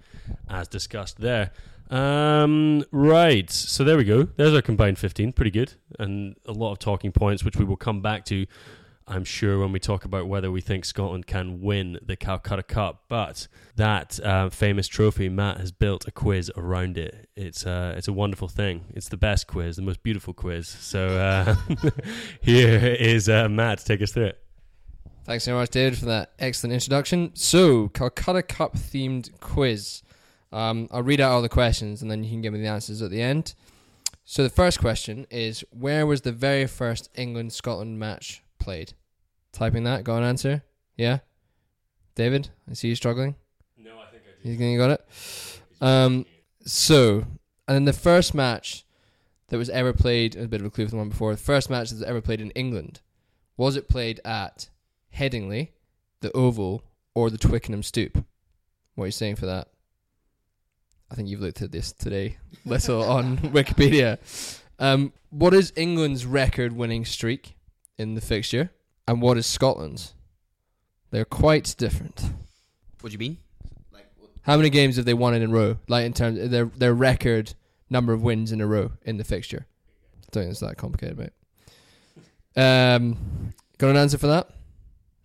as 0.48 0.66
discussed 0.66 1.20
there. 1.20 1.51
Um, 1.90 2.85
right. 2.90 3.51
So 3.51 3.85
there 3.85 3.98
we 3.98 4.05
go. 4.05 4.25
There's 4.37 4.55
our 4.55 4.62
combined 4.62 4.98
15. 4.98 5.35
Pretty 5.35 5.51
good, 5.51 5.75
and 5.98 6.37
a 6.46 6.53
lot 6.53 6.72
of 6.72 6.79
talking 6.79 7.12
points, 7.12 7.44
which 7.44 7.57
we 7.57 7.64
will 7.64 7.77
come 7.77 8.01
back 8.01 8.25
to. 8.27 8.46
I'm 9.07 9.25
sure 9.25 9.59
when 9.59 9.73
we 9.73 9.81
talk 9.81 10.05
about 10.05 10.29
whether 10.29 10.51
we 10.51 10.61
think 10.61 10.85
Scotland 10.85 11.27
can 11.27 11.61
win 11.61 11.99
the 12.03 12.17
Calcutta 12.17 12.62
Cup, 12.62 13.05
but 13.09 13.49
that 13.77 14.21
uh, 14.21 14.51
famous 14.51 14.88
trophy, 14.88 15.29
Matt 15.29 15.59
has 15.59 15.73
built 15.73 16.07
a 16.07 16.11
quiz 16.11 16.51
around 16.57 16.99
it. 16.99 17.29
It's 17.37 17.67
uh, 17.67 17.95
it's 17.97 18.09
a 18.09 18.12
wonderful 18.12 18.49
thing. 18.49 18.85
It's 18.91 19.09
the 19.09 19.17
best 19.17 19.47
quiz, 19.47 19.77
the 19.77 19.83
most 19.83 20.03
beautiful 20.03 20.35
quiz. 20.35 20.69
So 20.69 21.09
uh, 21.09 21.57
here 22.41 22.79
is 22.79 23.29
uh, 23.29 23.49
Matt 23.49 23.79
to 23.79 23.85
take 23.85 24.03
us 24.03 24.12
through 24.12 24.27
it. 24.27 24.38
Thanks 25.25 25.45
very 25.45 25.57
much, 25.57 25.71
David, 25.71 25.99
for 25.99 26.07
that 26.07 26.33
excellent 26.41 26.75
introduction. 26.75 27.31
So, 27.35 27.88
Calcutta 27.88 28.43
Cup 28.43 28.75
themed 28.75 29.31
quiz. 29.38 30.03
Um, 30.51 30.88
I'll 30.91 31.05
read 31.05 31.21
out 31.21 31.31
all 31.31 31.43
the 31.43 31.49
questions 31.49 32.03
and 32.03 32.11
then 32.11 32.25
you 32.25 32.31
can 32.31 32.43
give 32.43 32.53
me 32.53 32.61
the 32.61 32.67
answers 32.67 33.03
at 33.03 33.11
the 33.12 33.23
end. 33.23 33.55
So, 34.25 34.43
the 34.43 34.51
first 34.51 34.81
question 34.81 35.27
is 35.31 35.65
Where 35.71 36.07
was 36.07 36.23
the 36.23 36.33
very 36.33 36.67
first 36.67 37.09
England 37.15 37.53
Scotland 37.53 38.01
match 38.01 38.41
played? 38.62 38.94
Typing 39.53 39.85
that, 39.85 40.05
got 40.05 40.18
an 40.18 40.25
answer? 40.25 40.62
Yeah? 40.96 41.18
David, 42.14 42.51
I 42.70 42.75
see 42.75 42.88
you 42.88 42.94
struggling. 42.94 43.35
No, 43.77 43.92
I 43.98 44.11
think 44.11 44.22
I 44.25 44.42
do. 44.42 44.48
You 44.48 44.57
think 44.57 44.72
you 44.72 44.79
got 44.79 44.90
it? 44.90 45.61
Um, 45.81 46.27
so, 46.64 47.25
and 47.66 47.75
then 47.75 47.85
the 47.85 47.92
first 47.92 48.35
match 48.35 48.85
that 49.48 49.59
was 49.59 49.68
ever 49.70 49.92
played, 49.92 50.37
a 50.37 50.46
bit 50.46 50.61
of 50.61 50.66
a 50.66 50.70
clue 50.70 50.87
from 50.87 50.98
the 50.98 51.03
one 51.03 51.09
before, 51.09 51.33
the 51.33 51.40
first 51.40 51.68
match 51.68 51.90
that 51.90 51.96
was 51.96 52.03
ever 52.03 52.20
played 52.20 52.40
in 52.40 52.51
England, 52.53 53.01
was 53.57 53.77
it 53.77 53.88
played 53.88 54.20
at 54.25 54.68
Headingley, 55.16 55.70
the 56.20 56.33
Oval, 56.33 56.85
or 57.14 57.31
the 57.31 57.38
Twickenham 57.38 57.83
Stoop? 57.83 58.25
What 58.94 59.05
are 59.05 59.09
you 59.09 59.12
saying 59.12 59.37
for 59.37 59.46
that? 59.46 59.68
I 61.11 61.14
think 61.14 61.29
you've 61.29 61.40
looked 61.40 61.61
at 61.61 61.72
this 61.72 61.92
today, 61.92 62.38
little 62.64 63.03
on 63.03 63.37
Wikipedia. 63.38 64.18
Um, 64.79 65.12
what 65.29 65.53
is 65.53 65.72
England's 65.77 66.25
record 66.25 66.72
winning 66.72 67.05
streak 67.05 67.55
in 67.98 68.14
the 68.14 68.20
fixture? 68.20 68.70
And 69.07 69.20
what 69.20 69.37
is 69.37 69.46
Scotland's? 69.46 70.14
They're 71.11 71.24
quite 71.24 71.74
different. 71.76 72.22
What 73.00 73.11
do 73.11 73.12
you 73.12 73.18
mean? 73.18 73.38
How 74.42 74.57
many 74.57 74.70
games 74.70 74.96
have 74.96 75.05
they 75.05 75.14
won 75.14 75.35
in 75.35 75.42
a 75.42 75.48
row? 75.48 75.78
Like 75.88 76.05
in 76.05 76.12
terms 76.12 76.38
of 76.38 76.50
their 76.50 76.64
their 76.64 76.94
record 76.94 77.55
number 77.90 78.12
of 78.12 78.22
wins 78.22 78.50
in 78.50 78.61
a 78.61 78.66
row 78.66 78.92
in 79.02 79.16
the 79.16 79.24
fixture. 79.24 79.66
I 80.16 80.26
don't 80.33 80.42
think 80.44 80.50
it's 80.52 80.61
that 80.61 80.76
complicated, 80.76 81.18
mate. 81.18 81.33
Um, 82.57 83.52
got 83.78 83.90
an 83.90 83.96
answer 83.96 84.18
for 84.18 84.26
that? 84.28 84.50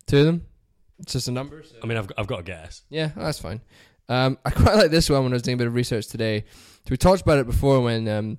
Two 0.06 0.18
of 0.18 0.26
them. 0.26 0.46
It's 1.00 1.12
just 1.12 1.28
a 1.28 1.32
number. 1.32 1.62
so- 1.62 1.76
I 1.82 1.86
mean, 1.86 1.98
I've 1.98 2.10
I've 2.16 2.26
got 2.26 2.40
a 2.40 2.42
guess. 2.44 2.82
yeah, 2.90 3.10
that's 3.16 3.38
fine. 3.40 3.60
Um, 4.08 4.38
I 4.44 4.50
quite 4.50 4.76
like 4.76 4.90
this 4.90 5.10
one 5.10 5.22
when 5.24 5.32
I 5.32 5.36
was 5.36 5.42
doing 5.42 5.56
a 5.56 5.58
bit 5.58 5.66
of 5.66 5.74
research 5.74 6.06
today. 6.08 6.44
So 6.84 6.90
we 6.90 6.96
talked 6.96 7.22
about 7.22 7.38
it 7.38 7.46
before 7.46 7.80
when 7.80 8.08
um, 8.08 8.38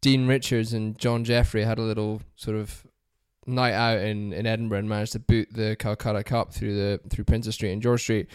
Dean 0.00 0.26
Richards 0.26 0.72
and 0.72 0.96
John 0.98 1.24
Jeffrey 1.24 1.62
had 1.64 1.78
a 1.78 1.82
little 1.82 2.22
sort 2.36 2.56
of 2.56 2.84
night 3.46 3.72
out 3.72 3.98
in, 3.98 4.32
in 4.32 4.46
Edinburgh 4.46 4.80
and 4.80 4.88
managed 4.88 5.12
to 5.12 5.18
boot 5.18 5.48
the 5.52 5.76
Calcutta 5.78 6.22
Cup 6.22 6.52
through 6.52 6.74
the 6.74 7.00
through 7.08 7.24
Princes 7.24 7.54
Street 7.54 7.72
and 7.72 7.82
George 7.82 8.02
Street. 8.02 8.28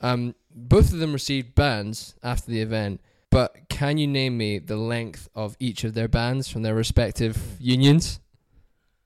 Um, 0.00 0.34
both 0.54 0.92
of 0.92 0.98
them 0.98 1.12
received 1.12 1.54
bans 1.54 2.14
after 2.22 2.50
the 2.50 2.60
event, 2.60 3.00
but 3.30 3.68
can 3.68 3.98
you 3.98 4.06
name 4.06 4.36
me 4.36 4.58
the 4.58 4.76
length 4.76 5.28
of 5.34 5.56
each 5.60 5.84
of 5.84 5.94
their 5.94 6.08
bans 6.08 6.48
from 6.48 6.62
their 6.62 6.74
respective 6.74 7.56
unions? 7.58 8.20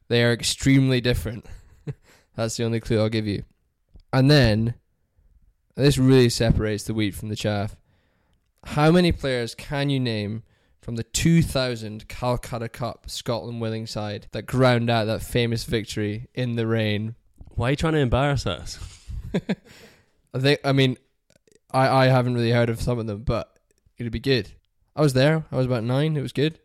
They 0.09 0.23
are 0.23 0.33
extremely 0.33 1.01
different. 1.01 1.47
That's 2.37 2.57
the 2.57 2.65
only 2.65 2.81
clue 2.81 2.99
I'll 3.01 3.09
give 3.09 3.27
you. 3.27 3.45
And 4.13 4.31
then 4.31 4.75
this 5.75 5.99
really 5.99 6.29
separates 6.29 6.85
the 6.85 6.95
wheat 6.95 7.15
from 7.15 7.29
the 7.29 7.37
chaff. 7.37 7.77
How 8.65 8.91
many 8.91 9.13
players 9.13 9.55
can 9.55 9.91
you 9.91 10.01
name 10.01 10.43
from 10.85 10.97
the 10.97 11.03
2000 11.03 12.07
Calcutta 12.09 12.69
Cup 12.69 13.09
Scotland 13.09 13.59
winning 13.59 13.87
side 13.87 14.27
that 14.33 14.43
ground 14.45 14.91
out 14.91 15.07
that 15.07 15.23
famous 15.23 15.65
victory 15.65 16.29
in 16.35 16.57
the 16.57 16.67
rain? 16.67 17.15
Why 17.55 17.69
are 17.69 17.71
you 17.71 17.77
trying 17.77 17.95
to 17.95 18.01
embarrass 18.01 18.47
us? 18.47 18.79
I 20.35 20.39
think 20.39 20.61
I 20.63 20.73
mean 20.73 20.99
I 21.71 21.89
I 21.89 22.07
haven't 22.09 22.35
really 22.35 22.51
heard 22.51 22.69
of 22.69 22.83
some 22.83 22.99
of 22.99 23.07
them, 23.07 23.23
but 23.23 23.59
it'd 23.97 24.13
be 24.13 24.21
good. 24.21 24.51
I 24.95 25.01
was 25.01 25.15
there. 25.15 25.47
I 25.51 25.57
was 25.57 25.65
about 25.65 25.85
9. 25.85 26.17
It 26.19 26.21
was 26.21 26.33
good. 26.33 26.59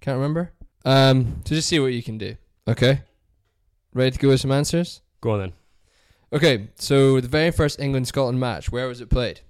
Can't 0.00 0.16
remember. 0.16 0.52
Um 0.84 1.42
so 1.44 1.56
just 1.56 1.68
see 1.68 1.80
what 1.80 1.92
you 1.92 2.02
can 2.02 2.18
do. 2.18 2.36
Okay? 2.68 3.02
Ready 3.92 4.12
to 4.12 4.18
go 4.20 4.28
with 4.28 4.40
some 4.40 4.52
answers? 4.52 5.00
Go 5.20 5.32
on 5.32 5.40
then. 5.40 5.52
Okay, 6.32 6.68
so 6.76 7.20
the 7.20 7.28
very 7.28 7.50
first 7.50 7.80
England 7.80 8.06
Scotland 8.06 8.38
match, 8.38 8.70
where 8.70 8.86
was 8.86 9.00
it 9.00 9.10
played? 9.10 9.40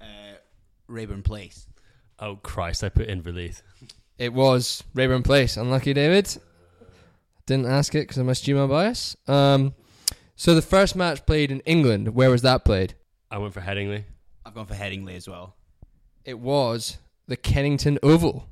Uh, 0.00 0.38
Raeburn 0.88 1.22
Place. 1.22 1.65
Oh 2.18 2.36
Christ! 2.36 2.82
I 2.82 2.88
put 2.88 3.06
in 3.08 3.22
Inverleith. 3.22 3.62
It 4.18 4.32
was 4.32 4.82
Raeburn 4.94 5.22
Place. 5.22 5.56
Unlucky, 5.56 5.92
David. 5.92 6.36
Didn't 7.44 7.66
ask 7.66 7.94
it 7.94 8.00
because 8.00 8.18
I 8.18 8.22
must 8.22 8.44
do 8.44 8.56
my 8.56 8.66
bias. 8.66 9.16
Um, 9.28 9.74
so 10.34 10.54
the 10.54 10.62
first 10.62 10.96
match 10.96 11.24
played 11.26 11.50
in 11.50 11.60
England. 11.60 12.14
Where 12.14 12.30
was 12.30 12.42
that 12.42 12.64
played? 12.64 12.94
I 13.30 13.38
went 13.38 13.54
for 13.54 13.60
Headingley. 13.60 14.04
I've 14.44 14.54
gone 14.54 14.66
for 14.66 14.74
Headingley 14.74 15.16
as 15.16 15.28
well. 15.28 15.56
It 16.24 16.38
was 16.38 16.98
the 17.28 17.36
Kennington 17.36 17.98
Oval. 18.02 18.48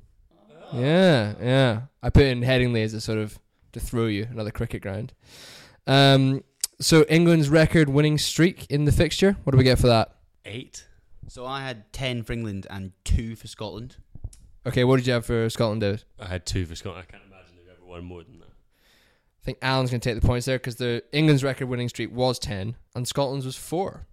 Yeah, 0.73 1.35
yeah. 1.41 1.81
I 2.03 2.11
put 2.11 2.25
in 2.25 2.43
Headingley 2.43 2.85
as 2.85 2.95
a 2.95 3.01
sort 3.01 3.19
of 3.19 3.39
to 3.73 3.81
throw 3.81 4.07
you 4.07 4.27
another 4.31 4.51
cricket 4.51 4.83
ground. 4.83 5.13
Um, 5.87 6.43
so 6.81 7.05
England's 7.09 7.49
record 7.49 7.89
winning 7.89 8.19
streak 8.19 8.67
in 8.71 8.85
the 8.85 8.93
fixture. 8.93 9.37
What 9.45 9.53
do 9.53 9.59
we 9.59 9.65
get 9.65 9.79
for 9.79 9.87
that? 9.87 10.17
Eight. 10.45 10.87
So 11.29 11.47
I 11.47 11.63
had 11.63 11.93
10 11.93 12.23
for 12.23 12.33
England 12.33 12.67
and 12.71 12.93
2 13.05 13.37
for 13.37 13.47
Scotland. 13.47 13.97
Okay, 14.67 14.85
what 14.85 14.97
did 14.97 15.07
you 15.07 15.13
have 15.13 15.27
for 15.27 15.49
Scotland, 15.51 15.83
David? 15.83 16.05
I 16.19 16.27
had 16.27 16.47
two 16.47 16.65
for 16.65 16.75
Scotland. 16.75 17.05
I 17.07 17.11
can't 17.11 17.23
imagine 17.27 17.55
they've 17.57 17.75
ever 17.77 17.85
won 17.85 18.05
more 18.05 18.25
than 18.25 18.39
that. 18.39 18.49
I 18.49 19.45
think 19.45 19.59
Alan's 19.61 19.91
going 19.91 20.01
to 20.01 20.09
take 20.09 20.19
the 20.21 20.27
points 20.27 20.47
there 20.47 20.57
because 20.57 20.77
the 20.77 21.03
England's 21.13 21.45
record 21.45 21.69
winning 21.69 21.91
streak 21.91 22.11
was 22.11 22.39
10 22.39 22.77
and 22.95 23.07
Scotland's 23.07 23.45
was 23.45 23.57
4. 23.57 24.07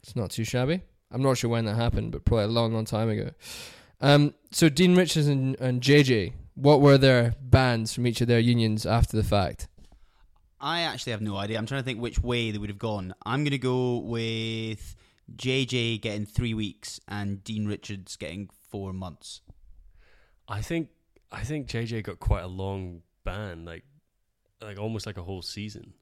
It's 0.00 0.14
not 0.14 0.30
too 0.30 0.44
shabby. 0.44 0.82
I'm 1.10 1.22
not 1.22 1.38
sure 1.38 1.50
when 1.50 1.64
that 1.64 1.74
happened, 1.74 2.12
but 2.12 2.24
probably 2.24 2.44
a 2.44 2.48
long, 2.48 2.72
long 2.72 2.84
time 2.84 3.08
ago. 3.08 3.30
Um, 4.00 4.34
so 4.52 4.68
Dean 4.68 4.94
Richards 4.94 5.26
and, 5.26 5.58
and 5.60 5.80
JJ, 5.80 6.34
what 6.54 6.80
were 6.80 6.98
their 6.98 7.34
bans 7.42 7.92
from 7.92 8.06
each 8.06 8.20
of 8.20 8.28
their 8.28 8.38
unions 8.38 8.86
after 8.86 9.16
the 9.16 9.24
fact? 9.24 9.66
I 10.60 10.82
actually 10.82 11.12
have 11.12 11.22
no 11.22 11.36
idea. 11.36 11.58
I'm 11.58 11.66
trying 11.66 11.80
to 11.80 11.84
think 11.84 12.00
which 12.00 12.20
way 12.20 12.52
they 12.52 12.58
would 12.58 12.70
have 12.70 12.78
gone. 12.78 13.12
I'm 13.26 13.42
going 13.42 13.50
to 13.50 13.58
go 13.58 13.98
with 13.98 14.94
JJ 15.36 16.00
getting 16.00 16.26
three 16.26 16.54
weeks 16.54 17.00
and 17.08 17.42
Dean 17.44 17.66
Richards 17.66 18.16
getting 18.16 18.48
four 18.70 18.92
months. 18.92 19.40
I 20.48 20.62
think 20.62 20.88
I 21.30 21.42
think 21.42 21.68
JJ 21.68 22.04
got 22.04 22.20
quite 22.20 22.42
a 22.42 22.48
long 22.48 23.02
ban, 23.24 23.64
like 23.64 23.84
like 24.62 24.78
almost 24.78 25.06
like 25.06 25.18
a 25.18 25.22
whole 25.22 25.42
season. 25.42 25.94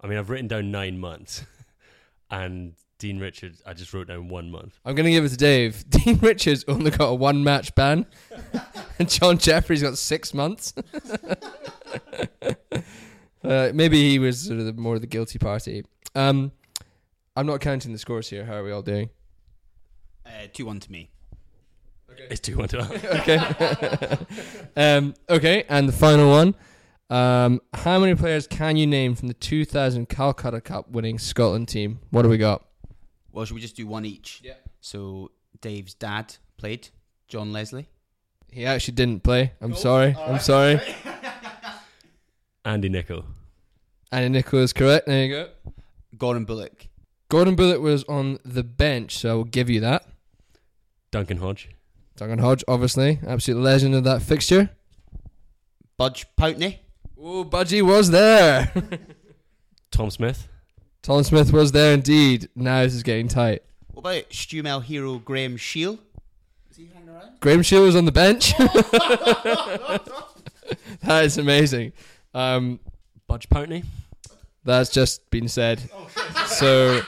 I 0.00 0.08
mean, 0.08 0.18
I've 0.18 0.30
written 0.30 0.48
down 0.48 0.70
nine 0.70 0.98
months, 0.98 1.44
and 2.30 2.74
Dean 2.98 3.18
Richards, 3.18 3.62
I 3.66 3.72
just 3.72 3.92
wrote 3.92 4.08
down 4.08 4.28
one 4.28 4.50
month. 4.50 4.78
I'm 4.84 4.94
going 4.94 5.06
to 5.06 5.10
give 5.10 5.24
it 5.24 5.30
to 5.30 5.36
Dave. 5.36 5.84
Dean 5.90 6.18
Richards 6.18 6.64
only 6.68 6.90
got 6.90 7.06
a 7.06 7.14
one 7.14 7.44
match 7.44 7.74
ban, 7.74 8.06
and 8.98 9.08
John 9.08 9.38
Jeffries 9.38 9.82
got 9.82 9.96
six 9.98 10.34
months. 10.34 10.74
uh, 13.44 13.70
maybe 13.74 14.10
he 14.10 14.18
was 14.18 14.40
sort 14.40 14.58
of 14.58 14.66
the, 14.66 14.72
more 14.72 14.96
of 14.96 15.00
the 15.00 15.06
guilty 15.06 15.38
party. 15.38 15.84
Um, 16.14 16.52
I'm 17.34 17.46
not 17.46 17.60
counting 17.60 17.92
the 17.92 17.98
scores 17.98 18.28
here. 18.28 18.44
How 18.44 18.54
are 18.54 18.64
we 18.64 18.72
all 18.72 18.82
doing? 18.82 19.10
Uh, 20.26 20.46
2 20.52 20.66
1 20.66 20.80
to 20.80 20.92
me. 20.92 21.10
It's 22.30 22.40
two 22.40 22.56
one 22.56 22.68
to 22.68 22.80
us. 22.80 22.90
okay. 23.04 24.18
um, 24.76 25.14
okay, 25.28 25.64
and 25.68 25.88
the 25.88 25.92
final 25.92 26.30
one. 26.30 26.54
Um, 27.10 27.60
how 27.74 27.98
many 27.98 28.14
players 28.14 28.46
can 28.46 28.76
you 28.76 28.86
name 28.86 29.14
from 29.14 29.28
the 29.28 29.34
2000 29.34 30.08
Calcutta 30.08 30.60
Cup 30.60 30.90
winning 30.90 31.18
Scotland 31.18 31.68
team? 31.68 32.00
What 32.10 32.22
do 32.22 32.28
we 32.28 32.38
got? 32.38 32.64
Well, 33.32 33.44
should 33.44 33.54
we 33.54 33.60
just 33.60 33.76
do 33.76 33.86
one 33.86 34.04
each? 34.04 34.40
Yeah. 34.42 34.54
So 34.80 35.30
Dave's 35.60 35.94
dad 35.94 36.36
played, 36.56 36.88
John 37.28 37.52
Leslie. 37.52 37.88
He 38.50 38.66
actually 38.66 38.94
didn't 38.94 39.22
play. 39.22 39.52
I'm 39.60 39.74
sorry. 39.74 40.14
I'm 40.18 40.38
sorry. 40.38 40.80
Andy 42.64 42.88
Nicol. 42.88 43.24
Andy 44.10 44.28
Nicol 44.28 44.60
is 44.60 44.72
correct. 44.72 45.06
There 45.06 45.24
you 45.24 45.30
go. 45.34 45.48
Gordon 46.16 46.44
Bullock. 46.44 46.88
Gordon 47.32 47.54
Bullock 47.54 47.80
was 47.80 48.04
on 48.10 48.38
the 48.44 48.62
bench, 48.62 49.16
so 49.16 49.30
I 49.30 49.32
will 49.32 49.44
give 49.44 49.70
you 49.70 49.80
that. 49.80 50.04
Duncan 51.10 51.38
Hodge. 51.38 51.70
Duncan 52.14 52.40
Hodge, 52.40 52.62
obviously, 52.68 53.20
absolute 53.26 53.58
legend 53.58 53.94
of 53.94 54.04
that 54.04 54.20
fixture. 54.20 54.68
Budge 55.96 56.26
Pountney. 56.38 56.80
Oh, 57.18 57.42
Budgie 57.42 57.80
was 57.80 58.10
there. 58.10 58.70
Tom 59.90 60.10
Smith. 60.10 60.46
Tom 61.00 61.22
Smith 61.22 61.54
was 61.54 61.72
there 61.72 61.94
indeed. 61.94 62.50
Now 62.54 62.82
this 62.82 62.92
is 62.92 63.02
getting 63.02 63.28
tight. 63.28 63.62
What 63.92 64.00
about 64.00 64.28
Stumel 64.28 64.82
hero 64.82 65.16
Graham 65.16 65.56
Shiel? 65.56 65.98
Graham 67.40 67.62
Shiel 67.62 67.84
was 67.84 67.96
on 67.96 68.04
the 68.04 68.12
bench. 68.12 68.54
that 71.00 71.24
is 71.24 71.38
amazing. 71.38 71.94
Um, 72.34 72.78
Budge 73.26 73.48
Pountney. 73.48 73.86
That's 74.64 74.90
just 74.90 75.28
been 75.30 75.48
said. 75.48 75.82
So, 76.46 77.00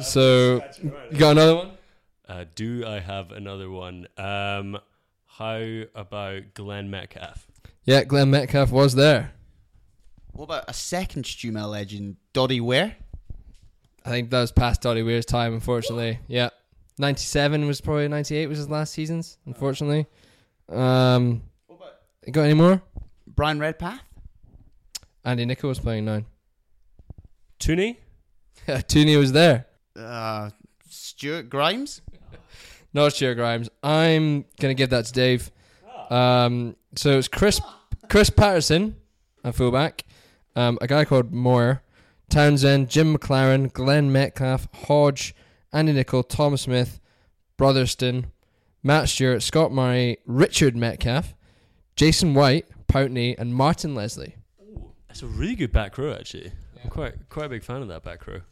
so 0.00 0.64
you 0.82 1.18
got 1.18 1.32
another 1.32 1.54
one? 1.54 1.70
Uh, 2.28 2.44
do 2.54 2.84
I 2.86 2.98
have 2.98 3.30
another 3.30 3.70
one? 3.70 4.08
Um, 4.16 4.78
how 5.26 5.82
about 5.94 6.54
Glenn 6.54 6.90
Metcalfe? 6.90 7.46
Yeah, 7.84 8.02
Glenn 8.04 8.30
Metcalfe 8.30 8.72
was 8.72 8.94
there. 8.94 9.32
What 10.32 10.44
about 10.44 10.64
a 10.68 10.72
second 10.72 11.24
Stumel 11.24 11.70
legend, 11.70 12.16
Doddie 12.32 12.60
Weir? 12.60 12.96
I 14.04 14.08
think 14.08 14.30
that 14.30 14.40
was 14.40 14.52
past 14.52 14.82
Doddie 14.82 15.02
Weir's 15.02 15.26
time, 15.26 15.54
unfortunately. 15.54 16.18
Yeah. 16.26 16.50
97 16.98 17.66
was 17.66 17.80
probably 17.80 18.08
98 18.08 18.46
was 18.46 18.58
his 18.58 18.70
last 18.70 18.92
seasons, 18.94 19.38
unfortunately. 19.46 20.06
Um, 20.68 21.42
you 22.26 22.32
got 22.32 22.42
any 22.42 22.54
more? 22.54 22.82
Bryan 23.26 23.58
Redpath? 23.58 24.00
Andy 25.24 25.44
Nicol 25.44 25.68
was 25.68 25.78
playing 25.78 26.04
nine. 26.06 26.26
Tooney? 27.58 27.96
Tooney 28.66 29.18
was 29.18 29.32
there. 29.32 29.66
Uh, 29.94 30.50
Stuart 30.88 31.48
Grimes? 31.48 32.02
Not 32.92 33.12
Stuart 33.12 33.34
Grimes. 33.34 33.68
I'm 33.82 34.44
going 34.60 34.70
to 34.70 34.74
give 34.74 34.90
that 34.90 35.06
to 35.06 35.12
Dave. 35.12 35.50
Um, 36.10 36.76
so 36.94 37.18
it's 37.18 37.28
Chris 37.28 37.60
Chris 38.08 38.30
Paterson, 38.30 38.96
a 39.42 39.52
fullback, 39.52 40.04
um, 40.54 40.78
a 40.80 40.86
guy 40.86 41.04
called 41.04 41.32
Moore, 41.32 41.82
Townsend, 42.30 42.88
Jim 42.88 43.16
McLaren, 43.16 43.72
Glenn 43.72 44.12
Metcalfe, 44.12 44.68
Hodge, 44.72 45.34
Andy 45.72 45.92
Nicol, 45.92 46.22
Tom 46.22 46.56
Smith, 46.56 47.00
Brotherstone, 47.56 48.26
Matt 48.82 49.08
Stewart, 49.08 49.42
Scott 49.42 49.72
Murray, 49.72 50.18
Richard 50.26 50.76
Metcalfe, 50.76 51.34
Jason 51.96 52.34
White, 52.34 52.66
Pountney, 52.86 53.36
and 53.38 53.54
Martin 53.54 53.94
Leslie. 53.94 54.36
That's 55.08 55.22
a 55.22 55.26
really 55.26 55.56
good 55.56 55.72
back 55.72 55.98
row, 55.98 56.12
actually. 56.12 56.52
I'm 56.86 56.92
quite 56.92 57.28
quite 57.28 57.46
a 57.46 57.48
big 57.48 57.64
fan 57.64 57.82
of 57.82 57.88
that 57.88 58.04
back 58.04 58.26
row. 58.28 58.42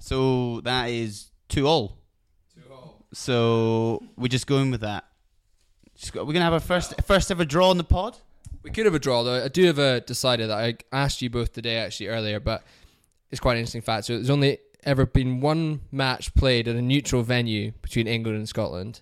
So 0.00 0.60
that 0.62 0.90
is 0.90 1.30
two 1.48 1.68
all. 1.68 1.98
Two 2.52 2.72
all. 2.72 3.06
So 3.12 4.02
we're 4.16 4.26
just 4.26 4.48
going 4.48 4.72
with 4.72 4.80
that. 4.80 5.04
Just 5.94 6.12
go, 6.12 6.24
we're 6.24 6.32
gonna 6.32 6.44
have 6.44 6.52
our 6.52 6.58
first 6.60 7.00
first 7.02 7.30
ever 7.30 7.44
draw 7.44 7.70
on 7.70 7.78
the 7.78 7.84
pod. 7.84 8.16
We 8.64 8.70
could 8.70 8.86
have 8.86 8.94
a 8.94 8.98
draw 8.98 9.22
though. 9.22 9.44
I 9.44 9.48
do 9.48 9.64
have 9.66 9.78
a 9.78 10.00
decided 10.00 10.50
that 10.50 10.58
I 10.58 10.76
asked 10.90 11.22
you 11.22 11.30
both 11.30 11.52
today 11.52 11.76
actually 11.76 12.08
earlier, 12.08 12.40
but 12.40 12.64
it's 13.30 13.40
quite 13.40 13.52
an 13.52 13.58
interesting 13.58 13.82
fact. 13.82 14.06
So 14.06 14.14
there's 14.14 14.28
only 14.30 14.58
ever 14.82 15.06
been 15.06 15.40
one 15.40 15.82
match 15.92 16.34
played 16.34 16.66
at 16.66 16.74
a 16.74 16.82
neutral 16.82 17.22
venue 17.22 17.70
between 17.82 18.08
England 18.08 18.36
and 18.36 18.48
Scotland. 18.48 19.00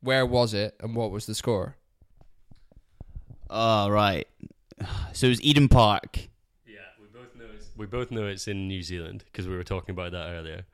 Where 0.00 0.26
was 0.26 0.54
it, 0.54 0.74
and 0.80 0.96
what 0.96 1.12
was 1.12 1.26
the 1.26 1.36
score? 1.36 1.76
Oh 3.48 3.88
right. 3.90 4.26
So 5.12 5.26
it 5.26 5.30
was 5.30 5.42
Eden 5.42 5.68
Park. 5.68 6.28
Yeah, 6.66 6.78
we 7.00 7.06
both 7.06 7.34
know 7.34 7.46
it's 7.54 7.67
we 7.78 7.86
both 7.86 8.10
know 8.10 8.26
it's 8.26 8.48
in 8.48 8.68
New 8.68 8.82
Zealand 8.82 9.24
because 9.24 9.48
we 9.48 9.56
were 9.56 9.64
talking 9.64 9.92
about 9.92 10.12
that 10.12 10.28
earlier. 10.28 10.66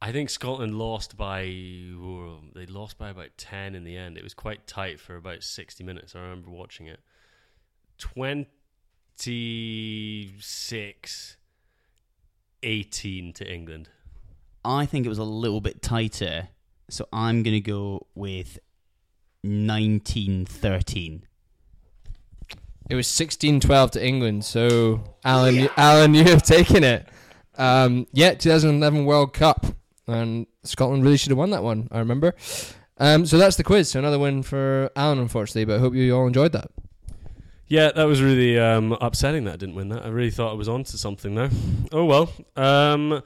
I 0.00 0.12
think 0.12 0.30
Scotland 0.30 0.78
lost 0.78 1.16
by 1.16 1.42
oh, 1.96 2.38
they 2.54 2.66
lost 2.66 2.98
by 2.98 3.08
about 3.08 3.30
ten 3.36 3.74
in 3.74 3.82
the 3.82 3.96
end. 3.96 4.16
It 4.16 4.22
was 4.22 4.34
quite 4.34 4.68
tight 4.68 5.00
for 5.00 5.16
about 5.16 5.42
sixty 5.42 5.82
minutes. 5.82 6.14
I 6.14 6.20
remember 6.20 6.50
watching 6.50 6.86
it. 6.86 7.00
Twenty 7.98 8.46
six. 10.38 11.36
18 12.62 13.32
to 13.34 13.48
England. 13.48 13.88
I 14.64 14.84
think 14.84 15.06
it 15.06 15.08
was 15.08 15.18
a 15.18 15.24
little 15.24 15.60
bit 15.60 15.80
tighter, 15.80 16.48
so 16.90 17.06
I'm 17.12 17.44
gonna 17.44 17.60
go 17.60 18.08
with 18.16 18.58
1913. 19.42 21.24
It 22.88 22.94
was 22.94 23.06
16-12 23.06 23.90
to 23.92 24.06
England. 24.06 24.44
So 24.44 25.02
Alan, 25.24 25.54
you, 25.54 25.68
Alan, 25.76 26.14
you 26.14 26.24
have 26.24 26.42
taken 26.42 26.84
it. 26.84 27.08
Um, 27.56 28.06
yeah, 28.12 28.34
2011 28.34 29.04
World 29.04 29.34
Cup, 29.34 29.66
and 30.06 30.46
Scotland 30.62 31.02
really 31.02 31.16
should 31.16 31.30
have 31.30 31.38
won 31.38 31.50
that 31.50 31.62
one. 31.62 31.88
I 31.90 31.98
remember. 31.98 32.34
Um, 32.98 33.26
so 33.26 33.36
that's 33.38 33.56
the 33.56 33.64
quiz. 33.64 33.90
So 33.90 33.98
another 33.98 34.18
win 34.18 34.42
for 34.42 34.90
Alan, 34.96 35.18
unfortunately. 35.18 35.64
But 35.64 35.76
I 35.76 35.78
hope 35.80 35.94
you 35.94 36.14
all 36.16 36.26
enjoyed 36.26 36.52
that. 36.52 36.70
Yeah, 37.66 37.90
that 37.92 38.04
was 38.04 38.22
really 38.22 38.58
um, 38.58 38.92
upsetting 38.92 39.44
that 39.44 39.54
I 39.54 39.56
didn't 39.56 39.74
win 39.74 39.90
that. 39.90 40.04
I 40.04 40.08
really 40.08 40.30
thought 40.30 40.50
I 40.50 40.54
was 40.54 40.68
onto 40.68 40.96
something 40.96 41.34
there. 41.34 41.50
Oh 41.92 42.06
well. 42.06 42.32
Um, 42.56 43.22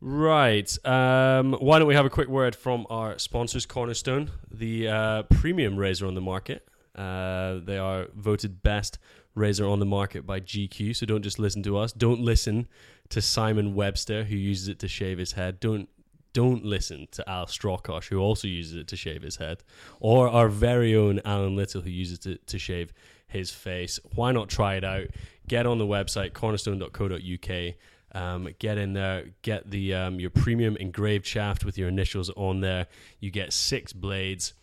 right. 0.00 0.86
Um, 0.86 1.52
why 1.52 1.78
don't 1.78 1.86
we 1.86 1.94
have 1.94 2.06
a 2.06 2.10
quick 2.10 2.28
word 2.28 2.56
from 2.56 2.86
our 2.90 3.18
sponsors, 3.20 3.66
Cornerstone, 3.66 4.32
the 4.50 4.88
uh, 4.88 5.22
premium 5.24 5.76
razor 5.76 6.06
on 6.06 6.14
the 6.14 6.20
market. 6.20 6.68
Uh, 6.98 7.60
they 7.64 7.78
are 7.78 8.08
voted 8.14 8.62
best 8.62 8.98
razor 9.34 9.66
on 9.66 9.78
the 9.78 9.86
market 9.86 10.26
by 10.26 10.40
GQ. 10.40 10.96
So 10.96 11.06
don't 11.06 11.22
just 11.22 11.38
listen 11.38 11.62
to 11.62 11.78
us. 11.78 11.92
Don't 11.92 12.20
listen 12.20 12.66
to 13.10 13.22
Simon 13.22 13.74
Webster 13.74 14.24
who 14.24 14.36
uses 14.36 14.68
it 14.68 14.78
to 14.80 14.88
shave 14.88 15.18
his 15.18 15.32
head. 15.32 15.60
Don't 15.60 15.88
don't 16.34 16.64
listen 16.64 17.08
to 17.12 17.28
Al 17.28 17.46
Strokosch 17.46 18.08
who 18.08 18.18
also 18.18 18.46
uses 18.46 18.76
it 18.76 18.86
to 18.88 18.96
shave 18.96 19.22
his 19.22 19.36
head, 19.36 19.62
or 19.98 20.28
our 20.28 20.48
very 20.48 20.94
own 20.94 21.20
Alan 21.24 21.56
Little 21.56 21.80
who 21.80 21.90
uses 21.90 22.26
it 22.26 22.46
to 22.48 22.58
shave 22.58 22.92
his 23.26 23.50
face. 23.50 23.98
Why 24.14 24.32
not 24.32 24.48
try 24.48 24.74
it 24.74 24.84
out? 24.84 25.06
Get 25.46 25.66
on 25.66 25.78
the 25.78 25.86
website 25.86 26.32
cornerstone.co.uk. 26.32 27.74
Um, 28.12 28.48
get 28.58 28.78
in 28.78 28.94
there, 28.94 29.26
get 29.42 29.70
the 29.70 29.94
um, 29.94 30.20
your 30.20 30.30
premium 30.30 30.76
engraved 30.76 31.26
shaft 31.26 31.64
with 31.64 31.76
your 31.76 31.88
initials 31.88 32.30
on 32.30 32.60
there. 32.60 32.86
You 33.20 33.30
get 33.30 33.52
six 33.52 33.92
blades, 33.92 34.54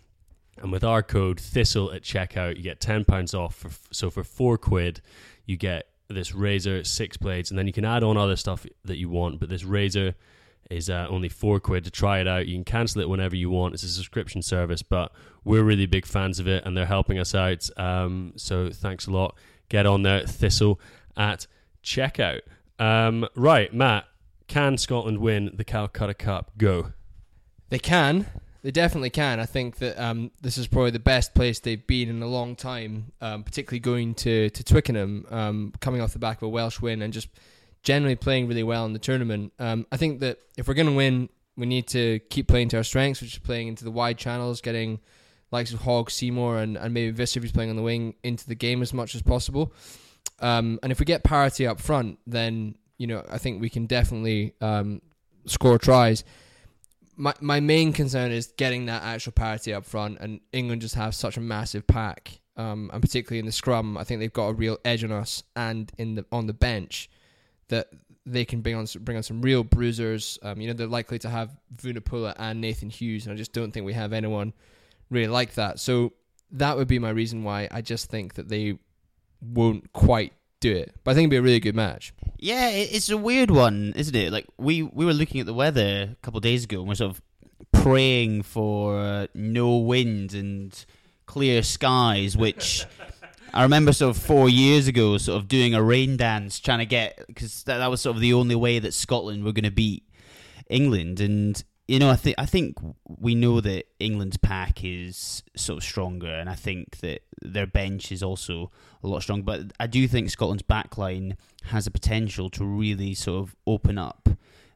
and 0.58 0.72
with 0.72 0.84
our 0.84 1.04
code 1.04 1.40
Thistle 1.40 1.92
at 1.92 2.02
checkout, 2.02 2.58
you 2.58 2.64
get 2.64 2.80
ten 2.80 3.06
pounds 3.06 3.34
off. 3.34 3.56
For, 3.56 3.70
so 3.92 4.10
for 4.10 4.24
four 4.24 4.58
quid, 4.58 5.02
you 5.46 5.58
get 5.58 5.88
this 6.08 6.34
razor, 6.34 6.84
six 6.84 7.18
blades, 7.18 7.50
and 7.50 7.58
then 7.58 7.68
you 7.68 7.74
can 7.74 7.86
add 7.86 8.04
on 8.04 8.18
other 8.18 8.36
stuff 8.36 8.66
that 8.84 8.98
you 8.98 9.10
want. 9.10 9.40
But 9.40 9.50
this 9.50 9.64
razor 9.64 10.16
is 10.70 10.90
uh, 10.90 11.08
only 11.10 11.30
four 11.30 11.60
quid 11.60 11.84
to 11.84 11.92
try 11.92 12.20
it 12.20 12.28
out. 12.28 12.48
You 12.48 12.56
can 12.56 12.64
cancel 12.64 13.02
it 13.02 13.10
whenever 13.10 13.36
you 13.36 13.50
want. 13.50 13.74
It's 13.74 13.84
a 13.84 13.88
subscription 13.88 14.42
service, 14.42 14.82
but 14.82 15.12
we're 15.44 15.64
really 15.64 15.86
big 15.86 16.06
fans 16.06 16.40
of 16.40 16.48
it, 16.48 16.66
and 16.66 16.76
they're 16.76 16.86
helping 16.86 17.20
us 17.20 17.36
out. 17.36 17.70
Um, 17.78 18.34
so 18.36 18.70
thanks 18.70 19.08
a 19.08 19.12
lot. 19.12 19.36
Get 19.70 19.86
on 19.86 20.04
there, 20.04 20.26
Thistle 20.26 20.80
at 21.18 21.48
checkout. 21.84 22.42
Um, 22.80 23.28
right, 23.36 23.74
Matt, 23.74 24.06
can 24.48 24.78
Scotland 24.78 25.20
win 25.20 25.52
the 25.54 25.64
Calcutta 25.64 26.14
Cup? 26.14 26.52
Go. 26.58 26.94
They 27.70 27.80
can. 27.80 28.28
They 28.66 28.72
definitely 28.72 29.12
can. 29.12 29.40
I 29.40 29.46
think 29.46 29.76
that 29.76 29.96
um, 30.04 30.32
this 30.42 30.58
is 30.58 30.66
probably 30.66 30.90
the 30.90 30.98
best 30.98 31.36
place 31.36 31.60
they've 31.60 31.86
been 31.86 32.10
in 32.10 32.24
a 32.24 32.28
long 32.28 32.56
time, 32.56 33.12
um, 33.22 33.44
particularly 33.44 33.80
going 33.80 34.16
to, 34.16 34.50
to 34.50 34.64
Twickenham, 34.64 35.28
um, 35.30 35.72
coming 35.82 36.02
off 36.02 36.14
the 36.14 36.18
back 36.18 36.38
of 36.38 36.48
a 36.48 36.50
Welsh 36.50 36.82
win 36.82 37.04
and 37.04 37.14
just 37.14 37.28
generally 37.84 38.16
playing 38.16 38.48
really 38.48 38.64
well 38.64 38.88
in 38.88 38.94
the 38.94 38.98
tournament. 38.98 39.54
Um, 39.60 39.86
I 39.92 39.98
think 39.98 40.20
that 40.22 40.40
if 40.58 40.68
we're 40.68 40.74
going 40.74 40.88
to 40.88 40.96
win, 40.96 41.30
we 41.56 41.68
need 41.68 41.86
to 41.90 42.18
keep 42.32 42.48
playing 42.48 42.70
to 42.70 42.78
our 42.78 42.84
strengths, 42.84 43.22
which 43.22 43.34
is 43.34 43.38
playing 43.38 43.68
into 43.68 43.84
the 43.84 43.92
wide 43.92 44.18
channels, 44.18 44.62
getting 44.62 45.00
likes 45.52 45.72
of 45.72 45.82
Hogg, 45.82 46.10
Seymour, 46.10 46.58
and, 46.58 46.76
and 46.76 46.92
maybe 46.92 47.12
Visser, 47.12 47.42
who's 47.42 47.52
playing 47.52 47.70
on 47.70 47.76
the 47.76 47.84
wing, 47.84 48.16
into 48.24 48.48
the 48.48 48.56
game 48.56 48.82
as 48.82 48.96
much 48.96 49.14
as 49.14 49.22
possible. 49.22 49.74
Um, 50.40 50.80
and 50.82 50.92
if 50.92 51.00
we 51.00 51.06
get 51.06 51.24
parity 51.24 51.68
up 51.68 51.80
front, 51.80 52.18
then 52.26 52.78
you 52.98 53.06
know 53.06 53.24
I 53.30 53.38
think 53.38 53.62
we 53.62 53.70
can 53.70 53.86
definitely 53.86 54.56
um, 54.60 55.04
score 55.46 55.78
tries. 55.78 56.24
My 57.18 57.34
my 57.40 57.60
main 57.60 57.94
concern 57.94 58.32
is 58.32 58.48
getting 58.58 58.88
that 58.88 59.04
actual 59.04 59.32
parity 59.32 59.74
up 59.74 59.86
front, 59.86 60.18
and 60.20 60.40
England 60.52 60.82
just 60.82 60.96
have 60.96 61.16
such 61.16 61.38
a 61.38 61.42
massive 61.42 61.88
pack, 61.88 62.40
um, 62.58 62.90
and 62.94 63.02
particularly 63.02 63.40
in 63.40 63.46
the 63.46 63.52
scrum, 63.52 63.98
I 63.98 64.04
think 64.04 64.20
they've 64.20 64.34
got 64.34 64.48
a 64.48 64.54
real 64.54 64.78
edge 64.84 65.04
on 65.04 65.12
us, 65.12 65.44
and 65.56 65.92
in 65.98 66.16
the 66.16 66.26
on 66.32 66.48
the 66.48 66.54
bench, 66.54 67.10
that 67.70 67.88
they 68.26 68.44
can 68.44 68.62
bring 68.62 68.76
on 68.76 68.86
bring 69.02 69.18
on 69.18 69.24
some 69.24 69.42
real 69.42 69.64
bruisers. 69.64 70.40
Um, 70.42 70.60
you 70.60 70.68
know 70.68 70.74
they're 70.74 70.88
likely 70.88 71.20
to 71.20 71.30
have 71.30 71.56
Vunipola 71.76 72.34
and 72.38 72.60
Nathan 72.60 72.90
Hughes, 72.90 73.26
and 73.26 73.34
I 73.34 73.38
just 73.38 73.54
don't 73.54 73.72
think 73.72 73.86
we 73.86 73.94
have 73.94 74.14
anyone 74.14 74.54
really 75.10 75.28
like 75.28 75.54
that. 75.54 75.80
So 75.80 76.14
that 76.52 76.78
would 76.78 76.88
be 76.88 77.00
my 77.00 77.10
reason 77.10 77.44
why 77.44 77.68
I 77.72 77.82
just 77.82 78.10
think 78.10 78.36
that 78.36 78.50
they 78.50 78.78
won't 79.42 79.92
quite 79.94 80.34
do 80.60 80.72
it. 80.74 80.96
But 81.04 81.12
I 81.12 81.14
think 81.14 81.26
it'd 81.26 81.32
be 81.32 81.38
a 81.38 81.42
really 81.42 81.60
good 81.60 81.76
match. 81.76 82.14
Yeah, 82.38 82.70
it's 82.70 83.10
a 83.10 83.18
weird 83.18 83.52
one, 83.52 83.94
isn't 83.96 84.16
it? 84.16 84.32
Like 84.32 84.46
we 84.58 84.84
we 84.84 85.06
were 85.06 85.14
looking 85.14 85.40
at 85.40 85.46
the 85.46 85.54
weather 85.54 86.10
a 86.12 86.16
couple 86.22 86.40
days 86.40 86.64
ago, 86.64 86.80
and 86.80 86.88
we're 86.88 86.96
sort 86.96 87.12
of 87.12 87.22
praying 87.72 88.44
for 88.44 89.00
uh, 89.00 89.28
no 89.34 89.78
wind 89.78 90.34
and 90.34 90.86
clear 91.26 91.64
skies, 91.64 92.38
which. 92.38 92.86
I 93.54 93.64
remember 93.64 93.94
sort 93.94 94.14
of 94.14 94.22
four 94.22 94.50
years 94.50 94.90
ago, 94.90 95.18
sort 95.18 95.42
of 95.42 95.48
doing 95.48 95.74
a 95.74 95.82
rain 95.82 96.18
dance, 96.18 96.60
trying 96.60 96.80
to 96.80 96.86
get 96.86 97.26
because 97.26 97.64
that, 97.64 97.78
that 97.78 97.90
was 97.90 98.02
sort 98.02 98.18
of 98.18 98.22
the 98.22 98.34
only 98.34 98.56
way 98.56 98.80
that 98.80 98.94
Scotland 98.94 99.46
were 99.46 99.54
going 99.54 99.64
to 99.64 99.72
beat 99.72 100.04
England, 100.70 101.22
and 101.22 101.64
you 101.88 102.00
know, 102.00 102.10
I 102.10 102.16
think 102.16 102.36
I 102.40 102.46
think 102.46 102.78
we 103.06 103.36
know 103.36 103.62
that 103.62 103.86
England's 104.00 104.38
pack 104.38 104.84
is 104.84 105.44
sort 105.56 105.78
of 105.78 105.84
stronger, 105.84 106.34
and 106.34 106.50
I 106.50 106.56
think 106.56 106.98
that 106.98 107.22
their 107.42 107.68
bench 107.68 108.12
is 108.12 108.24
also 108.24 108.72
a 109.04 109.08
lot 109.08 109.22
stronger. 109.22 109.44
But 109.44 109.74
I 109.80 109.86
do 109.86 110.08
think 110.08 110.30
Scotland's 110.32 110.64
backline 110.64 111.38
has 111.66 111.86
a 111.86 111.92
potential 111.92 112.50
to 112.52 112.66
really 112.66 113.14
sort 113.14 113.44
of 113.44 113.56
open 113.68 114.00
up 114.00 114.30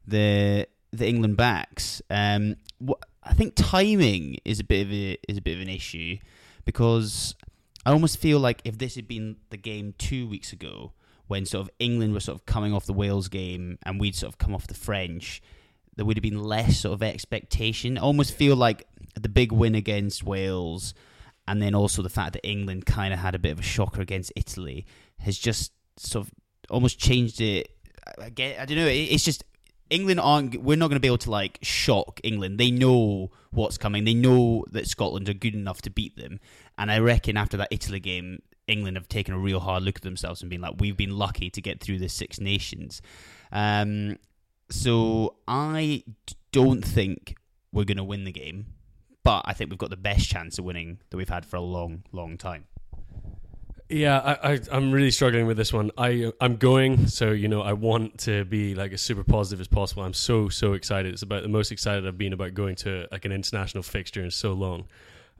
the 0.06 0.68
the 0.92 1.08
England 1.08 1.38
backs. 1.38 2.02
Um, 2.12 2.58
what, 2.78 3.00
I 3.24 3.34
think 3.34 3.54
timing 3.56 4.38
is 4.46 4.60
a 4.60 4.64
bit 4.64 4.86
of 4.86 4.94
a 4.94 5.18
is 5.28 5.38
a 5.38 5.42
bit 5.42 5.56
of 5.56 5.62
an 5.62 5.70
issue 5.70 6.18
because 6.64 7.34
I 7.88 7.92
almost 7.92 8.20
feel 8.20 8.40
like 8.40 8.62
if 8.66 8.78
this 8.78 8.94
had 8.94 9.08
been 9.08 9.38
the 9.50 9.58
game 9.58 9.96
two 9.98 10.28
weeks 10.28 10.54
ago, 10.54 10.94
when 11.26 11.48
sort 11.48 11.62
of 11.62 11.72
England 11.80 12.14
were 12.14 12.20
sort 12.20 12.36
of 12.36 12.46
coming 12.46 12.72
off 12.72 12.86
the 12.86 12.94
Wales 12.94 13.30
game 13.30 13.80
and 13.82 14.00
we'd 14.00 14.16
sort 14.16 14.32
of 14.32 14.38
come 14.38 14.54
off 14.54 14.68
the 14.68 14.76
French 14.76 15.42
there 16.00 16.06
would 16.06 16.16
have 16.16 16.24
been 16.24 16.42
less 16.42 16.80
sort 16.80 16.94
of 16.94 17.04
expectation. 17.04 17.98
I 17.98 18.02
almost 18.02 18.34
feel 18.34 18.56
like 18.56 18.88
the 19.20 19.28
big 19.28 19.52
win 19.52 19.76
against 19.76 20.24
Wales, 20.24 20.94
and 21.46 21.62
then 21.62 21.76
also 21.76 22.02
the 22.02 22.10
fact 22.10 22.32
that 22.34 22.48
England 22.48 22.86
kind 22.86 23.14
of 23.14 23.20
had 23.20 23.36
a 23.36 23.40
bit 23.40 23.52
of 23.52 23.60
a 23.60 23.64
shocker 23.64 24.00
against 24.00 24.32
Italy, 24.38 24.86
has 25.18 25.38
just 25.38 25.74
sort 25.98 26.26
of 26.26 26.32
almost 26.70 27.00
changed 27.00 27.42
it. 27.42 27.68
I, 28.18 28.30
get, 28.30 28.62
I 28.62 28.66
don't 28.66 28.78
know. 28.78 28.88
It's 28.88 29.26
just 29.26 29.44
England 29.90 30.22
aren't. 30.22 30.64
We're 30.64 30.78
not 30.78 30.88
going 30.88 30.96
to 30.96 31.02
be 31.02 31.10
able 31.10 31.18
to 31.18 31.32
like 31.32 31.60
shock 31.64 32.22
England. 32.24 32.62
They 32.62 32.72
know 32.72 33.30
what's 33.52 33.78
coming. 33.78 34.06
They 34.06 34.14
know 34.14 34.64
that 34.72 34.88
Scotland 34.88 35.28
are 35.28 35.34
good 35.34 35.54
enough 35.54 35.82
to 35.82 35.90
beat 35.90 36.16
them. 36.16 36.40
And 36.78 36.90
I 36.90 37.00
reckon 37.00 37.36
after 37.36 37.58
that 37.58 37.68
Italy 37.72 38.00
game, 38.00 38.42
England 38.68 38.96
have 38.96 39.10
taken 39.10 39.34
a 39.34 39.38
real 39.38 39.60
hard 39.60 39.84
look 39.84 39.98
at 39.98 40.04
themselves 40.04 40.40
and 40.40 40.50
been 40.50 40.62
like, 40.62 40.76
"We've 40.80 40.96
been 40.96 41.18
lucky 41.18 41.50
to 41.50 41.62
get 41.62 41.82
through 41.82 42.00
the 42.00 42.08
Six 42.08 42.40
Nations." 42.40 43.02
Um, 43.52 44.16
so 44.70 45.36
I 45.48 46.04
don't 46.52 46.84
think 46.84 47.36
we're 47.72 47.86
going 47.86 47.98
to 47.98 48.04
win 48.04 48.24
the 48.24 48.32
game, 48.32 48.68
but 49.24 49.44
I 49.46 49.54
think 49.54 49.70
we've 49.70 49.80
got 49.80 49.90
the 49.90 49.98
best 49.98 50.30
chance 50.30 50.58
of 50.58 50.66
winning 50.66 51.00
that 51.10 51.18
we've 51.18 51.30
had 51.30 51.46
for 51.46 51.58
a 51.58 51.62
long, 51.62 52.04
long 52.12 52.38
time. 52.38 52.66
Yeah, 53.90 54.20
I, 54.20 54.54
I 54.54 54.60
am 54.72 54.92
really 54.92 55.10
struggling 55.10 55.48
with 55.48 55.58
this 55.58 55.74
one. 55.74 55.90
I 55.98 56.32
I'm 56.40 56.58
going, 56.58 57.08
so 57.08 57.32
you 57.32 57.48
know 57.48 57.64
I 57.64 57.74
want 57.74 58.20
to 58.20 58.46
be 58.46 58.76
like 58.76 58.94
as 58.94 59.02
super 59.02 59.24
positive 59.24 59.60
as 59.60 59.68
possible. 59.68 60.04
I'm 60.04 60.14
so 60.14 60.48
so 60.48 60.74
excited. 60.74 61.12
It's 61.12 61.24
about 61.24 61.42
the 61.42 61.50
most 61.50 61.72
excited 61.72 62.06
I've 62.06 62.18
been 62.18 62.34
about 62.34 62.54
going 62.54 62.76
to 62.78 63.08
like 63.12 63.26
an 63.26 63.32
international 63.32 63.82
fixture 63.82 64.24
in 64.24 64.30
so 64.30 64.54
long. 64.54 64.86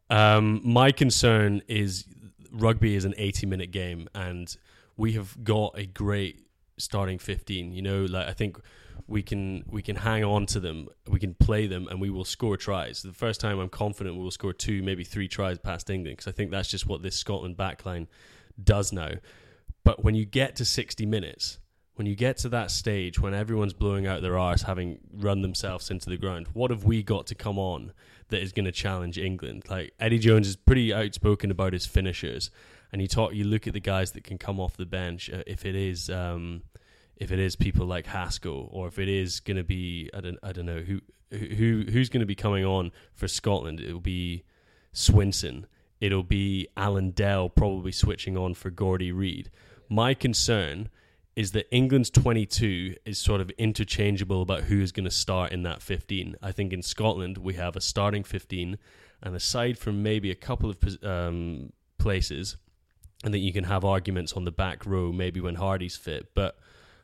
Um, 0.10 0.62
my 0.64 0.92
concern 0.92 1.62
is 1.68 2.06
rugby 2.52 2.96
is 2.96 3.06
an 3.06 3.14
80 3.18 3.46
minute 3.46 3.70
game, 3.70 4.10
and 4.16 4.56
we 4.98 5.14
have 5.14 5.44
got 5.44 5.78
a 5.78 5.86
great 5.86 6.48
starting 6.78 7.20
15. 7.20 7.72
You 7.72 7.84
know, 7.84 8.06
like 8.06 8.28
I 8.28 8.34
think 8.34 8.60
we 9.08 9.22
can 9.22 9.64
we 9.68 9.82
can 9.82 9.96
hang 9.96 10.24
on 10.24 10.46
to 10.48 10.60
them, 10.60 10.88
we 11.08 11.20
can 11.20 11.34
play 11.34 11.68
them, 11.68 11.88
and 11.88 12.00
we 12.00 12.10
will 12.10 12.26
score 12.26 12.58
tries. 12.58 13.02
The 13.02 13.14
first 13.14 13.42
time 13.42 13.60
I'm 13.60 13.70
confident 13.70 14.16
we 14.16 14.24
will 14.24 14.32
score 14.32 14.54
two, 14.54 14.82
maybe 14.84 15.04
three 15.04 15.28
tries 15.28 15.58
past 15.60 15.90
England 15.90 16.18
because 16.18 16.32
I 16.32 16.36
think 16.36 16.52
that's 16.52 16.70
just 16.70 16.88
what 16.88 17.02
this 17.02 17.16
Scotland 17.16 17.58
backline 17.58 18.08
does 18.62 18.92
now. 18.94 19.12
But 19.84 20.04
when 20.04 20.16
you 20.16 20.26
get 20.26 20.56
to 20.58 20.66
60 20.66 21.06
minutes, 21.06 21.60
when 21.96 22.06
you 22.06 22.16
get 22.16 22.38
to 22.38 22.50
that 22.50 22.72
stage 22.72 23.20
when 23.20 23.34
everyone's 23.34 23.74
blowing 23.74 24.08
out 24.08 24.22
their 24.22 24.38
arse, 24.38 24.62
having 24.62 25.00
run 25.14 25.42
themselves 25.42 25.92
into 25.92 26.10
the 26.10 26.16
ground, 26.16 26.48
what 26.54 26.72
have 26.72 26.86
we 26.86 27.04
got 27.04 27.28
to 27.28 27.36
come 27.36 27.60
on 27.60 27.92
that 28.30 28.42
is 28.42 28.54
going 28.54 28.66
to 28.66 28.72
challenge 28.72 29.18
England? 29.18 29.64
Like 29.70 29.94
Eddie 30.00 30.20
Jones 30.20 30.48
is 30.48 30.56
pretty 30.56 30.94
outspoken 30.94 31.52
about 31.52 31.74
his 31.74 31.86
finishers, 31.86 32.52
and 32.94 33.02
you 33.02 33.10
talk, 33.10 33.34
you 33.34 33.44
look 33.44 33.68
at 33.68 33.74
the 33.74 33.82
guys 33.82 34.14
that 34.14 34.24
can 34.24 34.38
come 34.38 34.62
off 34.62 34.78
the 34.78 34.86
bench. 34.86 35.30
Uh, 35.30 35.44
if 35.46 35.66
it 35.66 35.76
is 35.76 36.10
um, 36.10 36.62
if 37.20 37.32
it 37.32 37.40
is 37.40 37.56
people 37.56 37.86
like 37.86 38.08
Haskell 38.08 38.70
or 38.72 38.88
if 38.88 38.98
it 38.98 39.10
is 39.10 39.40
going 39.40 39.58
to 39.58 39.64
be 39.64 40.10
I 40.14 40.22
don't 40.22 40.38
I 40.42 40.52
don't 40.52 40.66
know 40.66 40.80
who 40.80 41.02
who 41.32 41.86
who's 41.92 42.10
going 42.10 42.22
to 42.22 42.26
be 42.26 42.36
coming 42.36 42.66
on 42.66 42.92
for 43.14 43.28
Scotland. 43.28 43.80
It'll 43.80 44.00
be 44.00 44.44
Swinson. 44.94 45.66
It'll 46.00 46.24
be 46.24 46.68
Alan 46.78 47.12
Dell 47.12 47.50
probably 47.50 47.92
switching 47.92 48.38
on 48.38 48.54
for 48.54 48.70
Gordy 48.70 49.12
Reid. 49.12 49.52
My 49.90 50.14
concern 50.14 50.90
is 51.36 51.52
that 51.52 51.74
England's 51.74 52.10
22 52.10 52.96
is 53.06 53.18
sort 53.18 53.42
of 53.42 53.50
interchangeable 53.52 54.42
about 54.42 54.64
who 54.64 54.82
is 54.82 54.92
going 54.92 55.06
to 55.06 55.12
start 55.12 55.52
in 55.52 55.64
that 55.64 55.82
15. 55.82 56.36
I 56.42 56.52
think 56.52 56.74
in 56.74 56.82
Scotland 56.82 57.38
we 57.38 57.54
have 57.56 57.76
a 57.76 57.82
starting 57.82 58.24
15, 58.24 58.78
and 59.22 59.36
aside 59.36 59.78
from 59.78 60.02
maybe 60.02 60.32
a 60.32 60.36
couple 60.36 60.70
of 60.70 60.78
um, 61.04 61.72
places, 61.98 62.58
I 63.24 63.30
think 63.30 63.44
you 63.44 63.54
can 63.54 63.66
have 63.66 63.86
arguments 63.86 64.34
on 64.34 64.46
the 64.46 64.52
back 64.52 64.86
row, 64.86 65.12
maybe 65.12 65.40
when 65.40 65.56
Hardy's 65.56 65.98
fit, 65.98 66.34
but 66.34 66.58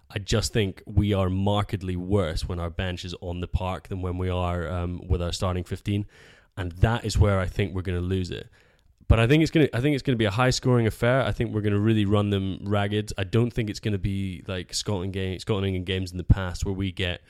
I 0.09 0.19
just 0.19 0.53
think 0.53 0.81
we 0.85 1.13
are 1.13 1.29
markedly 1.29 1.95
worse 1.95 2.47
when 2.47 2.59
our 2.59 2.69
bench 2.69 3.05
is 3.05 3.15
on 3.21 3.41
the 3.41 3.47
park 3.47 3.87
than 3.87 4.01
when 4.01 4.17
we 4.17 4.29
are 4.29 4.69
um, 4.69 5.01
with 5.07 5.21
our 5.21 5.31
starting 5.31 5.63
15, 5.63 6.05
and 6.57 6.71
that 6.73 7.05
is 7.05 7.17
where 7.17 7.39
I 7.39 7.47
think 7.47 7.73
we're 7.73 7.81
going 7.81 7.99
to 7.99 8.05
lose 8.05 8.31
it. 8.31 8.47
But 9.07 9.19
I 9.19 9.27
think 9.27 9.43
it's 9.43 9.51
going 9.51 9.67
to 9.67 9.75
I 9.75 9.81
think 9.81 9.93
it's 9.93 10.03
to 10.03 10.15
be 10.15 10.25
a 10.25 10.31
high 10.31 10.49
scoring 10.49 10.87
affair. 10.87 11.21
I 11.21 11.31
think 11.31 11.53
we're 11.53 11.61
going 11.61 11.73
to 11.73 11.79
really 11.79 12.05
run 12.05 12.31
them 12.31 12.59
ragged. 12.63 13.13
I 13.17 13.23
don't 13.23 13.51
think 13.51 13.69
it's 13.69 13.79
going 13.79 13.91
to 13.91 13.99
be 13.99 14.43
like 14.47 14.73
Scotland 14.73 15.13
game 15.13 15.37
Scotland 15.39 15.67
England 15.67 15.85
games 15.85 16.11
in 16.11 16.17
the 16.17 16.23
past 16.23 16.65
where 16.65 16.73
we 16.73 16.91
get 16.91 17.21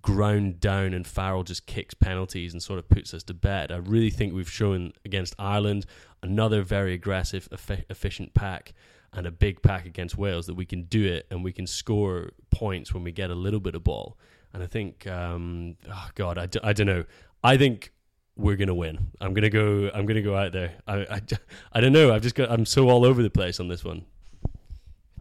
ground 0.00 0.60
down 0.60 0.94
and 0.94 1.06
Farrell 1.06 1.42
just 1.42 1.66
kicks 1.66 1.92
penalties 1.92 2.52
and 2.52 2.62
sort 2.62 2.78
of 2.78 2.88
puts 2.88 3.12
us 3.12 3.22
to 3.24 3.34
bed. 3.34 3.70
I 3.70 3.76
really 3.76 4.10
think 4.10 4.32
we've 4.32 4.50
shown 4.50 4.92
against 5.04 5.34
Ireland 5.38 5.86
another 6.22 6.62
very 6.62 6.94
aggressive, 6.94 7.48
efficient 7.90 8.32
pack 8.34 8.72
and 9.12 9.26
a 9.26 9.30
big 9.30 9.62
pack 9.62 9.86
against 9.86 10.16
Wales 10.18 10.46
that 10.46 10.54
we 10.54 10.66
can 10.66 10.82
do 10.84 11.04
it 11.04 11.26
and 11.30 11.42
we 11.42 11.52
can 11.52 11.66
score 11.66 12.30
points 12.50 12.92
when 12.92 13.04
we 13.04 13.12
get 13.12 13.30
a 13.30 13.34
little 13.34 13.60
bit 13.60 13.74
of 13.74 13.84
ball. 13.84 14.18
And 14.52 14.62
I 14.62 14.66
think, 14.66 15.06
um, 15.06 15.76
oh 15.90 16.08
God, 16.14 16.38
I, 16.38 16.46
d- 16.46 16.60
I 16.62 16.72
don't 16.72 16.86
know. 16.86 17.04
I 17.42 17.56
think 17.56 17.92
we're 18.36 18.56
gonna 18.56 18.74
win. 18.74 19.10
I'm 19.20 19.34
gonna 19.34 19.50
go. 19.50 19.90
I'm 19.92 20.06
gonna 20.06 20.22
go 20.22 20.36
out 20.36 20.52
there. 20.52 20.74
I, 20.86 21.00
I, 21.00 21.20
I 21.72 21.80
don't 21.80 21.92
know. 21.92 22.14
I've 22.14 22.22
just 22.22 22.34
got. 22.34 22.50
I'm 22.50 22.64
so 22.64 22.88
all 22.88 23.04
over 23.04 23.22
the 23.22 23.30
place 23.30 23.60
on 23.60 23.68
this 23.68 23.84
one. 23.84 24.04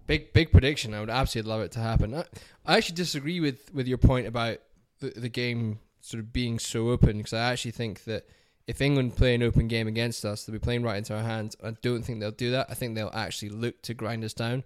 Big 0.06 0.32
big 0.34 0.52
prediction. 0.52 0.94
I 0.94 1.00
would 1.02 1.10
absolutely 1.10 1.52
love 1.52 1.62
it 1.62 1.72
to 1.74 1.80
happen. 1.80 2.14
I, 2.14 2.24
I 2.66 2.78
actually 2.78 2.96
disagree 2.96 3.40
with 3.40 3.74
with 3.74 3.88
your 3.88 3.98
point 3.98 4.28
about 4.28 4.60
the, 5.00 5.10
the 5.10 5.30
game 5.30 5.80
sort 6.00 6.20
of 6.24 6.32
being 6.32 6.60
so 6.60 6.90
open 6.90 7.18
because 7.18 7.34
I 7.34 7.52
actually 7.52 7.72
think 7.72 8.06
that 8.06 8.28
if 8.68 8.82
England 8.82 9.16
play 9.16 9.34
an 9.34 9.44
open 9.44 9.68
game 9.68 9.88
against 9.88 10.26
us, 10.26 10.44
they'll 10.44 10.54
be 10.54 10.60
playing 10.60 10.84
right 10.84 10.98
into 10.98 11.16
our 11.16 11.24
hands. 11.24 11.56
I 11.64 11.72
don't 11.82 12.04
think 12.04 12.20
they'll 12.20 12.32
do 12.32 12.52
that. 12.52 12.68
I 12.70 12.74
think 12.74 12.96
they'll 12.96 13.12
actually 13.14 13.50
look 13.50 13.82
to 13.84 13.94
grind 13.94 14.24
us 14.26 14.34
down. 14.34 14.64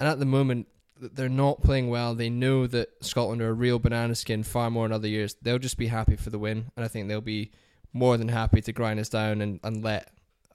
And 0.00 0.08
at 0.08 0.18
the 0.18 0.24
moment, 0.24 0.68
they're 0.98 1.28
not 1.28 1.62
playing 1.62 1.90
well. 1.90 2.14
They 2.14 2.30
know 2.30 2.66
that 2.66 2.88
Scotland 3.04 3.42
are 3.42 3.50
a 3.50 3.54
real 3.54 3.78
banana 3.78 4.14
skin 4.14 4.42
far 4.42 4.70
more 4.70 4.86
in 4.86 4.92
other 4.92 5.08
years. 5.08 5.36
They'll 5.42 5.58
just 5.58 5.76
be 5.76 5.88
happy 5.88 6.16
for 6.16 6.30
the 6.30 6.38
win. 6.38 6.70
And 6.76 6.84
I 6.84 6.88
think 6.88 7.08
they'll 7.08 7.20
be 7.20 7.50
more 7.92 8.16
than 8.16 8.28
happy 8.28 8.62
to 8.62 8.72
grind 8.72 9.00
us 9.00 9.10
down 9.10 9.42
and, 9.42 9.60
and 9.62 9.84
let 9.84 10.10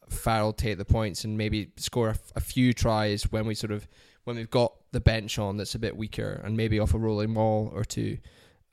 Farrell 0.09 0.51
take 0.51 0.77
the 0.77 0.85
points 0.85 1.23
and 1.23 1.37
maybe 1.37 1.71
score 1.77 2.15
a, 2.35 2.41
few 2.41 2.73
tries 2.73 3.31
when 3.31 3.45
we 3.45 3.55
sort 3.55 3.71
of 3.71 3.87
when 4.25 4.35
we've 4.35 4.49
got 4.49 4.73
the 4.91 4.99
bench 4.99 5.39
on 5.39 5.57
that's 5.57 5.73
a 5.73 5.79
bit 5.79 5.95
weaker 5.95 6.41
and 6.43 6.55
maybe 6.57 6.79
off 6.79 6.93
a 6.93 6.97
rolling 6.97 7.31
maul 7.31 7.71
or 7.73 7.83
two. 7.83 8.17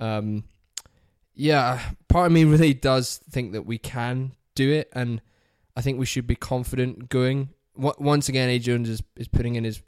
Um, 0.00 0.44
yeah, 1.39 1.80
part 2.09 2.26
of 2.26 2.32
me 2.32 2.43
really 2.43 2.74
does 2.74 3.20
think 3.30 3.53
that 3.53 3.62
we 3.62 3.78
can 3.78 4.32
do 4.57 4.72
it, 4.72 4.91
and 4.93 5.22
I 5.76 5.82
think 5.82 5.97
we 5.97 6.05
should 6.05 6.26
be 6.26 6.34
confident 6.34 7.09
going. 7.09 7.51
Once 7.76 8.28
again, 8.28 8.49
Eddie 8.49 8.59
Jones 8.59 8.89
is, 8.89 9.05
is 9.16 9.28
putting 9.28 9.55
in 9.55 9.62
his 9.62 9.80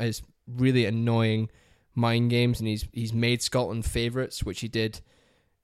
his 0.00 0.22
really 0.48 0.86
annoying 0.86 1.50
mind 1.94 2.30
games, 2.30 2.58
and 2.58 2.66
he's 2.66 2.88
he's 2.94 3.12
made 3.12 3.42
Scotland 3.42 3.84
favourites, 3.84 4.44
which 4.44 4.60
he 4.60 4.68
did 4.68 5.02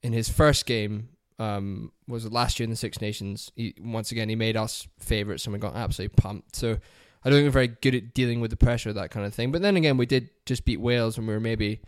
in 0.03 0.13
his 0.13 0.29
first 0.29 0.67
game. 0.67 1.09
Um, 1.39 1.93
was 2.07 2.31
last 2.31 2.61
year 2.61 2.65
in 2.65 2.71
the 2.71 2.77
Six 2.77 3.01
Nations. 3.01 3.51
He, 3.57 3.75
once 3.81 4.13
again, 4.13 4.29
he 4.29 4.37
made 4.37 4.59
us 4.59 4.87
favourites, 4.99 5.47
and 5.47 5.55
we 5.55 5.59
got 5.59 5.75
absolutely 5.75 6.15
pumped. 6.21 6.55
So 6.55 6.77
I 7.25 7.31
don't 7.31 7.39
think 7.39 7.47
we're 7.47 7.51
very 7.51 7.69
good 7.69 7.95
at 7.95 8.13
dealing 8.13 8.43
with 8.43 8.51
the 8.51 8.59
pressure, 8.59 8.93
that 8.93 9.11
kind 9.11 9.25
of 9.25 9.33
thing. 9.33 9.53
But 9.53 9.63
then 9.63 9.79
again, 9.79 9.97
we 9.97 10.05
did 10.05 10.29
just 10.45 10.67
beat 10.67 10.81
Wales, 10.81 11.17
and 11.17 11.27
we 11.27 11.33
were 11.33 11.41
maybe 11.41 11.81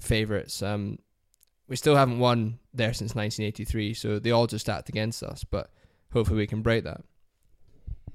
favourites. 0.00 0.64
Um, 0.64 0.98
we 1.68 1.76
still 1.76 1.96
haven't 1.96 2.18
won 2.18 2.58
there 2.72 2.92
since 2.92 3.14
1983, 3.14 3.94
so 3.94 4.18
they 4.18 4.30
all 4.30 4.46
just 4.46 4.64
stacked 4.64 4.88
against 4.88 5.22
us. 5.22 5.44
But 5.44 5.70
hopefully, 6.12 6.38
we 6.38 6.46
can 6.46 6.62
break 6.62 6.84
that. 6.84 7.02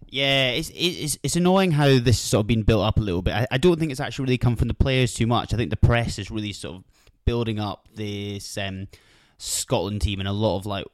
Yeah, 0.10 0.50
it's 0.50 0.72
it's 0.76 1.18
it's 1.24 1.36
annoying 1.36 1.72
how 1.72 1.88
this 1.88 2.06
has 2.06 2.20
sort 2.20 2.44
of 2.44 2.48
been 2.48 2.64
built 2.64 2.84
up 2.84 2.98
a 2.98 3.02
little 3.02 3.22
bit. 3.22 3.34
I, 3.34 3.48
I 3.52 3.58
don't 3.58 3.80
think 3.80 3.92
it's 3.92 4.00
actually 4.00 4.24
really 4.24 4.38
come 4.38 4.56
from 4.56 4.68
the 4.68 4.74
players 4.74 5.14
too 5.14 5.28
much. 5.28 5.54
I 5.54 5.58
think 5.58 5.70
the 5.70 5.78
press 5.78 6.20
is 6.20 6.30
really 6.30 6.54
sort 6.54 6.78
of 6.78 6.84
building 7.26 7.60
up 7.60 7.88
this 7.96 8.58
um, 8.58 8.88
Scotland 9.38 10.02
team 10.02 10.20
and 10.20 10.28
a 10.28 10.34
lot 10.34 10.58
of 10.58 10.66
like 10.66 10.86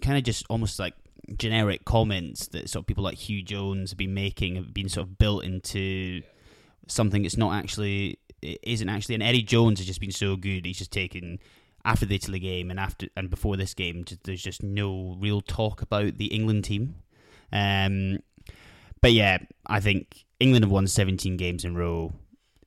kind 0.00 0.16
of 0.16 0.24
just 0.24 0.46
almost 0.48 0.78
like 0.78 0.94
generic 1.36 1.84
comments 1.84 2.48
that 2.48 2.68
sort 2.68 2.82
of 2.82 2.86
people 2.86 3.04
like 3.04 3.18
Huw 3.18 3.44
Jones 3.44 3.90
have 3.90 3.98
been 3.98 4.14
making 4.14 4.56
have 4.56 4.74
been 4.74 4.88
sort 4.88 5.06
of 5.06 5.18
built 5.18 5.44
into 5.44 6.22
something 6.88 7.22
that's 7.22 7.36
not 7.36 7.54
actually 7.54 8.18
it 8.42 8.58
isn't 8.62 8.88
actually. 8.88 9.14
And 9.14 9.22
Eddie 9.22 9.42
Jones 9.42 9.78
has 9.78 9.86
just 9.86 10.00
been 10.00 10.10
so 10.10 10.36
good. 10.36 10.66
He's 10.66 10.78
just 10.78 10.90
taken 10.90 11.38
after 11.84 12.06
the 12.06 12.14
Italy 12.14 12.38
game 12.38 12.70
and 12.70 12.78
after 12.78 13.08
and 13.16 13.30
before 13.30 13.56
this 13.56 13.74
game. 13.74 14.04
There's 14.24 14.42
just 14.42 14.62
no 14.62 15.16
real 15.18 15.40
talk 15.40 15.82
about 15.82 16.18
the 16.18 16.26
England 16.26 16.64
team. 16.64 16.96
Um, 17.52 18.20
but 19.00 19.12
yeah, 19.12 19.38
I 19.66 19.80
think 19.80 20.24
England 20.40 20.64
have 20.64 20.72
won 20.72 20.86
17 20.86 21.36
games 21.36 21.64
in 21.64 21.74
a 21.74 21.78
row. 21.78 22.12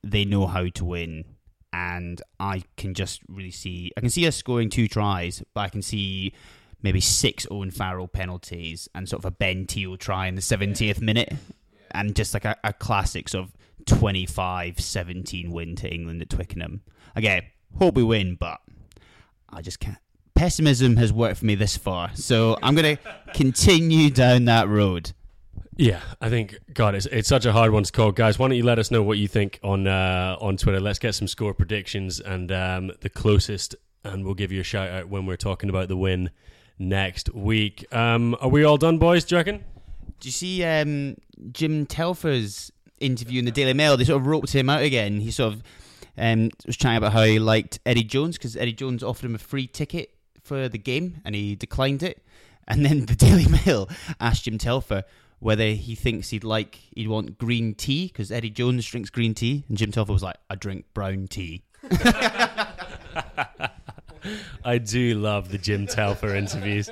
They 0.02 0.24
know 0.24 0.46
how 0.46 0.68
to 0.68 0.84
win, 0.84 1.24
and 1.72 2.22
I 2.38 2.62
can 2.76 2.94
just 2.94 3.22
really 3.28 3.50
see. 3.50 3.90
I 3.96 4.00
can 4.00 4.10
see 4.10 4.26
us 4.26 4.36
scoring 4.36 4.70
two 4.70 4.86
tries, 4.86 5.42
but 5.54 5.62
I 5.62 5.68
can 5.68 5.82
see 5.82 6.32
maybe 6.82 7.00
six 7.00 7.46
Owen 7.50 7.70
Farrell 7.70 8.06
penalties 8.06 8.88
and 8.94 9.08
sort 9.08 9.24
of 9.24 9.24
a 9.24 9.30
Ben 9.30 9.66
Te'o 9.66 9.96
try 9.98 10.28
in 10.28 10.36
the 10.36 10.42
70th 10.42 11.00
minute, 11.00 11.32
and 11.90 12.14
just 12.14 12.34
like 12.34 12.44
a, 12.44 12.56
a 12.62 12.72
classic 12.72 13.28
sort 13.28 13.46
of 13.46 13.56
25-17 13.86 15.50
win 15.50 15.74
to 15.76 15.92
England 15.92 16.22
at 16.22 16.30
Twickenham. 16.30 16.82
Again, 17.14 17.42
hope 17.78 17.94
we 17.94 18.02
win, 18.02 18.36
but 18.38 18.60
I 19.50 19.62
just 19.62 19.80
can't. 19.80 19.98
Pessimism 20.34 20.96
has 20.96 21.12
worked 21.12 21.38
for 21.38 21.46
me 21.46 21.54
this 21.54 21.76
far, 21.76 22.10
so 22.14 22.58
I'm 22.62 22.74
going 22.74 22.96
to 22.96 23.02
continue 23.32 24.10
down 24.10 24.44
that 24.46 24.68
road. 24.68 25.12
Yeah, 25.78 26.00
I 26.20 26.30
think 26.30 26.58
God, 26.72 26.94
it's 26.94 27.06
it's 27.06 27.28
such 27.28 27.44
a 27.44 27.52
hard 27.52 27.70
one 27.70 27.82
to 27.82 27.92
call, 27.92 28.12
guys. 28.12 28.38
Why 28.38 28.48
don't 28.48 28.56
you 28.56 28.64
let 28.64 28.78
us 28.78 28.90
know 28.90 29.02
what 29.02 29.18
you 29.18 29.28
think 29.28 29.60
on 29.62 29.86
uh, 29.86 30.36
on 30.40 30.56
Twitter? 30.56 30.80
Let's 30.80 30.98
get 30.98 31.14
some 31.14 31.28
score 31.28 31.52
predictions 31.54 32.18
and 32.20 32.50
um, 32.50 32.92
the 33.00 33.10
closest, 33.10 33.74
and 34.04 34.24
we'll 34.24 34.34
give 34.34 34.52
you 34.52 34.60
a 34.60 34.64
shout 34.64 34.88
out 34.90 35.08
when 35.08 35.26
we're 35.26 35.36
talking 35.36 35.68
about 35.68 35.88
the 35.88 35.96
win 35.96 36.30
next 36.78 37.32
week. 37.34 37.86
Um, 37.94 38.36
are 38.40 38.48
we 38.48 38.64
all 38.64 38.78
done, 38.78 38.98
boys? 38.98 39.24
Do 39.24 39.34
you 39.34 39.38
reckon? 39.38 39.64
Do 40.20 40.28
you 40.28 40.32
see 40.32 40.64
um, 40.64 41.16
Jim 41.52 41.84
Telfer's 41.84 42.72
interview 42.98 43.40
in 43.40 43.44
the 43.44 43.50
Daily 43.50 43.74
Mail? 43.74 43.98
They 43.98 44.04
sort 44.04 44.20
of 44.22 44.26
roped 44.26 44.54
him 44.54 44.70
out 44.70 44.82
again. 44.82 45.20
He 45.20 45.30
sort 45.30 45.52
of 45.52 45.62
um, 46.18 46.50
was 46.66 46.76
chatting 46.76 46.98
about 46.98 47.12
how 47.12 47.22
he 47.22 47.38
liked 47.38 47.78
Eddie 47.86 48.04
Jones 48.04 48.36
because 48.36 48.56
Eddie 48.56 48.72
Jones 48.72 49.02
offered 49.02 49.26
him 49.26 49.34
a 49.34 49.38
free 49.38 49.66
ticket 49.66 50.10
for 50.42 50.68
the 50.68 50.78
game 50.78 51.20
and 51.24 51.34
he 51.34 51.54
declined 51.54 52.02
it. 52.02 52.22
And 52.68 52.84
then 52.84 53.06
the 53.06 53.14
Daily 53.14 53.46
Mail 53.46 53.88
asked 54.18 54.42
Jim 54.42 54.58
Telfer 54.58 55.04
whether 55.38 55.68
he 55.68 55.94
thinks 55.94 56.30
he'd 56.30 56.42
like 56.42 56.80
he'd 56.96 57.06
want 57.06 57.38
green 57.38 57.76
tea 57.76 58.08
because 58.08 58.32
Eddie 58.32 58.50
Jones 58.50 58.84
drinks 58.84 59.08
green 59.08 59.34
tea, 59.34 59.64
and 59.68 59.78
Jim 59.78 59.92
Telfer 59.92 60.12
was 60.12 60.24
like, 60.24 60.36
"I 60.50 60.56
drink 60.56 60.86
brown 60.92 61.28
tea." 61.28 61.62
I 64.64 64.78
do 64.78 65.14
love 65.14 65.50
the 65.50 65.58
Jim 65.58 65.86
Telfer 65.86 66.34
interviews. 66.34 66.90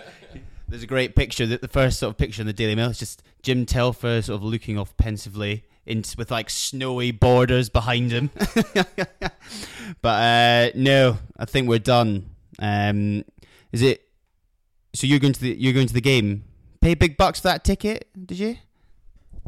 There's 0.69 0.85
a 0.85 0.87
great 0.87 1.17
picture. 1.17 1.45
The 1.45 1.67
first 1.67 1.99
sort 1.99 2.11
of 2.11 2.19
picture 2.19 2.41
in 2.43 2.47
the 2.47 2.53
Daily 2.53 2.77
Mail 2.77 2.91
is 2.91 2.99
just 2.99 3.23
Jim 3.43 3.67
Telfer 3.67 4.23
sort 4.23 4.37
of 4.37 4.45
looking 4.45 4.79
off 4.79 4.97
pensively 4.97 5.65
in, 5.87 6.03
with 6.17 6.31
like 6.31 6.51
snowy 6.51 7.11
borders 7.11 7.69
behind 7.69 8.11
him. 8.11 8.31
but 10.03 10.09
uh, 10.09 10.71
no, 10.75 11.19
I 11.39 11.45
think 11.45 11.69
we're 11.69 11.79
done. 11.79 12.31
Um, 12.59 13.25
is 13.73 13.83
it? 13.83 14.03
So 14.95 15.07
you're 15.07 15.19
going 15.19 15.33
to 15.33 15.41
the 15.41 15.55
you're 15.55 15.73
going 15.73 15.89
to 15.89 15.95
the 15.95 16.01
game? 16.01 16.45
Pay 16.81 16.95
big 16.95 17.17
bucks 17.17 17.41
for 17.41 17.49
that 17.49 17.65
ticket? 17.65 18.09
Did 18.27 18.39
you? 18.39 18.57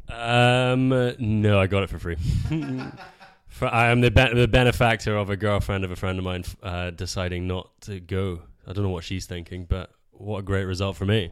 Um, 0.09 0.89
no, 1.19 1.59
I 1.59 1.67
got 1.67 1.83
it 1.83 1.91
for 1.91 1.99
free. 1.99 2.17
for, 3.49 3.67
I 3.69 3.89
am 3.89 4.01
the 4.01 4.11
be- 4.11 4.35
the 4.35 4.49
benefactor 4.49 5.17
of 5.17 5.31
a 5.31 5.37
girlfriend 5.37 5.85
of 5.85 5.91
a 5.91 5.97
friend 5.97 6.19
of 6.19 6.25
mine 6.25 6.45
uh, 6.63 6.91
deciding 6.91 7.47
not 7.47 7.81
to 7.83 8.01
go. 8.01 8.43
I 8.67 8.73
don't 8.73 8.85
know 8.85 8.91
what 8.91 9.05
she's 9.05 9.27
thinking, 9.27 9.65
but 9.65 9.91
what 10.13 10.39
a 10.39 10.43
great 10.43 10.65
result 10.65 10.97
for 10.97 11.07
me. 11.07 11.31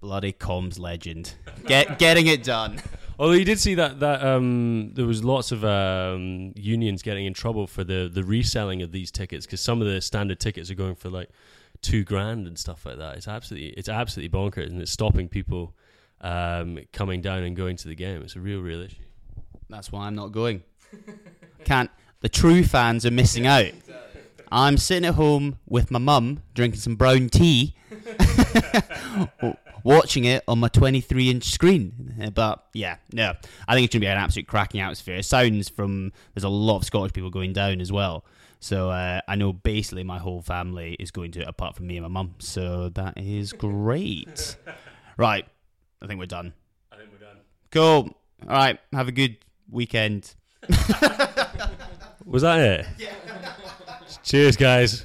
Bloody 0.00 0.32
comms 0.32 0.78
legend, 0.78 1.34
get 1.66 1.98
getting 1.98 2.26
it 2.26 2.42
done. 2.42 2.80
Although 3.20 3.34
you 3.34 3.44
did 3.44 3.60
see 3.60 3.74
that 3.74 4.00
that 4.00 4.24
um, 4.24 4.94
there 4.94 5.04
was 5.04 5.22
lots 5.22 5.52
of 5.52 5.62
um, 5.62 6.54
unions 6.56 7.02
getting 7.02 7.26
in 7.26 7.34
trouble 7.34 7.66
for 7.66 7.84
the 7.84 8.10
the 8.10 8.24
reselling 8.24 8.80
of 8.80 8.92
these 8.92 9.10
tickets 9.10 9.44
because 9.44 9.60
some 9.60 9.82
of 9.82 9.86
the 9.86 10.00
standard 10.00 10.40
tickets 10.40 10.70
are 10.70 10.74
going 10.74 10.94
for 10.94 11.10
like 11.10 11.28
two 11.82 12.02
grand 12.02 12.46
and 12.46 12.58
stuff 12.58 12.86
like 12.86 12.96
that. 12.96 13.18
It's 13.18 13.28
absolutely 13.28 13.68
it's 13.70 13.90
absolutely 13.90 14.38
bonkers 14.38 14.70
and 14.70 14.80
it's 14.80 14.90
stopping 14.90 15.28
people 15.28 15.74
um, 16.22 16.78
coming 16.94 17.20
down 17.20 17.42
and 17.42 17.54
going 17.54 17.76
to 17.76 17.88
the 17.88 17.94
game. 17.94 18.22
It's 18.22 18.36
a 18.36 18.40
real 18.40 18.60
real 18.60 18.80
issue. 18.80 19.04
That's 19.68 19.92
why 19.92 20.06
I'm 20.06 20.14
not 20.14 20.32
going. 20.32 20.62
Can't. 21.64 21.90
The 22.20 22.30
true 22.30 22.64
fans 22.64 23.04
are 23.04 23.10
missing 23.10 23.46
out. 23.46 23.72
I'm 24.50 24.78
sitting 24.78 25.06
at 25.06 25.14
home 25.14 25.58
with 25.66 25.90
my 25.90 25.98
mum 25.98 26.42
drinking 26.54 26.80
some 26.80 26.96
brown 26.96 27.28
tea, 27.28 27.74
watching 29.84 30.24
it 30.24 30.44
on 30.48 30.58
my 30.58 30.68
23 30.68 31.30
inch 31.30 31.44
screen. 31.44 32.32
But 32.34 32.64
yeah, 32.72 32.96
no, 33.12 33.34
I 33.68 33.74
think 33.74 33.84
it's 33.84 33.94
going 33.94 34.00
to 34.00 34.06
be 34.06 34.06
an 34.06 34.18
absolute 34.18 34.46
cracking 34.46 34.80
atmosphere. 34.80 35.16
It 35.16 35.24
sounds 35.24 35.68
from 35.68 36.12
there's 36.34 36.44
a 36.44 36.48
lot 36.48 36.76
of 36.76 36.84
Scottish 36.84 37.12
people 37.12 37.30
going 37.30 37.52
down 37.52 37.80
as 37.80 37.92
well. 37.92 38.24
So 38.60 38.90
uh, 38.90 39.20
I 39.26 39.36
know 39.36 39.52
basically 39.54 40.04
my 40.04 40.18
whole 40.18 40.42
family 40.42 40.94
is 41.00 41.10
going 41.10 41.32
to, 41.32 41.40
it, 41.40 41.48
apart 41.48 41.76
from 41.76 41.86
me 41.86 41.96
and 41.96 42.04
my 42.04 42.08
mum. 42.08 42.34
So 42.38 42.90
that 42.90 43.16
is 43.16 43.52
great. 43.52 44.56
right, 45.16 45.46
I 46.02 46.06
think 46.06 46.20
we're 46.20 46.26
done. 46.26 46.52
I 46.92 46.96
think 46.96 47.08
we're 47.10 47.26
done. 47.26 47.38
Cool. 47.70 48.14
All 48.48 48.56
right, 48.56 48.78
have 48.92 49.08
a 49.08 49.12
good 49.12 49.38
weekend. 49.70 50.34
Was 52.26 52.42
that 52.42 52.60
it? 52.60 52.86
Yeah. 52.98 53.14
Cheers, 54.22 54.56
guys. 54.56 55.04